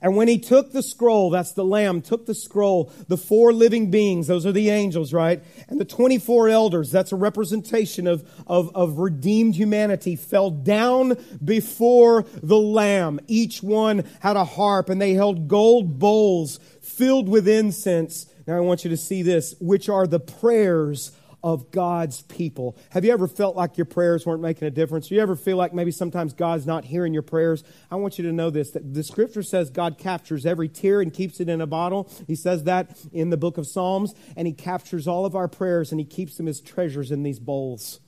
And 0.00 0.14
when 0.14 0.28
he 0.28 0.38
took 0.38 0.72
the 0.72 0.82
scroll, 0.82 1.30
that's 1.30 1.52
the 1.52 1.64
Lamb, 1.64 2.02
took 2.02 2.26
the 2.26 2.34
scroll, 2.34 2.92
the 3.08 3.16
four 3.16 3.52
living 3.52 3.90
beings, 3.90 4.28
those 4.28 4.46
are 4.46 4.52
the 4.52 4.70
angels, 4.70 5.12
right? 5.12 5.42
And 5.68 5.80
the 5.80 5.84
24 5.84 6.48
elders, 6.48 6.92
that's 6.92 7.10
a 7.10 7.16
representation 7.16 8.06
of, 8.06 8.28
of, 8.46 8.74
of 8.76 8.98
redeemed 8.98 9.56
humanity, 9.56 10.14
fell 10.14 10.50
down 10.50 11.16
before 11.44 12.24
the 12.42 12.58
Lamb. 12.58 13.18
Each 13.26 13.60
one 13.60 14.04
had 14.20 14.36
a 14.36 14.44
harp, 14.44 14.88
and 14.88 15.02
they 15.02 15.14
held 15.14 15.48
gold 15.48 15.98
bowls 15.98 16.60
filled 16.80 17.28
with 17.28 17.48
incense 17.48 18.26
now 18.48 18.56
I 18.56 18.60
want 18.60 18.82
you 18.82 18.88
to 18.90 18.96
see 18.96 19.22
this, 19.22 19.54
which 19.60 19.90
are 19.90 20.06
the 20.06 20.18
prayers 20.18 21.12
of 21.44 21.70
God's 21.70 22.22
people. 22.22 22.78
Have 22.90 23.04
you 23.04 23.12
ever 23.12 23.28
felt 23.28 23.56
like 23.56 23.76
your 23.76 23.84
prayers 23.84 24.24
weren't 24.24 24.40
making 24.40 24.66
a 24.66 24.70
difference? 24.70 25.10
You 25.10 25.20
ever 25.20 25.36
feel 25.36 25.58
like 25.58 25.74
maybe 25.74 25.90
sometimes 25.90 26.32
God's 26.32 26.66
not 26.66 26.86
hearing 26.86 27.12
your 27.12 27.22
prayers? 27.22 27.62
I 27.90 27.96
want 27.96 28.18
you 28.18 28.24
to 28.24 28.32
know 28.32 28.48
this 28.48 28.70
that 28.70 28.94
the 28.94 29.04
scripture 29.04 29.42
says 29.42 29.68
God 29.68 29.98
captures 29.98 30.46
every 30.46 30.68
tear 30.68 31.02
and 31.02 31.12
keeps 31.12 31.40
it 31.40 31.50
in 31.50 31.60
a 31.60 31.66
bottle. 31.66 32.10
He 32.26 32.34
says 32.34 32.64
that 32.64 32.98
in 33.12 33.28
the 33.28 33.36
book 33.36 33.58
of 33.58 33.66
Psalms, 33.66 34.14
and 34.34 34.48
He 34.48 34.54
captures 34.54 35.06
all 35.06 35.26
of 35.26 35.36
our 35.36 35.46
prayers 35.46 35.92
and 35.92 36.00
He 36.00 36.06
keeps 36.06 36.38
them 36.38 36.48
as 36.48 36.62
treasures 36.62 37.10
in 37.10 37.24
these 37.24 37.38
bowls. 37.38 38.00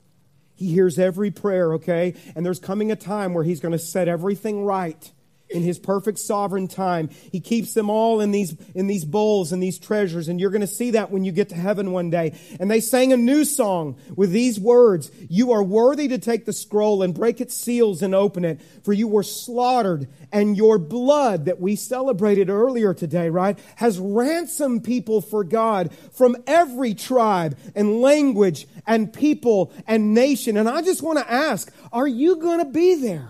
He 0.55 0.73
hears 0.73 0.97
every 0.97 1.29
prayer, 1.29 1.75
okay? 1.75 2.15
And 2.35 2.43
there's 2.43 2.59
coming 2.59 2.91
a 2.91 2.95
time 2.95 3.35
where 3.35 3.43
He's 3.43 3.59
going 3.59 3.73
to 3.73 3.79
set 3.79 4.07
everything 4.07 4.65
right 4.65 5.11
in 5.51 5.63
his 5.63 5.79
perfect 5.79 6.19
sovereign 6.19 6.67
time. 6.67 7.09
He 7.31 7.39
keeps 7.39 7.73
them 7.73 7.89
all 7.89 8.21
in 8.21 8.31
these, 8.31 8.55
in 8.73 8.87
these 8.87 9.05
bowls 9.05 9.51
and 9.51 9.61
these 9.61 9.79
treasures. 9.79 10.27
And 10.27 10.39
you're 10.39 10.49
going 10.49 10.61
to 10.61 10.67
see 10.67 10.91
that 10.91 11.11
when 11.11 11.23
you 11.23 11.31
get 11.31 11.49
to 11.49 11.55
heaven 11.55 11.91
one 11.91 12.09
day. 12.09 12.39
And 12.59 12.69
they 12.69 12.81
sang 12.81 13.13
a 13.13 13.17
new 13.17 13.45
song 13.45 13.97
with 14.15 14.31
these 14.31 14.59
words. 14.59 15.11
You 15.29 15.51
are 15.51 15.63
worthy 15.63 16.07
to 16.09 16.17
take 16.17 16.45
the 16.45 16.53
scroll 16.53 17.03
and 17.03 17.13
break 17.13 17.41
its 17.41 17.55
seals 17.55 18.01
and 18.01 18.15
open 18.15 18.45
it. 18.45 18.61
For 18.83 18.93
you 18.93 19.07
were 19.07 19.23
slaughtered 19.23 20.07
and 20.31 20.55
your 20.55 20.77
blood 20.77 21.45
that 21.45 21.59
we 21.59 21.75
celebrated 21.75 22.49
earlier 22.49 22.93
today, 22.93 23.29
right, 23.29 23.57
has 23.75 23.99
ransomed 23.99 24.83
people 24.83 25.21
for 25.21 25.43
God 25.43 25.93
from 26.13 26.37
every 26.47 26.93
tribe 26.93 27.57
and 27.75 28.01
language 28.01 28.67
and 28.87 29.11
people 29.11 29.73
and 29.87 30.13
nation. 30.13 30.57
And 30.57 30.69
I 30.69 30.81
just 30.81 31.01
want 31.01 31.19
to 31.19 31.31
ask, 31.31 31.71
are 31.91 32.07
you 32.07 32.37
going 32.37 32.59
to 32.59 32.71
be 32.71 32.95
there? 32.95 33.29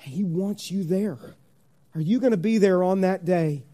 He 0.00 0.24
wants 0.24 0.70
you 0.70 0.84
there. 0.84 1.18
Are 1.94 2.00
you 2.00 2.20
going 2.20 2.30
to 2.32 2.36
be 2.36 2.58
there 2.58 2.82
on 2.82 3.00
that 3.02 3.24
day? 3.24 3.64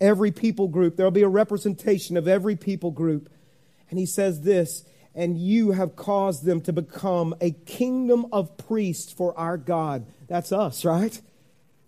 Every 0.00 0.32
people 0.32 0.68
group, 0.68 0.96
there'll 0.96 1.12
be 1.12 1.22
a 1.22 1.28
representation 1.28 2.16
of 2.16 2.26
every 2.26 2.56
people 2.56 2.90
group. 2.90 3.30
And 3.90 3.98
he 3.98 4.06
says 4.06 4.42
this, 4.42 4.84
and 5.14 5.38
you 5.38 5.72
have 5.72 5.94
caused 5.94 6.44
them 6.44 6.60
to 6.62 6.72
become 6.72 7.34
a 7.40 7.52
kingdom 7.52 8.26
of 8.32 8.56
priests 8.56 9.12
for 9.12 9.38
our 9.38 9.56
God. 9.56 10.06
That's 10.26 10.50
us, 10.50 10.84
right? 10.84 11.20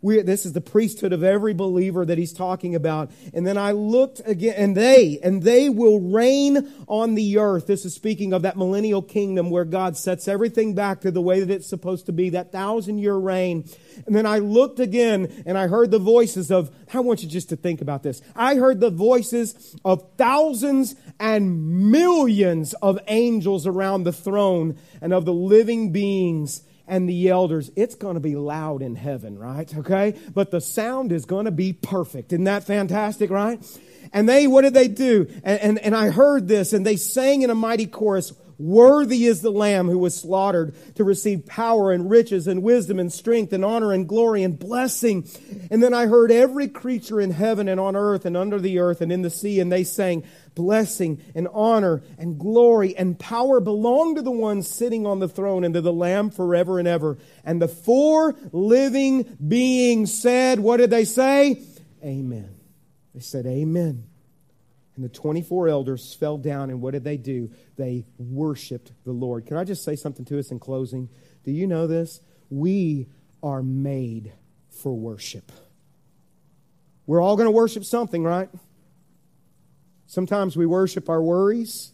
We, 0.06 0.22
this 0.22 0.46
is 0.46 0.52
the 0.52 0.60
priesthood 0.60 1.12
of 1.12 1.24
every 1.24 1.52
believer 1.52 2.04
that 2.04 2.16
he's 2.16 2.32
talking 2.32 2.76
about. 2.76 3.10
And 3.34 3.44
then 3.44 3.58
I 3.58 3.72
looked 3.72 4.22
again, 4.24 4.54
and 4.56 4.76
they, 4.76 5.18
and 5.20 5.42
they 5.42 5.68
will 5.68 5.98
reign 5.98 6.72
on 6.86 7.16
the 7.16 7.38
earth. 7.38 7.66
This 7.66 7.84
is 7.84 7.94
speaking 7.94 8.32
of 8.32 8.42
that 8.42 8.56
millennial 8.56 9.02
kingdom 9.02 9.50
where 9.50 9.64
God 9.64 9.96
sets 9.96 10.28
everything 10.28 10.76
back 10.76 11.00
to 11.00 11.10
the 11.10 11.20
way 11.20 11.40
that 11.40 11.52
it's 11.52 11.66
supposed 11.66 12.06
to 12.06 12.12
be, 12.12 12.30
that 12.30 12.52
thousand 12.52 12.98
year 12.98 13.16
reign. 13.16 13.68
And 14.06 14.14
then 14.14 14.26
I 14.26 14.38
looked 14.38 14.78
again 14.78 15.42
and 15.44 15.58
I 15.58 15.66
heard 15.66 15.90
the 15.90 15.98
voices 15.98 16.52
of, 16.52 16.70
I 16.94 17.00
want 17.00 17.24
you 17.24 17.28
just 17.28 17.48
to 17.48 17.56
think 17.56 17.80
about 17.80 18.04
this. 18.04 18.22
I 18.36 18.54
heard 18.54 18.78
the 18.78 18.90
voices 18.90 19.74
of 19.84 20.04
thousands 20.16 20.94
and 21.18 21.90
millions 21.90 22.74
of 22.74 23.00
angels 23.08 23.66
around 23.66 24.04
the 24.04 24.12
throne 24.12 24.78
and 25.00 25.12
of 25.12 25.24
the 25.24 25.34
living 25.34 25.90
beings 25.90 26.62
and 26.86 27.08
the 27.08 27.28
elders. 27.28 27.70
It's 27.76 27.94
going 27.94 28.14
to 28.14 28.20
be 28.20 28.36
loud 28.36 28.82
in 28.82 28.94
heaven, 28.94 29.38
right? 29.38 29.72
Okay? 29.76 30.18
But 30.34 30.50
the 30.50 30.60
sound 30.60 31.12
is 31.12 31.24
going 31.24 31.46
to 31.46 31.50
be 31.50 31.72
perfect. 31.72 32.32
Isn't 32.32 32.44
that 32.44 32.64
fantastic, 32.64 33.30
right? 33.30 33.64
And 34.12 34.28
they, 34.28 34.46
what 34.46 34.62
did 34.62 34.74
they 34.74 34.88
do? 34.88 35.26
And, 35.42 35.60
and, 35.60 35.78
and 35.78 35.96
I 35.96 36.10
heard 36.10 36.48
this, 36.48 36.72
and 36.72 36.86
they 36.86 36.96
sang 36.96 37.42
in 37.42 37.50
a 37.50 37.54
mighty 37.54 37.86
chorus, 37.86 38.32
Worthy 38.58 39.26
is 39.26 39.42
the 39.42 39.50
Lamb 39.50 39.88
who 39.88 39.98
was 39.98 40.16
slaughtered 40.16 40.74
to 40.94 41.04
receive 41.04 41.44
power 41.44 41.92
and 41.92 42.08
riches 42.08 42.46
and 42.46 42.62
wisdom 42.62 42.98
and 42.98 43.12
strength 43.12 43.52
and 43.52 43.64
honor 43.64 43.92
and 43.92 44.08
glory 44.08 44.42
and 44.42 44.58
blessing. 44.58 45.28
And 45.70 45.82
then 45.82 45.92
I 45.92 46.06
heard 46.06 46.32
every 46.32 46.68
creature 46.68 47.20
in 47.20 47.32
heaven 47.32 47.68
and 47.68 47.78
on 47.78 47.96
earth 47.96 48.24
and 48.24 48.36
under 48.36 48.58
the 48.58 48.78
earth 48.78 49.00
and 49.00 49.12
in 49.12 49.22
the 49.22 49.30
sea, 49.30 49.60
and 49.60 49.70
they 49.70 49.84
sang, 49.84 50.24
blessing 50.54 51.22
and 51.34 51.46
honor 51.52 52.02
and 52.18 52.38
glory 52.38 52.96
and 52.96 53.18
power 53.18 53.60
belong 53.60 54.16
to 54.16 54.22
the 54.22 54.30
one 54.30 54.62
sitting 54.62 55.06
on 55.06 55.20
the 55.20 55.28
throne 55.28 55.62
and 55.62 55.74
to 55.74 55.80
the 55.80 55.92
Lamb 55.92 56.30
forever 56.30 56.78
and 56.78 56.88
ever. 56.88 57.18
And 57.44 57.62
the 57.62 57.68
four 57.68 58.34
living 58.52 59.36
beings 59.46 60.18
said, 60.18 60.58
What 60.58 60.78
did 60.78 60.90
they 60.90 61.04
say? 61.04 61.62
Amen. 62.02 62.56
They 63.14 63.20
said, 63.20 63.46
Amen. 63.46 64.08
And 64.96 65.04
the 65.04 65.10
24 65.10 65.68
elders 65.68 66.14
fell 66.14 66.38
down, 66.38 66.70
and 66.70 66.80
what 66.80 66.92
did 66.92 67.04
they 67.04 67.18
do? 67.18 67.50
They 67.76 68.06
worshiped 68.18 68.92
the 69.04 69.12
Lord. 69.12 69.46
Can 69.46 69.58
I 69.58 69.64
just 69.64 69.84
say 69.84 69.94
something 69.94 70.24
to 70.26 70.38
us 70.38 70.50
in 70.50 70.58
closing? 70.58 71.10
Do 71.44 71.52
you 71.52 71.66
know 71.66 71.86
this? 71.86 72.20
We 72.48 73.08
are 73.42 73.62
made 73.62 74.32
for 74.70 74.94
worship. 74.94 75.52
We're 77.06 77.20
all 77.20 77.36
going 77.36 77.46
to 77.46 77.52
worship 77.52 77.84
something, 77.84 78.24
right? 78.24 78.48
Sometimes 80.06 80.56
we 80.56 80.66
worship 80.66 81.08
our 81.08 81.22
worries. 81.22 81.92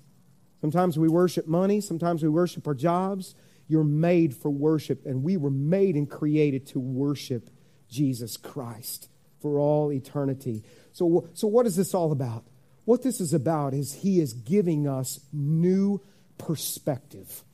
Sometimes 0.61 0.97
we 0.97 1.09
worship 1.09 1.49
money. 1.49 1.81
Sometimes 1.81 2.23
we 2.23 2.29
worship 2.29 2.67
our 2.69 2.75
jobs. 2.75 3.35
You're 3.67 3.85
made 3.85 4.35
for 4.35 4.51
worship, 4.51 5.07
and 5.07 5.25
we 5.25 5.37
were 5.37 5.51
made 5.51 5.97
and 5.97 6.09
created 6.09 6.67
to 6.69 6.81
worship 6.81 7.51
Jesus 7.89 8.37
Christ 8.37 9.09
for 9.41 9.59
all 9.59 9.93
eternity. 9.93 10.63
So, 10.93 11.29
so 11.35 11.49
what 11.49 11.67
is 11.67 11.75
this 11.75 11.95
all 11.95 12.13
about? 12.13 12.45
What 12.85 13.03
this 13.03 13.21
is 13.21 13.33
about 13.33 13.75
is 13.75 13.93
He 13.95 14.21
is 14.21 14.33
giving 14.33 14.89
us 14.89 15.21
new 15.33 16.01
perspective. 16.39 17.45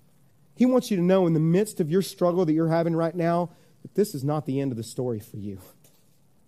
He 0.56 0.66
wants 0.66 0.90
you 0.90 0.96
to 0.96 1.02
know 1.02 1.26
in 1.26 1.34
the 1.34 1.40
midst 1.40 1.80
of 1.80 1.90
your 1.90 2.02
struggle 2.02 2.44
that 2.44 2.52
you're 2.52 2.68
having 2.68 2.96
right 2.96 3.14
now 3.14 3.50
that 3.82 3.94
this 3.94 4.14
is 4.14 4.24
not 4.24 4.46
the 4.46 4.60
end 4.60 4.72
of 4.72 4.76
the 4.76 4.82
story 4.82 5.20
for 5.20 5.36
you. 5.36 5.60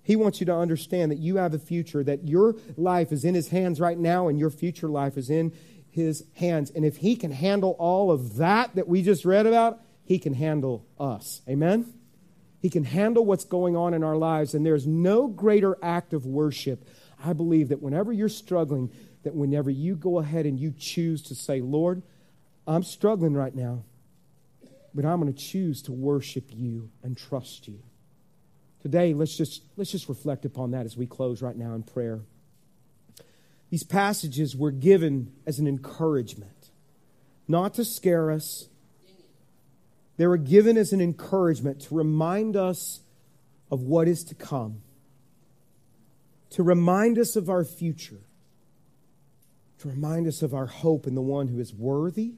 He 0.02 0.16
wants 0.16 0.40
you 0.40 0.46
to 0.46 0.54
understand 0.54 1.12
that 1.12 1.18
you 1.18 1.36
have 1.36 1.54
a 1.54 1.58
future, 1.58 2.02
that 2.02 2.26
your 2.26 2.56
life 2.76 3.12
is 3.12 3.24
in 3.24 3.34
His 3.34 3.48
hands 3.48 3.80
right 3.80 3.98
now, 3.98 4.28
and 4.28 4.38
your 4.38 4.50
future 4.50 4.88
life 4.88 5.16
is 5.16 5.30
in 5.30 5.52
His 5.90 6.24
hands. 6.34 6.70
And 6.70 6.84
if 6.84 6.96
He 6.96 7.14
can 7.14 7.30
handle 7.30 7.76
all 7.78 8.10
of 8.10 8.36
that 8.36 8.74
that 8.74 8.88
we 8.88 9.02
just 9.02 9.24
read 9.24 9.46
about, 9.46 9.80
He 10.04 10.18
can 10.18 10.34
handle 10.34 10.86
us. 10.98 11.42
Amen? 11.48 11.92
He 12.60 12.70
can 12.70 12.84
handle 12.84 13.24
what's 13.24 13.44
going 13.44 13.76
on 13.76 13.94
in 13.94 14.02
our 14.02 14.16
lives, 14.16 14.54
and 14.54 14.66
there's 14.66 14.86
no 14.86 15.28
greater 15.28 15.76
act 15.82 16.12
of 16.12 16.26
worship. 16.26 16.84
I 17.22 17.32
believe 17.32 17.68
that 17.68 17.82
whenever 17.82 18.12
you're 18.12 18.28
struggling, 18.28 18.90
that 19.22 19.34
whenever 19.34 19.70
you 19.70 19.96
go 19.96 20.18
ahead 20.18 20.46
and 20.46 20.58
you 20.58 20.72
choose 20.76 21.22
to 21.24 21.34
say, 21.34 21.60
Lord, 21.60 22.02
I'm 22.66 22.82
struggling 22.82 23.34
right 23.34 23.54
now, 23.54 23.84
but 24.94 25.04
I'm 25.04 25.20
going 25.20 25.32
to 25.32 25.38
choose 25.38 25.82
to 25.82 25.92
worship 25.92 26.44
you 26.50 26.90
and 27.02 27.16
trust 27.16 27.68
you. 27.68 27.80
Today, 28.80 29.12
let's 29.12 29.36
just, 29.36 29.62
let's 29.76 29.90
just 29.90 30.08
reflect 30.08 30.44
upon 30.44 30.70
that 30.70 30.86
as 30.86 30.96
we 30.96 31.06
close 31.06 31.42
right 31.42 31.56
now 31.56 31.74
in 31.74 31.82
prayer. 31.82 32.20
These 33.70 33.84
passages 33.84 34.56
were 34.56 34.70
given 34.70 35.32
as 35.46 35.58
an 35.58 35.66
encouragement, 35.66 36.70
not 37.46 37.74
to 37.74 37.84
scare 37.84 38.30
us. 38.30 38.68
They 40.16 40.26
were 40.26 40.38
given 40.38 40.76
as 40.76 40.92
an 40.92 41.00
encouragement 41.00 41.80
to 41.82 41.94
remind 41.94 42.56
us 42.56 43.00
of 43.70 43.82
what 43.82 44.08
is 44.08 44.24
to 44.24 44.34
come, 44.34 44.82
to 46.50 46.62
remind 46.62 47.18
us 47.18 47.36
of 47.36 47.48
our 47.48 47.64
future, 47.64 48.20
to 49.78 49.88
remind 49.88 50.26
us 50.26 50.42
of 50.42 50.52
our 50.52 50.66
hope 50.66 51.06
in 51.06 51.14
the 51.14 51.22
one 51.22 51.48
who 51.48 51.58
is 51.58 51.72
worthy 51.72 52.34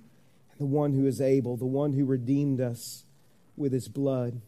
and 0.50 0.60
the 0.60 0.66
one 0.66 0.92
who 0.92 1.06
is 1.06 1.20
able, 1.20 1.56
the 1.56 1.64
one 1.64 1.92
who 1.92 2.04
redeemed 2.04 2.60
us 2.60 3.04
with 3.56 3.72
his 3.72 3.88
blood, 3.88 4.40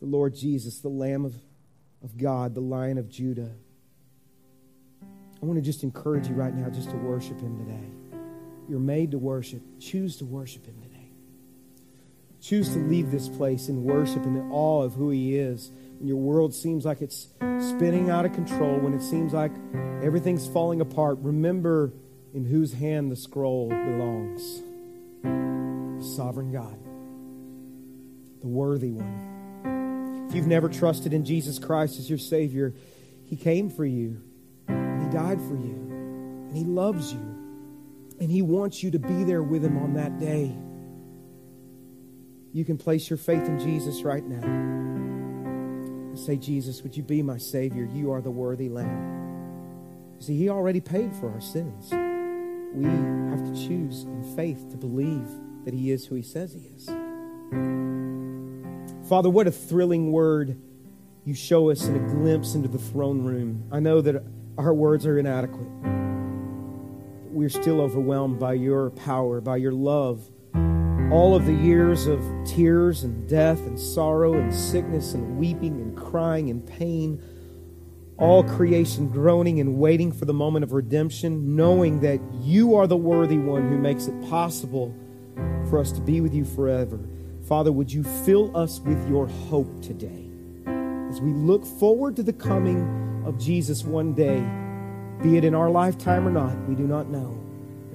the 0.00 0.06
Lord 0.06 0.34
Jesus, 0.34 0.80
the 0.80 0.88
Lamb 0.88 1.24
of, 1.24 1.34
of 2.02 2.16
God, 2.16 2.54
the 2.54 2.60
Lion 2.60 2.98
of 2.98 3.08
Judah. 3.08 3.52
I 5.02 5.46
want 5.46 5.58
to 5.58 5.62
just 5.62 5.82
encourage 5.82 6.28
you 6.28 6.34
right 6.34 6.54
now 6.54 6.70
just 6.70 6.90
to 6.90 6.96
worship 6.96 7.40
him 7.40 7.58
today. 7.58 8.18
You're 8.68 8.80
made 8.80 9.10
to 9.10 9.18
worship. 9.18 9.60
Choose 9.80 10.16
to 10.18 10.24
worship 10.24 10.66
him 10.66 10.80
today. 10.80 11.10
Choose 12.40 12.72
to 12.72 12.78
leave 12.78 13.10
this 13.10 13.28
place 13.28 13.68
in 13.68 13.84
worship 13.84 14.24
and 14.24 14.36
in 14.36 14.50
awe 14.50 14.82
of 14.82 14.94
who 14.94 15.10
he 15.10 15.36
is 15.36 15.70
when 16.02 16.08
your 16.08 16.18
world 16.18 16.52
seems 16.52 16.84
like 16.84 17.00
it's 17.00 17.28
spinning 17.60 18.10
out 18.10 18.24
of 18.24 18.32
control, 18.32 18.76
when 18.80 18.92
it 18.92 19.02
seems 19.02 19.32
like 19.32 19.52
everything's 20.02 20.48
falling 20.48 20.80
apart, 20.80 21.16
remember 21.20 21.92
in 22.34 22.44
whose 22.44 22.72
hand 22.72 23.08
the 23.08 23.14
scroll 23.14 23.68
belongs. 23.68 24.62
The 25.22 26.04
sovereign 26.16 26.50
God, 26.50 26.76
the 28.40 28.48
worthy 28.48 28.90
one. 28.90 30.26
If 30.28 30.34
you've 30.34 30.48
never 30.48 30.68
trusted 30.68 31.12
in 31.12 31.24
Jesus 31.24 31.60
Christ 31.60 32.00
as 32.00 32.10
your 32.10 32.18
Savior, 32.18 32.74
He 33.26 33.36
came 33.36 33.70
for 33.70 33.84
you, 33.84 34.20
and 34.66 35.04
He 35.04 35.16
died 35.16 35.40
for 35.40 35.54
you, 35.54 35.86
and 36.48 36.56
He 36.56 36.64
loves 36.64 37.12
you, 37.12 37.20
and 38.18 38.28
He 38.28 38.42
wants 38.42 38.82
you 38.82 38.90
to 38.90 38.98
be 38.98 39.22
there 39.22 39.44
with 39.44 39.64
Him 39.64 39.78
on 39.78 39.94
that 39.94 40.18
day. 40.18 40.52
You 42.52 42.64
can 42.64 42.76
place 42.76 43.08
your 43.08 43.18
faith 43.18 43.44
in 43.46 43.60
Jesus 43.60 44.02
right 44.02 44.24
now 44.24 44.91
say, 46.14 46.36
Jesus, 46.36 46.82
would 46.82 46.96
you 46.96 47.02
be 47.02 47.22
my 47.22 47.38
Savior? 47.38 47.88
You 47.92 48.12
are 48.12 48.20
the 48.20 48.30
worthy 48.30 48.68
Lamb. 48.68 50.14
You 50.16 50.22
see, 50.22 50.36
He 50.36 50.48
already 50.48 50.80
paid 50.80 51.14
for 51.14 51.30
our 51.30 51.40
sins. 51.40 51.90
We 52.74 52.84
have 52.84 53.44
to 53.44 53.68
choose 53.68 54.04
in 54.04 54.36
faith 54.36 54.70
to 54.70 54.76
believe 54.76 55.28
that 55.64 55.74
He 55.74 55.90
is 55.90 56.06
who 56.06 56.14
He 56.14 56.22
says 56.22 56.52
He 56.52 56.60
is. 56.60 56.86
Father, 59.08 59.30
what 59.30 59.46
a 59.46 59.52
thrilling 59.52 60.12
word 60.12 60.58
you 61.24 61.34
show 61.34 61.70
us 61.70 61.86
in 61.86 61.96
a 61.96 62.08
glimpse 62.08 62.54
into 62.54 62.68
the 62.68 62.78
throne 62.78 63.22
room. 63.24 63.64
I 63.70 63.80
know 63.80 64.00
that 64.00 64.22
our 64.58 64.74
words 64.74 65.06
are 65.06 65.18
inadequate. 65.18 65.68
We're 67.30 67.48
still 67.48 67.80
overwhelmed 67.80 68.38
by 68.38 68.54
your 68.54 68.90
power, 68.90 69.40
by 69.40 69.56
your 69.56 69.72
love 69.72 70.28
all 71.12 71.34
of 71.34 71.44
the 71.44 71.52
years 71.52 72.06
of 72.06 72.24
tears 72.46 73.04
and 73.04 73.28
death 73.28 73.58
and 73.66 73.78
sorrow 73.78 74.32
and 74.32 74.52
sickness 74.52 75.12
and 75.12 75.36
weeping 75.36 75.78
and 75.78 75.91
crying 76.12 76.48
and 76.50 76.64
pain, 76.64 77.20
all 78.18 78.44
creation 78.44 79.08
groaning 79.08 79.58
and 79.58 79.78
waiting 79.78 80.12
for 80.12 80.26
the 80.26 80.34
moment 80.34 80.62
of 80.62 80.72
redemption, 80.72 81.56
knowing 81.56 82.00
that 82.00 82.20
you 82.40 82.76
are 82.76 82.86
the 82.86 82.96
worthy 82.96 83.38
one 83.38 83.68
who 83.68 83.78
makes 83.78 84.06
it 84.06 84.28
possible 84.28 84.94
for 85.68 85.80
us 85.80 85.90
to 85.90 86.00
be 86.00 86.20
with 86.20 86.34
you 86.34 86.44
forever. 86.44 87.00
Father, 87.48 87.72
would 87.72 87.90
you 87.90 88.04
fill 88.04 88.56
us 88.56 88.78
with 88.80 89.08
your 89.08 89.26
hope 89.26 89.82
today 89.82 90.28
as 91.12 91.20
we 91.20 91.32
look 91.32 91.64
forward 91.64 92.16
to 92.16 92.22
the 92.22 92.32
coming 92.32 93.22
of 93.26 93.38
Jesus 93.38 93.84
one 93.84 94.14
day, 94.14 94.42
be 95.22 95.36
it 95.36 95.44
in 95.44 95.54
our 95.54 95.70
lifetime 95.70 96.26
or 96.26 96.30
not, 96.30 96.56
we 96.68 96.74
do 96.74 96.86
not 96.86 97.08
know. 97.08 97.38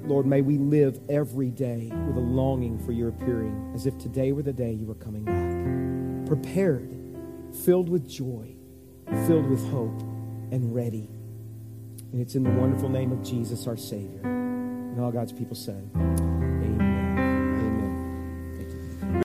Lord, 0.03 0.25
may 0.25 0.41
we 0.41 0.57
live 0.57 0.99
every 1.09 1.49
day 1.49 1.91
with 2.07 2.15
a 2.15 2.19
longing 2.21 2.79
for 2.85 2.93
your 2.93 3.09
appearing, 3.09 3.71
as 3.75 3.85
if 3.85 3.97
today 3.97 4.31
were 4.31 4.43
the 4.43 4.53
day 4.53 4.71
you 4.71 4.85
were 4.85 4.95
coming 4.95 5.23
back. 5.23 6.27
Prepared, 6.27 6.96
filled 7.53 7.89
with 7.89 8.07
joy, 8.09 8.55
filled 9.27 9.49
with 9.49 9.67
hope, 9.69 10.01
and 10.51 10.73
ready. 10.73 11.09
And 12.11 12.21
it's 12.21 12.35
in 12.35 12.43
the 12.43 12.51
wonderful 12.51 12.89
name 12.89 13.11
of 13.11 13.23
Jesus, 13.23 13.67
our 13.67 13.77
Savior. 13.77 14.21
And 14.23 14.99
all 14.99 15.11
God's 15.11 15.33
people 15.33 15.55
said, 15.55 15.89